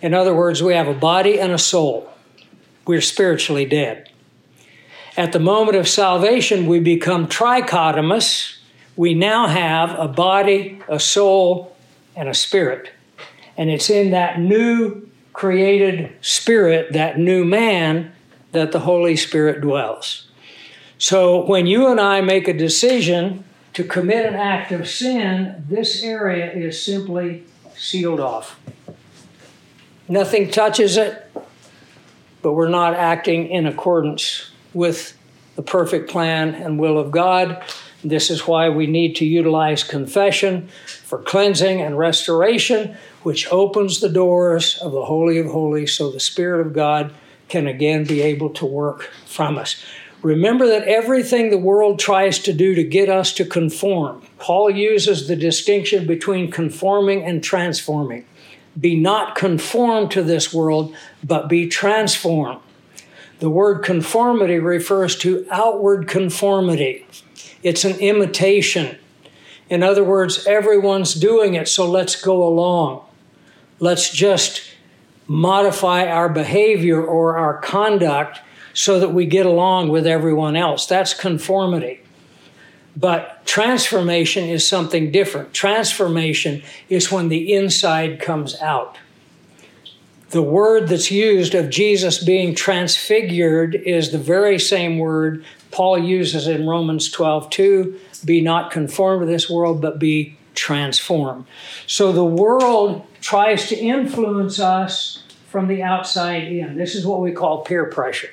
In 0.01 0.15
other 0.15 0.35
words, 0.35 0.63
we 0.63 0.75
have 0.75 0.89
a 0.89 0.95
body 0.95 1.41
and 1.41 1.53
a 1.53 1.59
soul. 1.59 2.11
We're 2.87 3.01
spiritually 3.01 3.65
dead. 3.65 4.11
At 5.17 5.33
the 5.33 5.41
moment 5.41 5.77
of 5.77 5.89
salvation, 5.89 6.67
we 6.67 6.79
become 6.79 7.27
trichotomous. 7.27 8.59
We 8.97 9.15
now 9.15 9.47
have 9.47 9.99
a 9.99 10.09
body, 10.09 10.81
a 10.89 11.01
soul, 11.01 11.75
and 12.15 12.29
a 12.29 12.35
spirit. 12.35 12.91
And 13.57 13.71
it's 13.71 13.89
in 13.89 14.11
that 14.11 14.39
new 14.39 15.09
created 15.33 16.13
spirit, 16.21 16.93
that 16.93 17.19
new 17.19 17.45
man, 17.45 18.13
that 18.53 18.73
the 18.73 18.81
Holy 18.81 19.17
Spirit 19.17 19.61
dwells. 19.61 20.29
So 20.99 21.45
when 21.45 21.67
you 21.67 21.89
and 21.89 22.01
I 22.01 22.21
make 22.21 22.49
a 22.49 22.53
decision 22.53 23.45
to 23.77 23.85
commit 23.85 24.25
an 24.25 24.35
act 24.35 24.73
of 24.73 24.89
sin, 24.89 25.63
this 25.69 26.03
area 26.03 26.51
is 26.51 26.83
simply 26.83 27.45
sealed 27.75 28.21
off. 28.21 28.59
Nothing 30.09 30.51
touches 30.51 30.97
it, 30.97 31.31
but 32.41 32.55
we're 32.55 32.71
not 32.71 32.95
acting 32.95 33.51
in 33.51 33.67
accordance 33.67 34.51
with 34.73 35.15
the 35.57 35.63
perfect 35.63 36.09
plan 36.09 36.55
and 36.55 36.79
will 36.79 36.97
of 36.97 37.11
God. 37.11 37.63
This 38.03 38.31
is 38.31 38.47
why 38.47 38.71
we 38.71 38.87
need 38.87 39.15
to 39.17 39.27
utilize 39.27 39.85
confession 39.85 40.69
for 41.05 41.19
cleansing 41.19 41.83
and 41.83 41.99
restoration, 41.99 42.97
which 43.25 43.47
opens 43.53 44.01
the 44.01 44.09
doors 44.09 44.79
of 44.79 44.93
the 44.93 45.05
Holy 45.05 45.37
of 45.37 45.49
Holies 45.49 45.93
so 45.93 46.11
the 46.11 46.19
Spirit 46.19 46.67
of 46.67 46.73
God 46.73 47.13
can 47.51 47.67
again 47.67 48.05
be 48.05 48.23
able 48.23 48.49
to 48.55 48.65
work 48.65 49.11
from 49.27 49.59
us. 49.59 49.85
Remember 50.27 50.67
that 50.67 50.89
everything 50.89 51.51
the 51.51 51.59
world 51.59 51.99
tries 51.99 52.39
to 52.41 52.53
do 52.53 52.75
to 52.75 52.83
get 52.83 53.09
us 53.09 53.33
to 53.35 53.45
conform, 53.45 54.23
Paul 54.39 54.71
uses 54.71 55.29
the 55.29 55.37
distinction 55.37 56.07
between 56.07 56.51
conforming 56.51 57.25
and 57.25 57.43
transforming. 57.43 58.27
Be 58.79 58.97
not 58.97 59.35
conformed 59.37 60.11
to 60.11 60.23
this 60.23 60.53
world, 60.53 60.95
but 61.23 61.49
be 61.49 61.69
transformed 61.69 62.61
the 63.39 63.51
word 63.51 63.85
conformity 63.85 64.59
refers 64.59 65.17
to 65.17 65.47
outward 65.51 66.09
conformity, 66.09 67.07
it's 67.63 67.85
an 67.85 67.99
imitation. 67.99 68.99
In 69.69 69.83
other 69.83 70.05
words, 70.05 70.47
everyone's 70.47 71.15
doing 71.15 71.55
it, 71.55 71.69
so 71.69 71.91
let's 71.91 72.21
go 72.21 72.47
along. 72.47 73.05
Let's 73.79 74.11
just 74.11 74.63
modify 75.27 76.07
our 76.07 76.29
behavior 76.29 77.05
or 77.05 77.37
our 77.37 77.59
conduct 77.59 78.41
so 78.77 79.01
that 79.01 79.09
we 79.09 79.25
get 79.25 79.47
along 79.47 79.89
with 79.89 80.07
everyone 80.07 80.55
else. 80.55 80.85
That's 80.85 81.15
conformity. 81.15 81.99
But 82.95 83.47
transformation 83.47 84.45
is 84.45 84.69
something 84.69 85.11
different. 85.11 85.55
Transformation 85.55 86.63
is 86.91 87.11
when 87.11 87.31
the 87.31 87.55
inside 87.55 88.21
comes 88.21 88.61
out. 88.61 88.99
The 90.29 90.43
word 90.43 90.89
that's 90.89 91.11
used 91.11 91.55
of 91.55 91.71
Jesus 91.71 92.23
being 92.23 92.55
transfigured 92.55 93.75
is 93.75 94.13
the 94.13 94.19
very 94.19 94.59
same 94.59 94.99
word 94.99 95.43
Paul 95.71 95.99
uses 95.99 96.47
in 96.47 96.67
Romans 96.67 97.11
12 97.11 97.49
2 97.49 98.01
be 98.27 98.43
not 98.43 98.71
conformed 98.71 99.23
to 99.23 99.27
this 99.27 99.49
world, 99.49 99.81
but 99.81 99.99
be 99.99 100.37
transformed. 100.55 101.47
So 101.87 102.13
the 102.13 102.25
world 102.25 103.07
tries 103.23 103.69
to 103.69 103.77
influence 103.77 104.61
us 104.61 105.23
from 105.49 105.69
the 105.69 105.83
outside 105.83 106.45
in. 106.45 106.77
This 106.77 106.95
is 106.95 107.07
what 107.07 107.21
we 107.21 107.33
call 107.33 107.63
peer 107.63 107.87
pressure. 107.87 108.31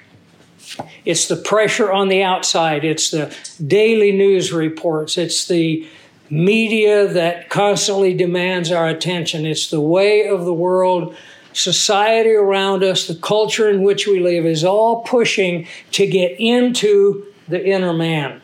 It's 1.05 1.27
the 1.27 1.35
pressure 1.35 1.91
on 1.91 2.07
the 2.07 2.23
outside, 2.23 2.83
it's 2.83 3.11
the 3.11 3.35
daily 3.65 4.11
news 4.11 4.51
reports, 4.51 5.17
it's 5.17 5.47
the 5.47 5.87
media 6.29 7.07
that 7.07 7.49
constantly 7.49 8.13
demands 8.13 8.71
our 8.71 8.87
attention, 8.87 9.45
it's 9.45 9.69
the 9.69 9.81
way 9.81 10.27
of 10.27 10.45
the 10.45 10.53
world. 10.53 11.15
Society 11.51 12.31
around 12.31 12.83
us, 12.83 13.05
the 13.05 13.15
culture 13.15 13.69
in 13.69 13.83
which 13.83 14.07
we 14.07 14.19
live 14.19 14.45
is 14.45 14.63
all 14.63 15.03
pushing 15.03 15.67
to 15.91 16.07
get 16.07 16.35
into 16.39 17.27
the 17.47 17.63
inner 17.63 17.93
man. 17.93 18.41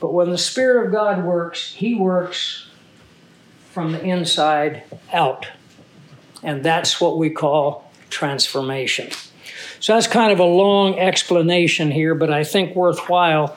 But 0.00 0.14
when 0.14 0.30
the 0.30 0.38
Spirit 0.38 0.86
of 0.86 0.92
God 0.92 1.22
works, 1.24 1.74
He 1.74 1.94
works 1.94 2.66
from 3.70 3.92
the 3.92 4.02
inside 4.02 4.84
out. 5.12 5.46
And 6.42 6.64
that's 6.64 7.00
what 7.00 7.18
we 7.18 7.28
call 7.28 7.90
transformation. 8.08 9.10
So 9.80 9.94
that's 9.94 10.06
kind 10.06 10.30
of 10.30 10.38
a 10.38 10.44
long 10.44 10.98
explanation 10.98 11.90
here, 11.90 12.14
but 12.14 12.30
I 12.30 12.44
think 12.44 12.76
worthwhile 12.76 13.56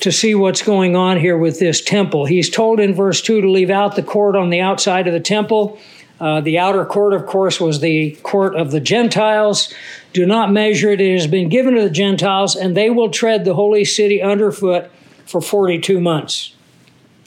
to 0.00 0.10
see 0.10 0.34
what's 0.34 0.62
going 0.62 0.96
on 0.96 1.18
here 1.18 1.36
with 1.36 1.58
this 1.58 1.82
temple. 1.82 2.24
He's 2.24 2.48
told 2.48 2.80
in 2.80 2.94
verse 2.94 3.20
2 3.20 3.42
to 3.42 3.50
leave 3.50 3.70
out 3.70 3.94
the 3.94 4.02
court 4.02 4.36
on 4.36 4.50
the 4.50 4.60
outside 4.60 5.06
of 5.06 5.12
the 5.12 5.20
temple. 5.20 5.78
Uh, 6.18 6.40
the 6.40 6.58
outer 6.58 6.84
court, 6.84 7.12
of 7.12 7.26
course, 7.26 7.60
was 7.60 7.80
the 7.80 8.12
court 8.22 8.56
of 8.56 8.70
the 8.70 8.80
Gentiles. 8.80 9.72
Do 10.14 10.24
not 10.24 10.50
measure 10.50 10.90
it. 10.90 11.00
It 11.00 11.12
has 11.12 11.26
been 11.26 11.48
given 11.48 11.74
to 11.74 11.82
the 11.82 11.90
Gentiles, 11.90 12.56
and 12.56 12.76
they 12.76 12.88
will 12.88 13.10
tread 13.10 13.44
the 13.44 13.54
holy 13.54 13.84
city 13.84 14.22
underfoot 14.22 14.90
for 15.26 15.40
42 15.40 16.00
months. 16.00 16.54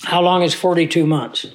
How 0.04 0.22
long 0.22 0.42
is 0.42 0.54
42 0.54 1.06
months? 1.06 1.46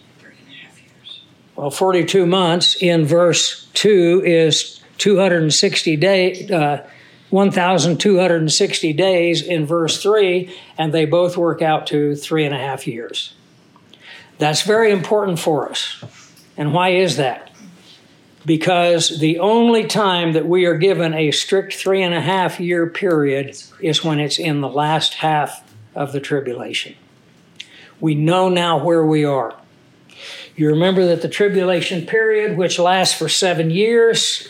Well, 1.56 1.70
42 1.70 2.26
months 2.26 2.76
in 2.80 3.04
verse 3.04 3.68
2 3.74 4.22
is 4.24 4.81
260 4.98 5.96
days, 5.96 6.50
uh, 6.50 6.86
1,260 7.30 8.92
days 8.92 9.42
in 9.42 9.64
verse 9.64 10.02
3, 10.02 10.54
and 10.76 10.92
they 10.92 11.06
both 11.06 11.36
work 11.36 11.62
out 11.62 11.86
to 11.86 12.14
three 12.14 12.44
and 12.44 12.54
a 12.54 12.58
half 12.58 12.86
years. 12.86 13.32
That's 14.38 14.62
very 14.62 14.92
important 14.92 15.38
for 15.38 15.70
us. 15.70 16.04
And 16.56 16.74
why 16.74 16.90
is 16.90 17.16
that? 17.16 17.50
Because 18.44 19.20
the 19.20 19.38
only 19.38 19.86
time 19.86 20.32
that 20.32 20.46
we 20.46 20.66
are 20.66 20.76
given 20.76 21.14
a 21.14 21.30
strict 21.30 21.74
three 21.74 22.02
and 22.02 22.12
a 22.12 22.20
half 22.20 22.60
year 22.60 22.86
period 22.86 23.56
is 23.80 24.04
when 24.04 24.18
it's 24.18 24.38
in 24.38 24.60
the 24.60 24.68
last 24.68 25.14
half 25.14 25.62
of 25.94 26.12
the 26.12 26.20
tribulation. 26.20 26.96
We 28.00 28.14
know 28.14 28.48
now 28.48 28.82
where 28.82 29.06
we 29.06 29.24
are. 29.24 29.54
You 30.56 30.68
remember 30.68 31.06
that 31.06 31.22
the 31.22 31.28
tribulation 31.28 32.04
period, 32.04 32.58
which 32.58 32.78
lasts 32.78 33.16
for 33.16 33.28
seven 33.28 33.70
years, 33.70 34.48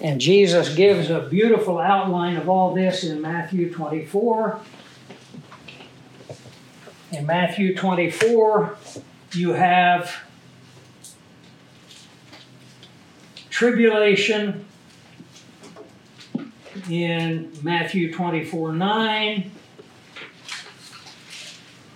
and 0.00 0.20
Jesus 0.20 0.74
gives 0.74 1.10
a 1.10 1.20
beautiful 1.20 1.78
outline 1.78 2.36
of 2.36 2.48
all 2.48 2.74
this 2.74 3.04
in 3.04 3.20
Matthew 3.20 3.72
24. 3.72 4.60
In 7.12 7.26
Matthew 7.26 7.76
24, 7.76 8.76
you 9.32 9.52
have 9.52 10.22
tribulation 13.50 14.64
in 16.88 17.52
Matthew 17.62 18.12
24 18.12 18.72
9. 18.72 19.50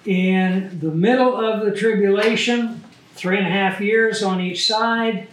In 0.05 0.79
the 0.81 0.91
middle 0.91 1.35
of 1.35 1.65
the 1.65 1.73
tribulation, 1.73 2.85
three 3.15 3.39
and 3.39 3.47
a 3.47 3.51
half 3.51 3.81
years 3.81 4.23
on 4.23 4.43
each 4.43 4.67
side, 4.67 5.29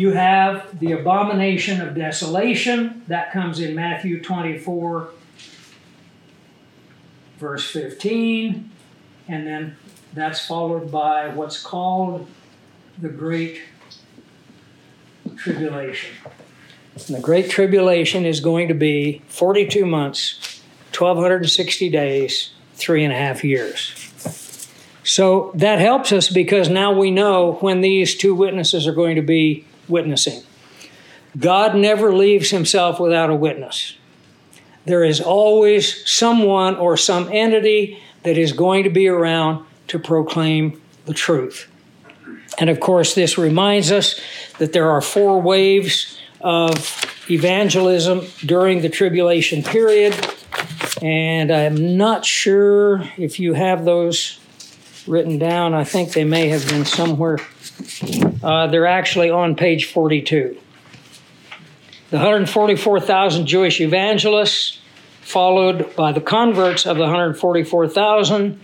you 0.00 0.12
have 0.12 0.80
the 0.80 0.92
abomination 0.92 1.82
of 1.82 1.94
desolation. 1.94 3.02
That 3.08 3.32
comes 3.32 3.60
in 3.60 3.74
Matthew 3.74 4.22
24, 4.22 5.10
verse 7.36 7.70
15. 7.70 8.70
And 9.28 9.46
then 9.46 9.76
that's 10.14 10.46
followed 10.46 10.90
by 10.90 11.28
what's 11.28 11.62
called 11.62 12.26
the 12.98 13.10
Great 13.10 13.60
Tribulation. 15.36 16.16
And 16.94 17.16
the 17.16 17.20
Great 17.20 17.50
Tribulation 17.50 18.24
is 18.24 18.40
going 18.40 18.68
to 18.68 18.74
be 18.74 19.20
42 19.28 19.84
months, 19.84 20.62
1,260 20.96 21.90
days, 21.90 22.52
three 22.72 23.04
and 23.04 23.12
a 23.12 23.16
half 23.16 23.44
years. 23.44 23.92
So 25.04 25.52
that 25.56 25.78
helps 25.78 26.10
us 26.10 26.30
because 26.30 26.70
now 26.70 26.90
we 26.90 27.10
know 27.10 27.58
when 27.60 27.82
these 27.82 28.14
two 28.14 28.34
witnesses 28.34 28.86
are 28.86 28.94
going 28.94 29.16
to 29.16 29.22
be 29.22 29.66
witnessing. 29.90 30.42
God 31.38 31.76
never 31.76 32.14
leaves 32.14 32.50
himself 32.50 32.98
without 32.98 33.30
a 33.30 33.34
witness. 33.34 33.96
There 34.84 35.04
is 35.04 35.20
always 35.20 36.08
someone 36.10 36.76
or 36.76 36.96
some 36.96 37.28
entity 37.30 38.02
that 38.22 38.36
is 38.36 38.52
going 38.52 38.84
to 38.84 38.90
be 38.90 39.08
around 39.08 39.64
to 39.88 39.98
proclaim 39.98 40.80
the 41.06 41.14
truth. 41.14 41.68
And 42.58 42.68
of 42.68 42.80
course, 42.80 43.14
this 43.14 43.38
reminds 43.38 43.92
us 43.92 44.20
that 44.58 44.72
there 44.72 44.90
are 44.90 45.00
four 45.00 45.40
waves 45.40 46.18
of 46.40 47.04
evangelism 47.30 48.26
during 48.44 48.82
the 48.82 48.88
tribulation 48.88 49.62
period. 49.62 50.14
And 51.02 51.50
I'm 51.50 51.96
not 51.96 52.24
sure 52.24 53.04
if 53.16 53.38
you 53.38 53.54
have 53.54 53.84
those 53.84 54.38
written 55.06 55.38
down. 55.38 55.74
I 55.74 55.84
think 55.84 56.12
they 56.12 56.24
may 56.24 56.48
have 56.48 56.66
been 56.68 56.84
somewhere. 56.84 57.38
Uh, 58.42 58.66
they're 58.68 58.86
actually 58.86 59.30
on 59.30 59.54
page 59.54 59.92
42. 59.92 60.56
The 62.10 62.16
144,000 62.16 63.46
Jewish 63.46 63.80
evangelists, 63.80 64.80
followed 65.20 65.94
by 65.94 66.12
the 66.12 66.20
converts 66.20 66.86
of 66.86 66.96
the 66.96 67.04
144,000, 67.04 68.60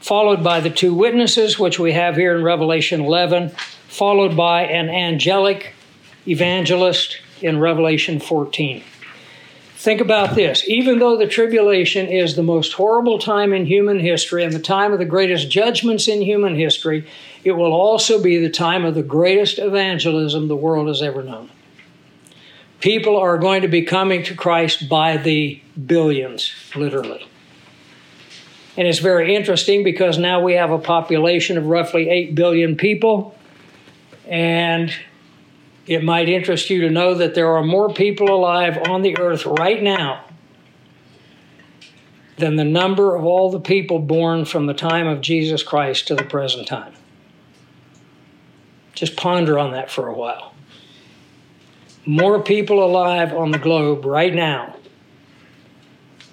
followed 0.00 0.44
by 0.44 0.60
the 0.60 0.68
two 0.68 0.92
witnesses, 0.92 1.58
which 1.58 1.78
we 1.78 1.92
have 1.92 2.16
here 2.16 2.36
in 2.36 2.44
Revelation 2.44 3.00
11, 3.00 3.50
followed 3.88 4.36
by 4.36 4.64
an 4.64 4.90
angelic 4.90 5.72
evangelist 6.26 7.20
in 7.40 7.58
Revelation 7.58 8.20
14. 8.20 8.82
Think 9.76 10.00
about 10.00 10.34
this. 10.34 10.66
Even 10.66 10.98
though 10.98 11.16
the 11.16 11.26
tribulation 11.26 12.06
is 12.06 12.36
the 12.36 12.42
most 12.42 12.72
horrible 12.72 13.18
time 13.18 13.52
in 13.52 13.66
human 13.66 13.98
history 13.98 14.42
and 14.42 14.52
the 14.52 14.58
time 14.58 14.92
of 14.92 14.98
the 14.98 15.04
greatest 15.04 15.50
judgments 15.50 16.08
in 16.08 16.22
human 16.22 16.54
history, 16.54 17.06
it 17.44 17.52
will 17.52 17.72
also 17.72 18.22
be 18.22 18.38
the 18.38 18.50
time 18.50 18.84
of 18.84 18.94
the 18.94 19.02
greatest 19.02 19.58
evangelism 19.58 20.48
the 20.48 20.56
world 20.56 20.88
has 20.88 21.02
ever 21.02 21.22
known. 21.22 21.50
People 22.80 23.16
are 23.16 23.38
going 23.38 23.62
to 23.62 23.68
be 23.68 23.82
coming 23.82 24.22
to 24.24 24.34
Christ 24.34 24.88
by 24.88 25.16
the 25.18 25.60
billions, 25.86 26.52
literally. 26.74 27.26
And 28.76 28.88
it's 28.88 28.98
very 28.98 29.34
interesting 29.34 29.84
because 29.84 30.18
now 30.18 30.40
we 30.40 30.54
have 30.54 30.70
a 30.70 30.78
population 30.78 31.56
of 31.56 31.66
roughly 31.66 32.08
8 32.08 32.34
billion 32.34 32.76
people. 32.76 33.36
And 34.26 34.92
it 35.86 36.02
might 36.02 36.28
interest 36.28 36.70
you 36.70 36.80
to 36.80 36.90
know 36.90 37.14
that 37.14 37.34
there 37.34 37.54
are 37.56 37.62
more 37.62 37.92
people 37.92 38.34
alive 38.34 38.78
on 38.88 39.02
the 39.02 39.18
earth 39.18 39.46
right 39.46 39.82
now 39.82 40.24
than 42.36 42.56
the 42.56 42.64
number 42.64 43.14
of 43.14 43.24
all 43.24 43.50
the 43.50 43.60
people 43.60 43.98
born 43.98 44.44
from 44.44 44.66
the 44.66 44.74
time 44.74 45.06
of 45.06 45.20
Jesus 45.20 45.62
Christ 45.62 46.08
to 46.08 46.14
the 46.14 46.24
present 46.24 46.66
time. 46.66 46.94
Just 48.94 49.16
ponder 49.16 49.58
on 49.58 49.72
that 49.72 49.90
for 49.90 50.08
a 50.08 50.14
while. 50.14 50.54
More 52.06 52.42
people 52.42 52.84
alive 52.84 53.32
on 53.32 53.50
the 53.50 53.58
globe 53.58 54.04
right 54.04 54.34
now 54.34 54.76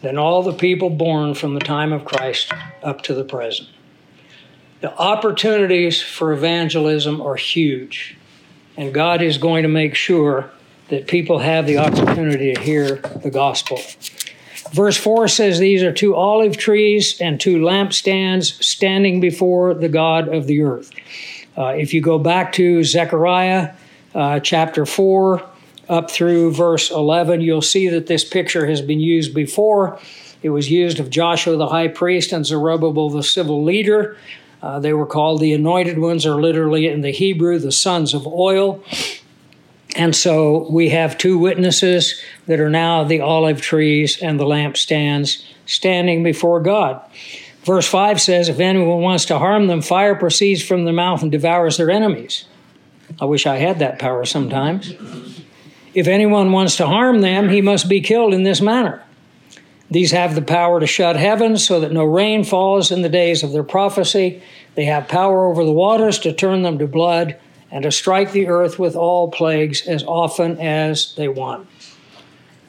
than 0.02 0.18
all 0.18 0.44
the 0.44 0.54
people 0.54 0.90
born 0.90 1.34
from 1.34 1.54
the 1.54 1.60
time 1.60 1.94
of 1.94 2.06
Christ 2.06 2.52
up 2.84 3.02
to 3.04 3.14
the 3.14 3.24
present. 3.24 3.70
The 4.82 4.94
opportunities 4.98 6.02
for 6.02 6.34
evangelism 6.34 7.22
are 7.22 7.36
huge. 7.36 8.18
And 8.76 8.94
God 8.94 9.22
is 9.22 9.38
going 9.38 9.64
to 9.64 9.70
make 9.70 9.96
sure 9.96 10.50
that 10.90 11.08
people 11.08 11.40
have 11.40 11.68
the 11.68 11.78
opportunity 11.78 12.54
to 12.54 12.62
hear 12.62 12.96
the 12.96 13.30
gospel. 13.30 13.80
Verse 14.72 14.98
4 14.98 15.28
says, 15.28 15.60
These 15.60 15.84
are 15.84 15.92
two 15.92 16.16
olive 16.16 16.58
trees 16.58 17.20
and 17.22 17.40
two 17.40 17.58
lampstands 17.58 18.62
standing 18.64 19.20
before 19.20 19.74
the 19.74 19.90
God 19.90 20.34
of 20.34 20.48
the 20.48 20.62
earth. 20.62 20.92
Uh, 21.58 21.68
if 21.68 21.94
you 21.94 22.02
go 22.02 22.18
back 22.18 22.54
to 22.54 22.84
Zechariah 22.84 23.74
uh, 24.16 24.40
chapter 24.40 24.86
4 24.86 25.42
up 25.90 26.10
through 26.10 26.54
verse 26.54 26.90
11, 26.92 27.42
you'll 27.42 27.62
see 27.62 27.90
that 27.90 28.08
this 28.08 28.24
picture 28.24 28.66
has 28.68 28.82
been 28.82 29.00
used 29.00 29.34
before. 29.34 30.00
It 30.42 30.50
was 30.50 30.72
used 30.72 31.00
of 31.00 31.10
Joshua 31.10 31.58
the 31.58 31.68
high 31.68 31.90
priest 31.90 32.32
and 32.32 32.46
Zerubbabel 32.46 33.10
the 33.10 33.24
civil 33.24 33.64
leader. 33.64 34.18
Uh, 34.62 34.80
they 34.80 34.94
were 34.94 35.06
called 35.06 35.42
the 35.42 35.54
anointed 35.54 36.00
ones, 36.00 36.26
or 36.26 36.40
literally 36.40 36.88
in 36.88 37.02
the 37.02 37.12
Hebrew, 37.12 37.60
the 37.60 37.72
sons 37.72 38.14
of 38.14 38.28
oil. 38.28 38.84
And 39.96 40.16
so 40.16 40.70
we 40.72 40.90
have 40.90 41.18
two 41.18 41.38
witnesses 41.38 42.22
that 42.48 42.60
are 42.60 42.70
now 42.70 43.04
the 43.04 43.22
olive 43.22 43.62
trees 43.62 44.22
and 44.22 44.40
the 44.40 44.46
lampstands 44.46 45.44
standing 45.66 46.24
before 46.24 46.62
God. 46.62 47.02
Verse 47.64 47.88
5 47.88 48.20
says, 48.20 48.50
If 48.50 48.60
anyone 48.60 49.02
wants 49.02 49.26
to 49.26 49.38
harm 49.38 49.68
them, 49.68 49.82
fire 49.82 50.16
proceeds 50.16 50.64
from 50.64 50.86
their 50.86 50.94
mouth 50.94 51.22
and 51.22 51.32
devours 51.32 51.78
their 51.78 51.92
enemies. 51.92 52.46
I 53.20 53.26
wish 53.26 53.46
I 53.46 53.58
had 53.58 53.80
that 53.80 54.00
power 54.00 54.26
sometimes. 54.26 54.94
If 55.94 56.08
anyone 56.08 56.52
wants 56.52 56.78
to 56.78 56.88
harm 56.88 57.22
them, 57.22 57.50
he 57.50 57.62
must 57.62 57.90
be 57.90 58.02
killed 58.02 58.34
in 58.34 58.44
this 58.44 58.62
manner. 58.62 59.04
These 59.92 60.12
have 60.12 60.36
the 60.36 60.42
power 60.42 60.80
to 60.80 60.88
shut 60.88 61.18
heavens 61.18 61.66
so 61.66 61.82
that 61.82 61.92
no 61.92 62.06
rain 62.06 62.46
falls 62.46 62.92
in 62.92 63.02
the 63.02 63.10
days 63.10 63.44
of 63.44 63.52
their 63.52 63.64
prophecy. 63.64 64.42
They 64.76 64.86
have 64.86 65.10
power 65.10 65.46
over 65.46 65.66
the 65.66 65.74
waters 65.74 66.18
to 66.20 66.32
turn 66.32 66.62
them 66.62 66.80
to 66.80 66.88
blood 66.88 67.38
and 67.70 67.84
to 67.84 67.92
strike 67.92 68.32
the 68.32 68.48
earth 68.48 68.80
with 68.80 68.96
all 68.96 69.30
plagues 69.30 69.86
as 69.86 70.04
often 70.04 70.58
as 70.60 71.14
they 71.16 71.28
want. 71.28 71.68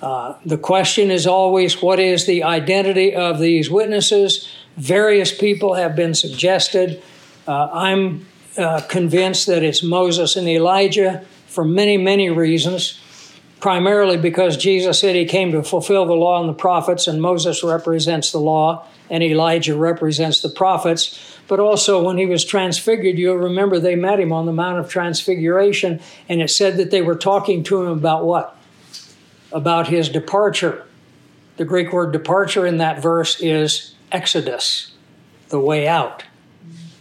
Uh, 0.00 0.34
the 0.44 0.58
question 0.58 1.12
is 1.12 1.28
always 1.28 1.80
what 1.80 2.00
is 2.00 2.26
the 2.26 2.42
identity 2.42 3.14
of 3.14 3.38
these 3.38 3.70
witnesses? 3.70 4.48
Various 4.76 5.36
people 5.36 5.74
have 5.74 5.94
been 5.94 6.14
suggested. 6.14 7.02
Uh, 7.46 7.68
I'm 7.72 8.26
uh, 8.56 8.80
convinced 8.88 9.46
that 9.46 9.62
it's 9.62 9.82
Moses 9.82 10.36
and 10.36 10.48
Elijah 10.48 11.24
for 11.46 11.64
many, 11.64 11.96
many 11.96 12.30
reasons 12.30 12.98
primarily 13.62 14.16
because 14.16 14.56
Jesus 14.56 14.98
said 14.98 15.14
he 15.14 15.24
came 15.24 15.52
to 15.52 15.62
fulfill 15.62 16.04
the 16.04 16.14
law 16.14 16.40
and 16.40 16.48
the 16.48 16.52
prophets, 16.52 17.06
and 17.06 17.22
Moses 17.22 17.62
represents 17.62 18.32
the 18.32 18.40
law 18.40 18.84
and 19.08 19.22
Elijah 19.22 19.76
represents 19.76 20.40
the 20.40 20.48
prophets. 20.48 21.38
But 21.46 21.60
also, 21.60 22.02
when 22.02 22.18
he 22.18 22.26
was 22.26 22.44
transfigured, 22.44 23.18
you'll 23.18 23.36
remember 23.36 23.78
they 23.78 23.94
met 23.94 24.18
him 24.18 24.32
on 24.32 24.46
the 24.46 24.52
Mount 24.52 24.80
of 24.80 24.88
Transfiguration, 24.88 26.00
and 26.28 26.42
it 26.42 26.50
said 26.50 26.76
that 26.78 26.90
they 26.90 27.02
were 27.02 27.14
talking 27.14 27.62
to 27.64 27.82
him 27.82 27.88
about 27.88 28.24
what? 28.24 28.56
About 29.52 29.86
his 29.86 30.08
departure. 30.08 30.84
The 31.56 31.64
Greek 31.64 31.92
word 31.92 32.12
departure 32.12 32.66
in 32.66 32.78
that 32.78 33.00
verse 33.00 33.40
is 33.40 33.91
exodus, 34.12 34.92
the 35.48 35.60
way 35.60 35.88
out. 35.88 36.24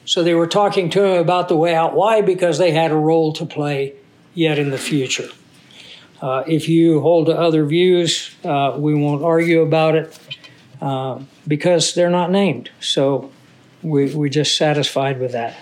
So 0.05 0.23
they 0.23 0.33
were 0.33 0.47
talking 0.47 0.89
to 0.91 1.03
him 1.03 1.19
about 1.21 1.47
the 1.47 1.55
way 1.55 1.75
out. 1.75 1.93
Why? 1.93 2.21
Because 2.21 2.57
they 2.57 2.71
had 2.71 2.91
a 2.91 2.95
role 2.95 3.33
to 3.33 3.45
play 3.45 3.93
yet 4.33 4.57
in 4.57 4.71
the 4.71 4.77
future. 4.77 5.29
Uh, 6.21 6.43
if 6.47 6.69
you 6.69 7.01
hold 7.01 7.27
to 7.27 7.37
other 7.37 7.65
views, 7.65 8.35
uh, 8.43 8.75
we 8.77 8.93
won't 8.93 9.23
argue 9.23 9.61
about 9.61 9.95
it 9.95 10.19
uh, 10.81 11.19
because 11.47 11.93
they're 11.93 12.09
not 12.09 12.29
named. 12.29 12.69
So 12.79 13.31
we, 13.81 14.13
we're 14.13 14.29
just 14.29 14.55
satisfied 14.55 15.19
with 15.19 15.31
that. 15.31 15.55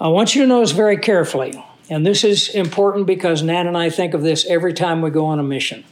I 0.00 0.08
want 0.08 0.34
you 0.34 0.42
to 0.42 0.48
notice 0.48 0.72
very 0.72 0.96
carefully, 0.96 1.62
and 1.88 2.04
this 2.04 2.24
is 2.24 2.48
important 2.48 3.06
because 3.06 3.42
Nan 3.42 3.66
and 3.66 3.76
I 3.76 3.90
think 3.90 4.14
of 4.14 4.22
this 4.22 4.46
every 4.46 4.72
time 4.72 5.00
we 5.00 5.10
go 5.10 5.26
on 5.26 5.38
a 5.38 5.44
mission. 5.44 5.84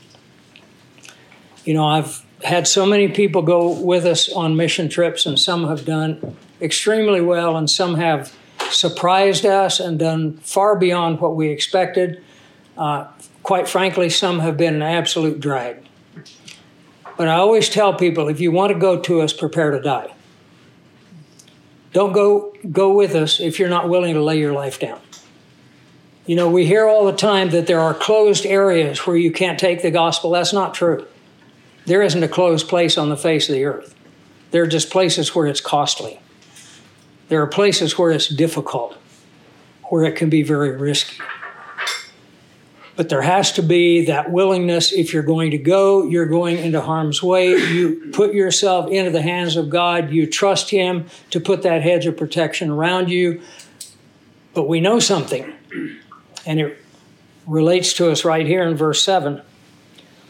You 1.64 1.74
know, 1.74 1.86
I've 1.86 2.24
had 2.42 2.66
so 2.66 2.86
many 2.86 3.08
people 3.08 3.42
go 3.42 3.70
with 3.70 4.04
us 4.06 4.30
on 4.32 4.56
mission 4.56 4.88
trips, 4.88 5.26
and 5.26 5.38
some 5.38 5.66
have 5.68 5.84
done 5.84 6.36
extremely 6.60 7.20
well, 7.20 7.56
and 7.56 7.68
some 7.68 7.96
have 7.96 8.34
surprised 8.70 9.44
us 9.44 9.80
and 9.80 9.98
done 9.98 10.36
far 10.38 10.76
beyond 10.76 11.20
what 11.20 11.34
we 11.34 11.48
expected. 11.48 12.22
Uh, 12.76 13.06
quite 13.42 13.68
frankly, 13.68 14.08
some 14.08 14.38
have 14.40 14.56
been 14.56 14.74
an 14.74 14.82
absolute 14.82 15.40
drag. 15.40 15.78
But 17.16 17.28
I 17.28 17.34
always 17.34 17.68
tell 17.68 17.94
people 17.94 18.28
if 18.28 18.40
you 18.40 18.50
want 18.50 18.72
to 18.72 18.78
go 18.78 18.98
to 19.00 19.20
us, 19.20 19.32
prepare 19.32 19.72
to 19.72 19.80
die. 19.80 20.14
Don't 21.92 22.12
go, 22.12 22.54
go 22.70 22.92
with 22.92 23.14
us 23.14 23.40
if 23.40 23.58
you're 23.58 23.68
not 23.68 23.88
willing 23.88 24.14
to 24.14 24.22
lay 24.22 24.38
your 24.38 24.52
life 24.52 24.78
down. 24.78 25.00
You 26.26 26.36
know, 26.36 26.48
we 26.48 26.64
hear 26.64 26.86
all 26.86 27.06
the 27.06 27.16
time 27.16 27.50
that 27.50 27.66
there 27.66 27.80
are 27.80 27.92
closed 27.92 28.46
areas 28.46 29.06
where 29.06 29.16
you 29.16 29.32
can't 29.32 29.58
take 29.58 29.82
the 29.82 29.90
gospel. 29.90 30.30
That's 30.30 30.52
not 30.52 30.74
true. 30.74 31.06
There 31.86 32.02
isn't 32.02 32.22
a 32.22 32.28
closed 32.28 32.68
place 32.68 32.96
on 32.98 33.08
the 33.08 33.16
face 33.16 33.48
of 33.48 33.54
the 33.54 33.64
earth. 33.64 33.94
There 34.50 34.62
are 34.62 34.66
just 34.66 34.90
places 34.90 35.34
where 35.34 35.46
it's 35.46 35.60
costly. 35.60 36.20
There 37.28 37.40
are 37.40 37.46
places 37.46 37.96
where 37.96 38.10
it's 38.10 38.28
difficult, 38.28 38.96
where 39.84 40.04
it 40.04 40.16
can 40.16 40.28
be 40.28 40.42
very 40.42 40.76
risky. 40.76 41.22
But 42.96 43.08
there 43.08 43.22
has 43.22 43.52
to 43.52 43.62
be 43.62 44.04
that 44.06 44.30
willingness. 44.30 44.92
If 44.92 45.14
you're 45.14 45.22
going 45.22 45.52
to 45.52 45.58
go, 45.58 46.04
you're 46.04 46.26
going 46.26 46.58
into 46.58 46.80
harm's 46.80 47.22
way. 47.22 47.56
You 47.56 48.10
put 48.12 48.34
yourself 48.34 48.90
into 48.90 49.10
the 49.10 49.22
hands 49.22 49.56
of 49.56 49.70
God. 49.70 50.10
You 50.10 50.26
trust 50.26 50.70
Him 50.70 51.06
to 51.30 51.40
put 51.40 51.62
that 51.62 51.82
hedge 51.82 52.04
of 52.06 52.16
protection 52.16 52.68
around 52.68 53.08
you. 53.08 53.40
But 54.52 54.64
we 54.64 54.80
know 54.80 54.98
something, 54.98 55.50
and 56.44 56.60
it 56.60 56.76
relates 57.46 57.94
to 57.94 58.10
us 58.10 58.24
right 58.24 58.46
here 58.46 58.62
in 58.64 58.76
verse 58.76 59.02
7. 59.02 59.40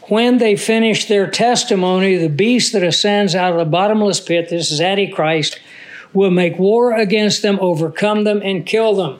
When 0.07 0.39
they 0.39 0.55
finish 0.55 1.05
their 1.05 1.29
testimony, 1.29 2.17
the 2.17 2.29
beast 2.29 2.73
that 2.73 2.83
ascends 2.83 3.35
out 3.35 3.53
of 3.53 3.59
the 3.59 3.65
bottomless 3.65 4.19
pit, 4.19 4.49
this 4.49 4.71
is 4.71 4.81
Antichrist, 4.81 5.59
will 6.13 6.31
make 6.31 6.57
war 6.57 6.93
against 6.93 7.41
them, 7.41 7.57
overcome 7.61 8.23
them, 8.23 8.41
and 8.43 8.65
kill 8.65 8.95
them. 8.95 9.19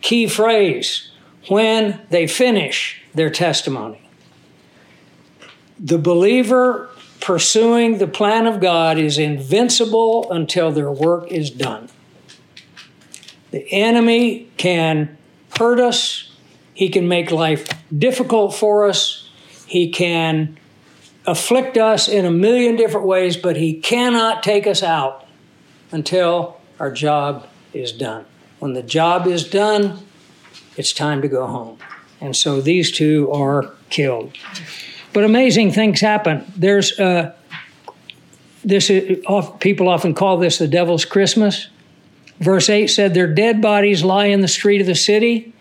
Key 0.00 0.26
phrase 0.26 1.10
when 1.48 2.00
they 2.10 2.26
finish 2.26 3.02
their 3.14 3.30
testimony. 3.30 4.08
The 5.78 5.98
believer 5.98 6.90
pursuing 7.20 7.98
the 7.98 8.06
plan 8.06 8.46
of 8.46 8.60
God 8.60 8.98
is 8.98 9.18
invincible 9.18 10.30
until 10.30 10.70
their 10.72 10.90
work 10.90 11.30
is 11.30 11.50
done. 11.50 11.88
The 13.50 13.66
enemy 13.72 14.50
can 14.56 15.16
hurt 15.58 15.80
us, 15.80 16.30
he 16.74 16.88
can 16.88 17.06
make 17.06 17.30
life 17.30 17.68
difficult 17.96 18.54
for 18.54 18.88
us, 18.88 19.23
he 19.74 19.88
can 19.88 20.56
afflict 21.26 21.76
us 21.76 22.08
in 22.08 22.24
a 22.24 22.30
million 22.30 22.76
different 22.76 23.04
ways, 23.08 23.36
but 23.36 23.56
he 23.56 23.74
cannot 23.74 24.40
take 24.40 24.68
us 24.68 24.84
out 24.84 25.26
until 25.90 26.60
our 26.78 26.92
job 26.92 27.48
is 27.72 27.90
done. 27.90 28.24
When 28.60 28.74
the 28.74 28.84
job 28.84 29.26
is 29.26 29.42
done, 29.42 29.98
it's 30.76 30.92
time 30.92 31.22
to 31.22 31.28
go 31.28 31.48
home. 31.48 31.78
And 32.20 32.36
so 32.36 32.60
these 32.60 32.92
two 32.92 33.28
are 33.32 33.74
killed. 33.90 34.36
But 35.12 35.24
amazing 35.24 35.72
things 35.72 36.00
happen. 36.00 36.44
There's 36.56 36.96
uh, 37.00 37.34
this. 38.64 38.88
Uh, 38.88 39.42
people 39.58 39.88
often 39.88 40.14
call 40.14 40.36
this 40.36 40.58
the 40.58 40.68
devil's 40.68 41.04
Christmas. 41.04 41.66
Verse 42.38 42.70
eight 42.70 42.90
said, 42.90 43.12
"Their 43.12 43.26
dead 43.26 43.60
bodies 43.60 44.04
lie 44.04 44.26
in 44.26 44.40
the 44.40 44.46
street 44.46 44.80
of 44.80 44.86
the 44.86 44.94
city." 44.94 45.52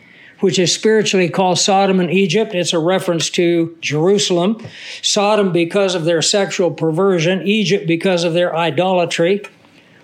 Which 0.43 0.59
is 0.59 0.73
spiritually 0.73 1.29
called 1.29 1.57
Sodom 1.57 2.01
and 2.01 2.11
Egypt. 2.11 2.53
It's 2.53 2.73
a 2.73 2.79
reference 2.79 3.29
to 3.29 3.77
Jerusalem. 3.79 4.57
Sodom 5.01 5.53
because 5.53 5.95
of 5.95 6.03
their 6.03 6.21
sexual 6.21 6.69
perversion, 6.69 7.47
Egypt 7.47 7.87
because 7.87 8.25
of 8.25 8.33
their 8.33 8.53
idolatry 8.53 9.43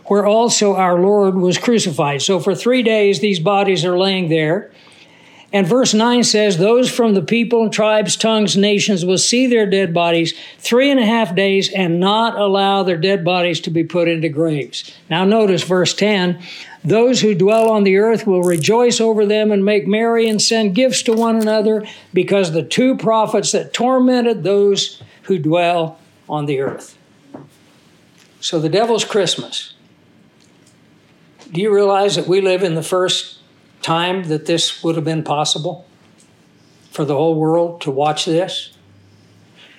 where 0.06 0.26
also 0.26 0.76
our 0.76 0.98
Lord 0.98 1.36
was 1.36 1.58
crucified. 1.58 2.22
So 2.22 2.40
for 2.40 2.56
three 2.56 2.84
days, 2.84 3.20
these 3.20 3.40
bodies 3.40 3.84
are 3.84 3.98
laying 3.98 4.30
there. 4.30 4.72
And 5.52 5.66
verse 5.66 5.96
9 5.96 6.24
says, 6.24 6.58
Those 6.58 6.92
from 6.92 7.16
the 7.16 7.24
people, 7.24 7.70
tribes, 7.70 8.16
tongues, 8.16 8.56
nations 8.56 9.04
will 9.04 9.18
see 9.18 9.48
their 9.48 9.66
dead 9.68 9.94
bodies 9.94 10.34
three 10.60 10.92
and 10.92 11.00
a 11.00 11.06
half 11.06 11.34
days 11.36 11.72
and 11.74 12.00
not 12.00 12.38
allow 12.38 12.84
their 12.84 12.98
dead 12.98 13.26
bodies 13.26 13.60
to 13.62 13.72
be 13.72 13.84
put 13.84 14.08
into 14.08 14.30
graves. 14.30 14.96
Now, 15.10 15.26
notice 15.26 15.64
verse 15.64 15.96
10 15.96 16.40
Those 16.84 17.22
who 17.22 17.34
dwell 17.34 17.70
on 17.70 17.84
the 17.84 17.98
earth 17.98 18.28
will 18.28 18.44
rejoice 18.44 19.02
over 19.02 19.26
them 19.26 19.52
and 19.52 19.66
make 19.66 19.88
merry 19.88 20.30
and 20.30 20.40
send 20.40 20.76
gifts 20.76 21.02
to 21.04 21.14
one 21.14 21.38
another 21.38 21.84
because 22.14 22.52
the 22.52 22.64
two 22.64 22.96
prophets 22.96 23.52
that 23.52 23.74
tormented 23.74 24.44
those 24.44 25.02
who 25.24 25.40
dwell 25.40 26.00
on 26.28 26.46
the 26.46 26.60
earth. 26.60 26.96
So, 28.40 28.60
the 28.60 28.70
devil's 28.70 29.04
Christmas. 29.04 29.74
Do 31.52 31.60
you 31.60 31.74
realize 31.74 32.16
that 32.16 32.28
we 32.28 32.40
live 32.40 32.62
in 32.62 32.76
the 32.76 32.84
first 32.84 33.39
time 33.82 34.24
that 34.26 34.46
this 34.46 34.84
would 34.84 34.96
have 34.96 35.06
been 35.06 35.24
possible 35.24 35.86
for 36.92 37.06
the 37.06 37.16
whole 37.16 37.36
world 37.36 37.82
to 37.82 37.92
watch 37.92 38.26
this. 38.26 38.76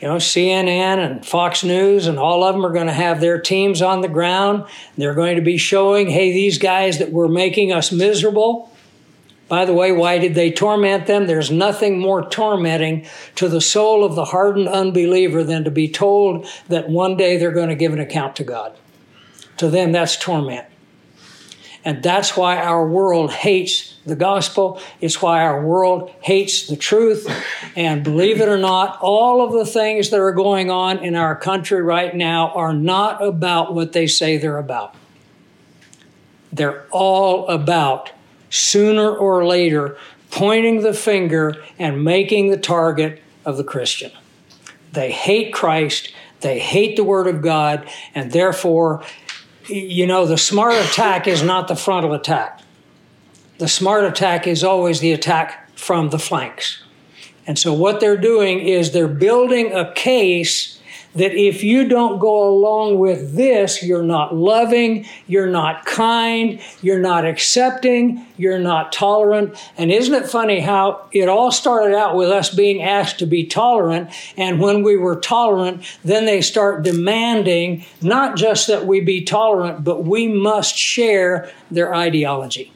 You 0.01 0.09
know, 0.09 0.17
CNN 0.17 0.99
and 0.99 1.27
Fox 1.27 1.63
News 1.63 2.07
and 2.07 2.19
all 2.19 2.43
of 2.43 2.55
them 2.55 2.65
are 2.65 2.73
going 2.73 2.87
to 2.87 2.93
have 2.93 3.21
their 3.21 3.39
teams 3.39 3.83
on 3.83 4.01
the 4.01 4.09
ground. 4.09 4.65
They're 4.97 5.15
going 5.15 5.37
to 5.37 5.43
be 5.43 5.59
showing, 5.59 6.09
hey, 6.09 6.33
these 6.33 6.57
guys 6.57 6.99
that 6.99 7.13
were 7.13 7.29
making 7.29 7.73
us 7.73 7.93
miserable. 7.93 8.75
By 9.49 9.67
the 9.67 9.75
way, 9.75 9.93
why 9.93 10.19
did 10.19 10.35
they 10.35 10.53
torment 10.53 11.07
them? 11.07 11.27
There's 11.27 11.51
nothing 11.51 11.99
more 11.99 12.27
tormenting 12.27 13.07
to 13.35 13.49
the 13.49 13.61
soul 13.61 14.05
of 14.05 14.15
the 14.15 14.27
hardened 14.27 14.69
unbeliever 14.69 15.45
than 15.45 15.65
to 15.65 15.71
be 15.71 15.89
told 15.89 16.47
that 16.69 16.89
one 16.89 17.17
day 17.17 17.37
they're 17.37 17.51
going 17.51 17.69
to 17.69 17.75
give 17.75 17.93
an 17.93 17.99
account 17.99 18.37
to 18.37 18.45
God. 18.45 18.79
To 19.59 19.69
them, 19.69 19.93
that's 19.93 20.17
torment. 20.17 20.70
And 21.85 22.03
that's 22.03 22.37
why 22.37 22.59
our 22.59 22.87
world 22.87 23.33
hates 23.33 23.97
the 24.05 24.17
gospel. 24.17 24.81
It's 25.01 25.23
why 25.23 25.43
our 25.43 25.65
world 25.65 26.13
hates 26.21 26.67
the 26.67 26.77
truth. 26.77 27.27
And 27.75 28.05
believe 28.05 28.41
it 28.41 28.49
or 28.49 28.59
not, 28.59 28.99
all 29.01 29.45
of 29.45 29.53
the 29.53 29.65
things 29.65 30.11
that 30.11 30.21
are 30.21 30.33
going 30.33 30.71
on 30.71 30.99
in 30.99 31.17
our 31.17 31.35
country 31.35 31.83
right 31.83 32.15
now 32.15 32.51
are 32.51 32.75
not 32.75 33.23
about 33.23 33.75
what 33.75 33.93
they 33.93 34.07
say 34.07 34.37
they're 34.37 34.59
about. 34.59 34.95
They're 36.53 36.87
all 36.91 37.47
about 37.47 38.11
sooner 38.51 39.11
or 39.11 39.47
later 39.47 39.97
pointing 40.31 40.83
the 40.83 40.95
finger 40.95 41.63
and 41.79 42.05
making 42.05 42.51
the 42.51 42.57
target 42.57 43.23
of 43.45 43.57
the 43.57 43.65
Christian. 43.65 44.13
They 44.93 45.13
hate 45.13 45.53
Christ, 45.53 46.13
they 46.41 46.59
hate 46.59 46.97
the 46.97 47.05
Word 47.05 47.27
of 47.27 47.43
God, 47.43 47.89
and 48.15 48.33
therefore, 48.33 49.03
you 49.71 50.07
know, 50.07 50.27
the 50.27 50.39
smart 50.39 50.75
attack 50.75 51.27
is 51.27 51.43
not 51.43 51.69
the 51.69 51.77
frontal 51.77 52.13
attack. 52.13 52.61
The 53.59 53.69
smart 53.69 54.05
attack 54.05 54.47
is 54.47 54.65
always 54.65 55.01
the 55.01 55.13
attack 55.13 55.77
from 55.77 56.11
the 56.11 56.19
flanks. 56.19 56.83
And 57.47 57.59
so, 57.59 57.73
what 57.73 58.01
they're 58.01 58.17
doing 58.17 58.61
is 58.61 58.93
they're 58.93 59.09
building 59.09 59.73
a 59.73 59.93
case 59.93 60.80
that 61.15 61.33
if 61.35 61.65
you 61.65 61.89
don't 61.89 62.21
go 62.21 62.49
along 62.49 62.99
with 62.99 63.35
this, 63.35 63.83
you're 63.83 64.03
not 64.03 64.35
loving, 64.35 65.05
you're 65.27 65.49
not 65.49 65.85
kind, 65.85 66.61
you're 66.83 67.01
not 67.01 67.25
accepting, 67.25 68.25
you're 68.37 68.61
not 68.61 68.93
tolerant. 68.93 69.57
And 69.77 69.91
isn't 69.91 70.15
it 70.15 70.29
funny 70.29 70.61
how 70.61 71.09
it 71.13 71.29
all 71.29 71.51
started 71.51 71.97
out 71.97 72.15
with 72.15 72.31
us 72.31 72.55
being 72.55 72.83
asked 72.83 73.19
to 73.19 73.27
be 73.27 73.45
tolerant, 73.45 74.11
and 74.37 74.61
when 74.61 74.83
we 74.83 74.97
were 74.97 75.17
tolerant, 75.17 75.83
then 76.05 76.27
they 76.27 76.41
start 76.41 76.85
demanding 76.85 77.85
not 78.01 78.37
just 78.37 78.69
that 78.69 78.87
we 78.87 79.01
be 79.01 79.25
tolerant, 79.25 79.83
but 79.83 80.05
we 80.05 80.29
must 80.29 80.77
share 80.77 81.51
their 81.71 81.93
ideology. 81.93 82.73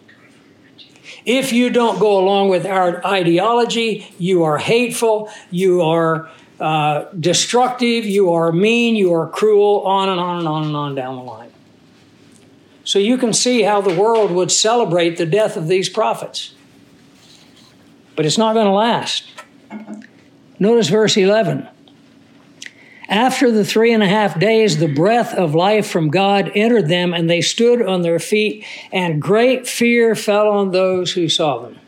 If 1.24 1.52
you 1.52 1.70
don't 1.70 1.98
go 1.98 2.18
along 2.18 2.50
with 2.50 2.66
our 2.66 3.04
ideology, 3.06 4.12
you 4.18 4.42
are 4.42 4.58
hateful, 4.58 5.30
you 5.50 5.80
are 5.80 6.28
uh, 6.60 7.06
destructive, 7.18 8.04
you 8.04 8.32
are 8.32 8.52
mean, 8.52 8.96
you 8.96 9.12
are 9.14 9.28
cruel, 9.28 9.80
on 9.80 10.08
and 10.08 10.20
on 10.20 10.38
and 10.38 10.48
on 10.48 10.64
and 10.64 10.76
on 10.76 10.94
down 10.94 11.16
the 11.16 11.22
line. 11.22 11.50
So 12.84 12.98
you 12.98 13.16
can 13.16 13.32
see 13.32 13.62
how 13.62 13.80
the 13.80 13.94
world 13.94 14.30
would 14.30 14.52
celebrate 14.52 15.16
the 15.16 15.26
death 15.26 15.56
of 15.56 15.68
these 15.68 15.88
prophets. 15.88 16.54
But 18.14 18.26
it's 18.26 18.38
not 18.38 18.54
going 18.54 18.66
to 18.66 18.72
last. 18.72 19.24
Notice 20.58 20.88
verse 20.88 21.16
11. 21.16 21.68
After 23.08 23.50
the 23.50 23.64
three 23.64 23.92
and 23.92 24.02
a 24.02 24.06
half 24.06 24.38
days, 24.38 24.78
the 24.78 24.92
breath 24.92 25.34
of 25.34 25.54
life 25.54 25.86
from 25.86 26.08
God 26.08 26.50
entered 26.54 26.88
them, 26.88 27.12
and 27.12 27.28
they 27.28 27.40
stood 27.40 27.82
on 27.82 28.02
their 28.02 28.18
feet, 28.18 28.64
and 28.92 29.20
great 29.20 29.66
fear 29.66 30.14
fell 30.14 30.48
on 30.48 30.70
those 30.70 31.12
who 31.12 31.28
saw 31.28 31.58
them. 31.60 31.78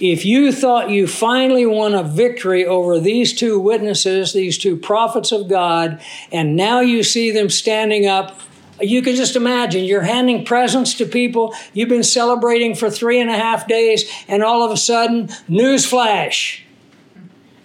If 0.00 0.24
you 0.24 0.52
thought 0.52 0.90
you 0.90 1.08
finally 1.08 1.66
won 1.66 1.94
a 1.94 2.04
victory 2.04 2.64
over 2.64 3.00
these 3.00 3.34
two 3.34 3.58
witnesses, 3.58 4.32
these 4.32 4.56
two 4.56 4.76
prophets 4.76 5.32
of 5.32 5.48
God, 5.48 6.00
and 6.30 6.54
now 6.54 6.80
you 6.80 7.02
see 7.02 7.32
them 7.32 7.50
standing 7.50 8.06
up, 8.06 8.40
you 8.80 9.02
can 9.02 9.16
just 9.16 9.34
imagine 9.34 9.84
you're 9.84 10.02
handing 10.02 10.44
presents 10.44 10.94
to 10.94 11.06
people 11.06 11.52
you've 11.72 11.88
been 11.88 12.04
celebrating 12.04 12.76
for 12.76 12.88
three 12.88 13.20
and 13.20 13.28
a 13.28 13.36
half 13.36 13.66
days, 13.66 14.08
and 14.28 14.44
all 14.44 14.62
of 14.62 14.70
a 14.70 14.76
sudden, 14.76 15.30
news 15.48 15.84
flash. 15.84 16.64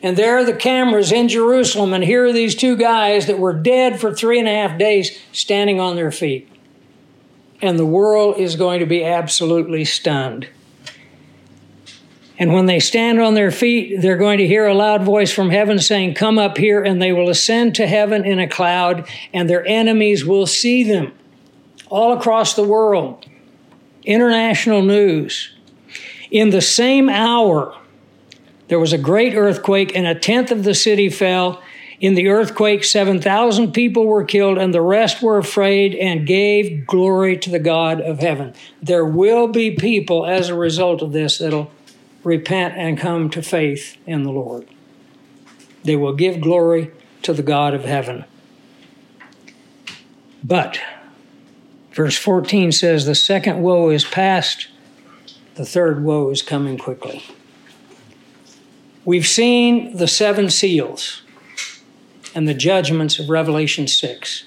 And 0.01 0.17
there 0.17 0.37
are 0.37 0.43
the 0.43 0.55
cameras 0.55 1.11
in 1.11 1.29
Jerusalem, 1.29 1.93
and 1.93 2.03
here 2.03 2.25
are 2.25 2.33
these 2.33 2.55
two 2.55 2.75
guys 2.75 3.27
that 3.27 3.37
were 3.37 3.53
dead 3.53 4.01
for 4.01 4.11
three 4.11 4.39
and 4.39 4.47
a 4.47 4.51
half 4.51 4.77
days 4.79 5.17
standing 5.31 5.79
on 5.79 5.95
their 5.95 6.11
feet. 6.11 6.49
And 7.61 7.77
the 7.77 7.85
world 7.85 8.37
is 8.39 8.55
going 8.55 8.79
to 8.79 8.85
be 8.85 9.05
absolutely 9.05 9.85
stunned. 9.85 10.49
And 12.39 12.51
when 12.51 12.65
they 12.65 12.79
stand 12.79 13.21
on 13.21 13.35
their 13.35 13.51
feet, 13.51 14.01
they're 14.01 14.17
going 14.17 14.39
to 14.39 14.47
hear 14.47 14.65
a 14.65 14.73
loud 14.73 15.03
voice 15.03 15.31
from 15.31 15.51
heaven 15.51 15.77
saying, 15.79 16.15
Come 16.15 16.39
up 16.39 16.57
here, 16.57 16.81
and 16.81 17.01
they 17.01 17.13
will 17.13 17.29
ascend 17.29 17.75
to 17.75 17.87
heaven 17.87 18.25
in 18.25 18.39
a 18.39 18.47
cloud, 18.47 19.07
and 19.33 19.49
their 19.49 19.65
enemies 19.67 20.25
will 20.25 20.47
see 20.47 20.83
them 20.83 21.13
all 21.89 22.17
across 22.17 22.55
the 22.55 22.63
world. 22.63 23.25
International 24.03 24.81
news. 24.81 25.53
In 26.31 26.49
the 26.49 26.61
same 26.61 27.07
hour, 27.07 27.77
there 28.67 28.79
was 28.79 28.93
a 28.93 28.97
great 28.97 29.35
earthquake, 29.35 29.95
and 29.95 30.07
a 30.07 30.15
tenth 30.15 30.49
of 30.49 30.63
the 30.63 30.73
city 30.73 31.09
fell. 31.09 31.61
In 31.99 32.15
the 32.15 32.29
earthquake, 32.29 32.83
7,000 32.83 33.71
people 33.71 34.07
were 34.07 34.23
killed, 34.23 34.57
and 34.57 34.73
the 34.73 34.81
rest 34.81 35.21
were 35.21 35.37
afraid 35.37 35.93
and 35.93 36.25
gave 36.25 36.87
glory 36.87 37.37
to 37.37 37.51
the 37.51 37.59
God 37.59 38.01
of 38.01 38.19
heaven. 38.19 38.55
There 38.81 39.05
will 39.05 39.47
be 39.47 39.75
people 39.75 40.25
as 40.25 40.49
a 40.49 40.55
result 40.55 41.03
of 41.03 41.11
this 41.11 41.37
that'll 41.37 41.71
repent 42.23 42.75
and 42.77 42.97
come 42.97 43.29
to 43.29 43.41
faith 43.41 43.97
in 44.05 44.23
the 44.23 44.31
Lord. 44.31 44.67
They 45.83 45.95
will 45.95 46.13
give 46.13 46.41
glory 46.41 46.91
to 47.23 47.33
the 47.33 47.43
God 47.43 47.73
of 47.73 47.83
heaven. 47.83 48.25
But, 50.43 50.79
verse 51.91 52.17
14 52.17 52.71
says, 52.71 53.05
the 53.05 53.15
second 53.15 53.61
woe 53.61 53.89
is 53.89 54.05
past, 54.05 54.67
the 55.55 55.65
third 55.65 56.03
woe 56.03 56.29
is 56.29 56.41
coming 56.41 56.77
quickly. 56.77 57.23
We've 59.05 59.27
seen 59.27 59.97
the 59.97 60.07
seven 60.07 60.49
seals 60.49 61.23
and 62.33 62.47
the 62.47 62.53
judgments 62.53 63.19
of 63.19 63.29
Revelation 63.29 63.87
6. 63.87 64.45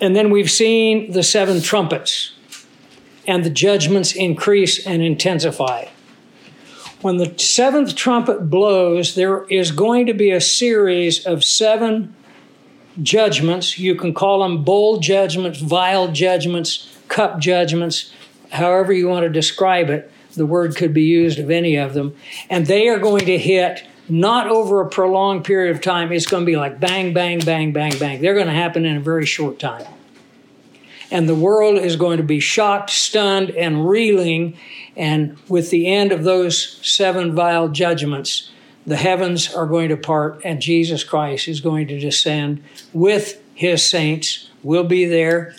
And 0.00 0.16
then 0.16 0.30
we've 0.30 0.50
seen 0.50 1.12
the 1.12 1.22
seven 1.22 1.62
trumpets, 1.62 2.32
and 3.26 3.44
the 3.44 3.50
judgments 3.50 4.14
increase 4.14 4.84
and 4.86 5.02
intensify 5.02 5.86
when 7.06 7.18
the 7.18 7.38
seventh 7.38 7.94
trumpet 7.94 8.50
blows, 8.50 9.14
there 9.14 9.44
is 9.44 9.70
going 9.70 10.06
to 10.06 10.12
be 10.12 10.32
a 10.32 10.40
series 10.40 11.24
of 11.24 11.44
seven 11.44 12.12
judgments. 13.00 13.78
You 13.78 13.94
can 13.94 14.12
call 14.12 14.40
them 14.40 14.64
bowl 14.64 14.98
judgments, 14.98 15.60
vile 15.60 16.08
judgments, 16.10 16.92
cup 17.06 17.38
judgments, 17.38 18.12
however 18.50 18.92
you 18.92 19.06
want 19.06 19.22
to 19.22 19.28
describe 19.28 19.88
it. 19.88 20.10
The 20.32 20.46
word 20.46 20.74
could 20.74 20.92
be 20.92 21.04
used 21.04 21.38
of 21.38 21.48
any 21.48 21.76
of 21.76 21.94
them. 21.94 22.12
And 22.50 22.66
they 22.66 22.88
are 22.88 22.98
going 22.98 23.26
to 23.26 23.38
hit 23.38 23.84
not 24.08 24.48
over 24.48 24.80
a 24.80 24.88
prolonged 24.88 25.44
period 25.44 25.76
of 25.76 25.80
time. 25.80 26.10
It's 26.10 26.26
going 26.26 26.42
to 26.42 26.46
be 26.46 26.56
like 26.56 26.80
bang, 26.80 27.14
bang, 27.14 27.38
bang, 27.38 27.72
bang, 27.72 27.96
bang. 28.00 28.20
They're 28.20 28.34
going 28.34 28.48
to 28.48 28.52
happen 28.52 28.84
in 28.84 28.96
a 28.96 29.00
very 29.00 29.26
short 29.26 29.60
time. 29.60 29.86
And 31.10 31.28
the 31.28 31.34
world 31.34 31.78
is 31.78 31.96
going 31.96 32.16
to 32.16 32.24
be 32.24 32.40
shocked, 32.40 32.90
stunned, 32.90 33.50
and 33.50 33.88
reeling 33.88 34.56
and 34.96 35.36
with 35.48 35.70
the 35.70 35.86
end 35.86 36.10
of 36.10 36.24
those 36.24 36.80
seven 36.86 37.34
vile 37.34 37.68
judgments, 37.68 38.50
the 38.86 38.96
heavens 38.96 39.52
are 39.52 39.66
going 39.66 39.90
to 39.90 39.96
part 39.96 40.40
and 40.44 40.60
Jesus 40.60 41.04
Christ 41.04 41.48
is 41.48 41.60
going 41.60 41.88
to 41.88 41.98
descend 41.98 42.62
with 42.92 43.42
his 43.54 43.84
saints. 43.84 44.50
We'll 44.62 44.84
be 44.84 45.04
there 45.04 45.54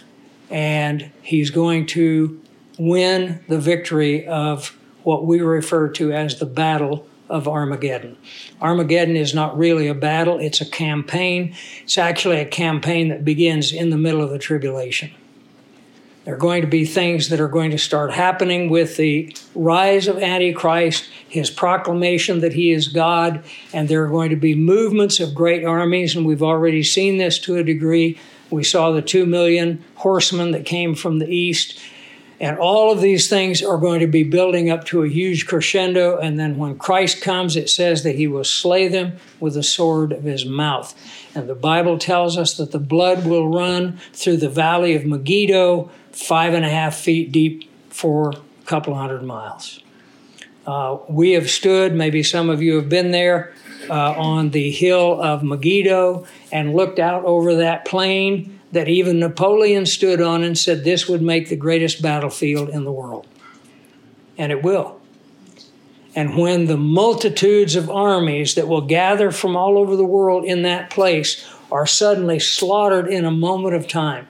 and 0.49 1.11
he's 1.21 1.51
going 1.51 1.85
to 1.87 2.41
win 2.79 3.43
the 3.47 3.59
victory 3.59 4.25
of 4.27 4.75
what 5.03 5.25
we 5.25 5.41
refer 5.41 5.89
to 5.89 6.11
as 6.11 6.39
the 6.39 6.45
battle 6.45 7.07
of 7.29 7.47
Armageddon. 7.47 8.17
Armageddon 8.61 9.17
is 9.17 9.33
not 9.33 9.57
really 9.57 9.87
a 9.87 9.93
battle, 9.93 10.39
it's 10.39 10.61
a 10.61 10.65
campaign. 10.65 11.53
It's 11.83 11.97
actually 11.97 12.39
a 12.39 12.45
campaign 12.45 13.09
that 13.09 13.25
begins 13.25 13.73
in 13.73 13.89
the 13.89 13.97
middle 13.97 14.21
of 14.21 14.29
the 14.29 14.39
tribulation. 14.39 15.11
There 16.27 16.35
are 16.35 16.37
going 16.37 16.59
to 16.59 16.67
be 16.67 16.83
things 16.83 17.29
that 17.29 17.39
are 17.39 17.47
going 17.47 17.71
to 17.71 17.77
start 17.77 18.11
happening 18.11 18.69
with 18.69 18.97
the 18.97 19.33
rise 19.55 20.09
of 20.09 20.17
Antichrist, 20.17 21.09
his 21.29 21.49
proclamation 21.49 22.41
that 22.41 22.51
he 22.51 22.73
is 22.73 22.89
God, 22.89 23.45
and 23.71 23.87
there 23.87 24.03
are 24.03 24.09
going 24.09 24.31
to 24.31 24.35
be 24.35 24.53
movements 24.53 25.21
of 25.21 25.33
great 25.33 25.63
armies, 25.63 26.17
and 26.17 26.25
we've 26.25 26.43
already 26.43 26.83
seen 26.83 27.17
this 27.17 27.39
to 27.39 27.55
a 27.55 27.63
degree. 27.63 28.19
We 28.49 28.65
saw 28.65 28.91
the 28.91 29.01
two 29.01 29.25
million 29.25 29.81
horsemen 29.95 30.51
that 30.51 30.65
came 30.65 30.95
from 30.95 31.19
the 31.19 31.29
east. 31.29 31.79
And 32.41 32.59
all 32.59 32.91
of 32.91 32.99
these 32.99 33.29
things 33.29 33.63
are 33.63 33.77
going 33.77 34.01
to 34.01 34.07
be 34.07 34.23
building 34.23 34.69
up 34.69 34.83
to 34.87 35.03
a 35.03 35.09
huge 35.09 35.47
crescendo. 35.47 36.17
And 36.17 36.37
then 36.37 36.57
when 36.57 36.77
Christ 36.77 37.21
comes, 37.21 37.55
it 37.55 37.69
says 37.69 38.03
that 38.03 38.15
he 38.15 38.27
will 38.27 38.43
slay 38.43 38.89
them 38.89 39.13
with 39.39 39.55
the 39.55 39.63
sword 39.63 40.11
of 40.11 40.23
his 40.23 40.45
mouth. 40.45 40.93
And 41.33 41.49
the 41.49 41.55
Bible 41.55 41.97
tells 41.97 42.37
us 42.37 42.55
that 42.57 42.71
the 42.71 42.79
blood 42.79 43.25
will 43.25 43.49
run 43.49 43.97
through 44.13 44.37
the 44.37 44.49
valley 44.49 44.93
of 44.93 45.05
Megiddo 45.05 45.89
five 46.17 46.53
and 46.53 46.65
a 46.65 46.69
half 46.69 46.95
feet 46.95 47.31
deep 47.31 47.69
for 47.89 48.31
a 48.31 48.65
couple 48.65 48.95
hundred 48.95 49.23
miles. 49.23 49.81
Uh, 50.65 50.97
we 51.07 51.31
have 51.31 51.49
stood, 51.49 51.93
maybe 51.93 52.21
some 52.23 52.49
of 52.49 52.61
you 52.61 52.75
have 52.75 52.89
been 52.89 53.11
there, 53.11 53.53
uh, 53.89 54.11
on 54.17 54.49
the 54.49 54.71
hill 54.71 55.21
of 55.21 55.43
Megiddo 55.43 56.25
and 56.51 56.73
looked 56.73 56.99
out 56.99 57.23
over 57.23 57.55
that 57.55 57.85
plain 57.85 58.59
that 58.71 58.89
even 58.89 59.19
Napoleon 59.19 59.85
stood 59.85 60.21
on 60.21 60.43
and 60.43 60.57
said 60.57 60.83
this 60.83 61.07
would 61.07 61.21
make 61.21 61.47
the 61.47 61.55
greatest 61.55 62.01
battlefield 62.01 62.69
in 62.69 62.83
the 62.83 62.91
world. 62.91 63.25
And 64.37 64.51
it 64.51 64.61
will. 64.61 64.99
And 66.15 66.35
when 66.35 66.65
the 66.65 66.77
multitudes 66.77 67.75
of 67.75 67.89
armies 67.89 68.55
that 68.55 68.67
will 68.67 68.81
gather 68.81 69.31
from 69.31 69.55
all 69.55 69.77
over 69.77 69.95
the 69.95 70.03
world 70.03 70.43
in 70.43 70.63
that 70.63 70.89
place 70.89 71.45
are 71.71 71.85
suddenly 71.85 72.39
slaughtered 72.39 73.07
in 73.07 73.23
a 73.23 73.31
moment 73.31 73.75
of 73.75 73.87
time, 73.87 74.27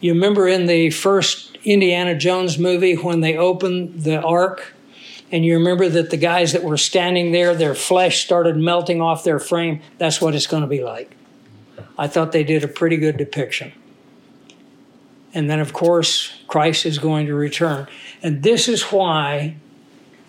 you 0.00 0.12
remember 0.12 0.46
in 0.48 0.66
the 0.66 0.90
first 0.90 1.56
Indiana 1.64 2.16
Jones 2.16 2.58
movie 2.58 2.94
when 2.94 3.20
they 3.20 3.36
opened 3.36 4.02
the 4.02 4.20
ark, 4.20 4.74
and 5.32 5.44
you 5.44 5.54
remember 5.54 5.88
that 5.88 6.10
the 6.10 6.16
guys 6.16 6.52
that 6.52 6.62
were 6.62 6.76
standing 6.76 7.32
there, 7.32 7.54
their 7.54 7.74
flesh 7.74 8.24
started 8.24 8.56
melting 8.56 9.00
off 9.00 9.24
their 9.24 9.38
frame. 9.38 9.80
That's 9.98 10.20
what 10.20 10.34
it's 10.34 10.46
going 10.46 10.62
to 10.62 10.68
be 10.68 10.84
like. 10.84 11.16
I 11.98 12.06
thought 12.06 12.32
they 12.32 12.44
did 12.44 12.62
a 12.62 12.68
pretty 12.68 12.96
good 12.96 13.16
depiction. 13.16 13.72
And 15.34 15.50
then, 15.50 15.60
of 15.60 15.72
course, 15.72 16.32
Christ 16.46 16.86
is 16.86 16.98
going 16.98 17.26
to 17.26 17.34
return. 17.34 17.88
And 18.22 18.42
this 18.42 18.68
is 18.68 18.84
why 18.84 19.56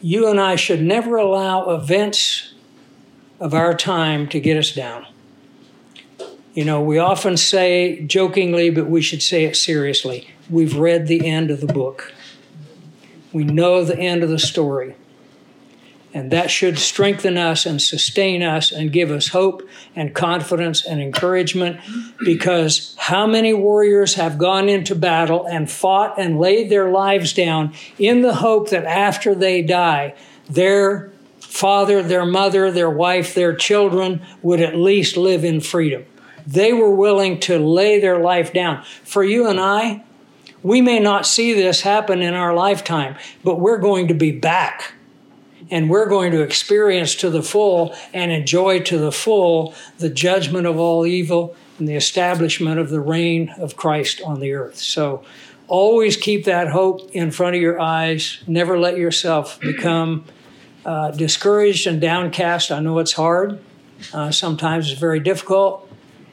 you 0.02 0.28
and 0.28 0.40
I 0.40 0.56
should 0.56 0.82
never 0.82 1.16
allow 1.16 1.70
events 1.70 2.54
of 3.40 3.54
our 3.54 3.74
time 3.74 4.28
to 4.30 4.40
get 4.40 4.58
us 4.58 4.74
down. 4.74 5.06
You 6.58 6.66
know, 6.66 6.82
we 6.82 6.98
often 6.98 7.38
say 7.38 8.02
jokingly, 8.08 8.72
but 8.72 8.88
we 8.88 9.00
should 9.00 9.22
say 9.22 9.46
it 9.46 9.56
seriously. 9.56 10.28
We've 10.50 10.76
read 10.76 11.06
the 11.06 11.28
end 11.28 11.52
of 11.52 11.62
the 11.62 11.72
book, 11.72 12.12
we 13.32 13.44
know 13.44 13.84
the 13.84 13.96
end 13.96 14.24
of 14.24 14.30
the 14.30 14.40
story. 14.40 14.96
And 16.16 16.32
that 16.32 16.50
should 16.50 16.80
strengthen 16.80 17.38
us 17.38 17.68
and 17.68 17.80
sustain 17.80 18.42
us 18.42 18.72
and 18.72 18.92
give 18.92 19.12
us 19.12 19.28
hope 19.28 19.70
and 19.96 20.16
confidence 20.16 20.84
and 20.84 21.00
encouragement 21.00 21.80
because 22.26 22.96
how 22.98 23.28
many 23.28 23.54
warriors 23.54 24.16
have 24.16 24.40
gone 24.40 24.68
into 24.68 24.96
battle 24.96 25.46
and 25.46 25.70
fought 25.70 26.18
and 26.18 26.40
laid 26.40 26.72
their 26.72 26.90
lives 26.90 27.34
down 27.34 27.72
in 28.00 28.24
the 28.24 28.34
hope 28.34 28.72
that 28.72 28.86
after 28.86 29.36
they 29.36 29.62
die, 29.62 30.16
their 30.50 31.12
father, 31.40 32.02
their 32.02 32.26
mother, 32.26 32.72
their 32.72 32.90
wife, 32.90 33.36
their 33.36 33.56
children 33.56 34.26
would 34.42 34.60
at 34.60 34.76
least 34.76 35.18
live 35.18 35.44
in 35.44 35.62
freedom. 35.62 36.04
They 36.48 36.74
were 36.74 36.96
willing 36.96 37.40
to 37.42 37.60
lay 37.60 38.00
their 38.00 38.20
life 38.20 38.54
down. 38.54 38.84
For 39.04 39.24
you 39.24 39.48
and 39.48 39.60
I, 39.60 40.04
we 40.64 40.82
may 40.82 41.00
not 41.00 41.28
see 41.28 41.54
this 41.54 41.82
happen 41.82 42.22
in 42.22 42.34
our 42.34 42.56
lifetime, 42.56 43.18
but 43.44 43.60
we're 43.60 43.78
going 43.78 44.08
to 44.08 44.14
be 44.14 44.32
back 44.32 44.94
and 45.70 45.90
we're 45.90 46.08
going 46.08 46.32
to 46.32 46.42
experience 46.42 47.16
to 47.16 47.30
the 47.30 47.44
full 47.44 47.96
and 48.14 48.32
enjoy 48.32 48.80
to 48.80 48.98
the 48.98 49.12
full 49.12 49.74
the 50.00 50.10
judgment 50.10 50.66
of 50.66 50.78
all 50.78 51.06
evil 51.06 51.56
and 51.78 51.88
the 51.88 51.96
establishment 51.96 52.80
of 52.80 52.90
the 52.90 53.02
reign 53.02 53.54
of 53.58 53.76
Christ 53.76 54.22
on 54.22 54.40
the 54.40 54.54
earth. 54.54 54.78
So 54.78 55.24
always 55.68 56.16
keep 56.16 56.46
that 56.46 56.70
hope 56.70 57.12
in 57.12 57.32
front 57.32 57.56
of 57.56 57.62
your 57.62 57.80
eyes. 57.80 58.42
Never 58.48 58.80
let 58.80 58.98
yourself 58.98 59.60
become 59.60 60.26
uh, 60.86 61.12
discouraged 61.12 61.86
and 61.86 62.00
downcast. 62.00 62.72
I 62.72 62.80
know 62.80 62.98
it's 63.00 63.14
hard, 63.14 63.60
uh, 64.14 64.32
sometimes 64.32 64.90
it's 64.90 65.00
very 65.00 65.20
difficult, 65.20 65.87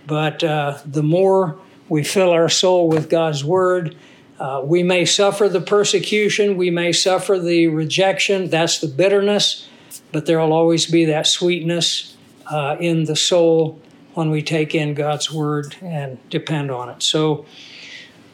but 0.07 0.43
uh, 0.45 0.79
the 0.85 1.03
more 1.03 1.59
we 1.89 2.03
fill 2.03 2.31
our 2.31 2.49
soul 2.49 2.89
with 2.89 3.09
God's 3.09 3.45
word, 3.45 3.97
uh, 4.39 4.63
we 4.65 4.83
may 4.83 5.05
suffer 5.05 5.49
the 5.49 5.61
persecution, 5.61 6.57
we 6.57 6.71
may 6.71 6.93
suffer 6.93 7.39
the 7.39 7.69
rejection, 7.69 8.51
that's 8.51 8.79
the 8.81 8.89
bitterness, 8.89 9.69
but 10.13 10.27
there 10.27 10.41
will 10.41 10.53
always 10.53 10.87
be 10.87 11.05
that 11.05 11.27
sweetness 11.27 12.17
uh, 12.51 12.77
in 12.81 13.05
the 13.05 13.17
soul 13.17 13.81
when 14.15 14.31
we 14.31 14.43
take 14.43 14.75
in 14.75 14.95
God's 14.95 15.33
word 15.33 15.77
and 15.83 16.19
depend 16.31 16.71
on 16.71 16.89
it. 16.89 17.03
So 17.03 17.47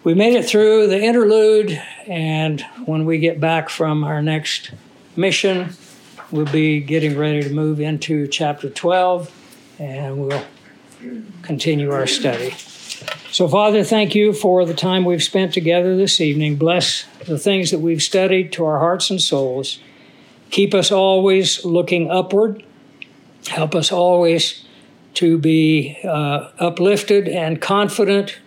we 0.02 0.14
made 0.14 0.34
it 0.34 0.46
through 0.46 0.86
the 0.86 1.00
interlude, 1.00 1.80
and 2.06 2.62
when 2.86 3.04
we 3.04 3.18
get 3.18 3.38
back 3.38 3.68
from 3.68 4.02
our 4.02 4.22
next 4.22 4.72
mission, 5.16 5.74
we'll 6.30 6.46
be 6.46 6.80
getting 6.80 7.18
ready 7.18 7.42
to 7.42 7.50
move 7.50 7.80
into 7.80 8.26
chapter 8.26 8.70
12, 8.70 9.30
and 9.78 10.18
we'll 10.18 10.42
continue 11.42 11.90
our 11.90 12.06
study. 12.06 12.54
So, 13.30 13.46
Father, 13.46 13.84
thank 13.84 14.14
you 14.14 14.32
for 14.32 14.64
the 14.64 14.74
time 14.74 15.04
we've 15.04 15.22
spent 15.22 15.54
together 15.54 15.96
this 15.96 16.20
evening. 16.20 16.56
Bless 16.56 17.04
the 17.26 17.38
things 17.38 17.70
that 17.70 17.78
we've 17.78 18.02
studied 18.02 18.52
to 18.54 18.64
our 18.64 18.78
hearts 18.80 19.08
and 19.08 19.20
souls. 19.20 19.78
Keep 20.50 20.74
us 20.74 20.90
always 20.90 21.64
looking 21.64 22.10
upward. 22.10 22.64
Help 23.46 23.74
us 23.74 23.92
always 23.92 24.64
to 25.14 25.38
be 25.38 25.96
uh, 26.04 26.50
uplifted 26.58 27.28
and 27.28 27.60
confident 27.60 28.38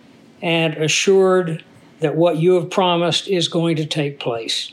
and 0.42 0.74
assured 0.74 1.64
that 2.00 2.14
what 2.14 2.36
you 2.36 2.54
have 2.54 2.70
promised 2.70 3.26
is 3.28 3.48
going 3.48 3.76
to 3.76 3.86
take 3.86 4.20
place. 4.20 4.72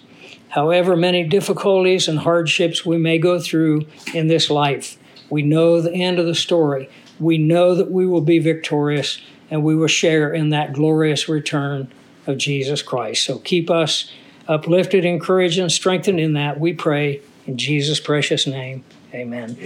However, 0.50 0.98
many 0.98 1.24
difficulties 1.24 2.10
and 2.10 2.20
hardships 2.20 2.86
we 2.86 2.98
may 2.98 3.18
go 3.18 3.40
through 3.40 3.86
in 4.14 4.28
this 4.28 4.50
life, 4.50 4.98
we 5.30 5.42
know 5.42 5.80
the 5.80 5.94
end 5.94 6.20
of 6.20 6.26
the 6.26 6.36
story. 6.36 6.90
We 7.22 7.38
know 7.38 7.76
that 7.76 7.92
we 7.92 8.08
will 8.08 8.22
be 8.22 8.40
victorious 8.40 9.22
and 9.50 9.64
we 9.64 9.76
will 9.76 9.88
share 9.88 10.34
in 10.34 10.50
that 10.50 10.74
glorious 10.74 11.30
return 11.30 11.92
of 12.26 12.38
Jesus 12.38 12.82
Christ. 12.82 13.24
So 13.24 13.40
keep 13.40 13.70
us 13.70 14.12
uplifted, 14.48 15.06
encouraged, 15.06 15.60
and 15.60 15.72
strengthened 15.72 16.20
in 16.20 16.34
that, 16.34 16.60
we 16.60 16.74
pray. 16.74 17.22
In 17.48 17.58
Jesus' 17.58 18.00
precious 18.00 18.46
name, 18.46 18.84
amen. 19.14 19.58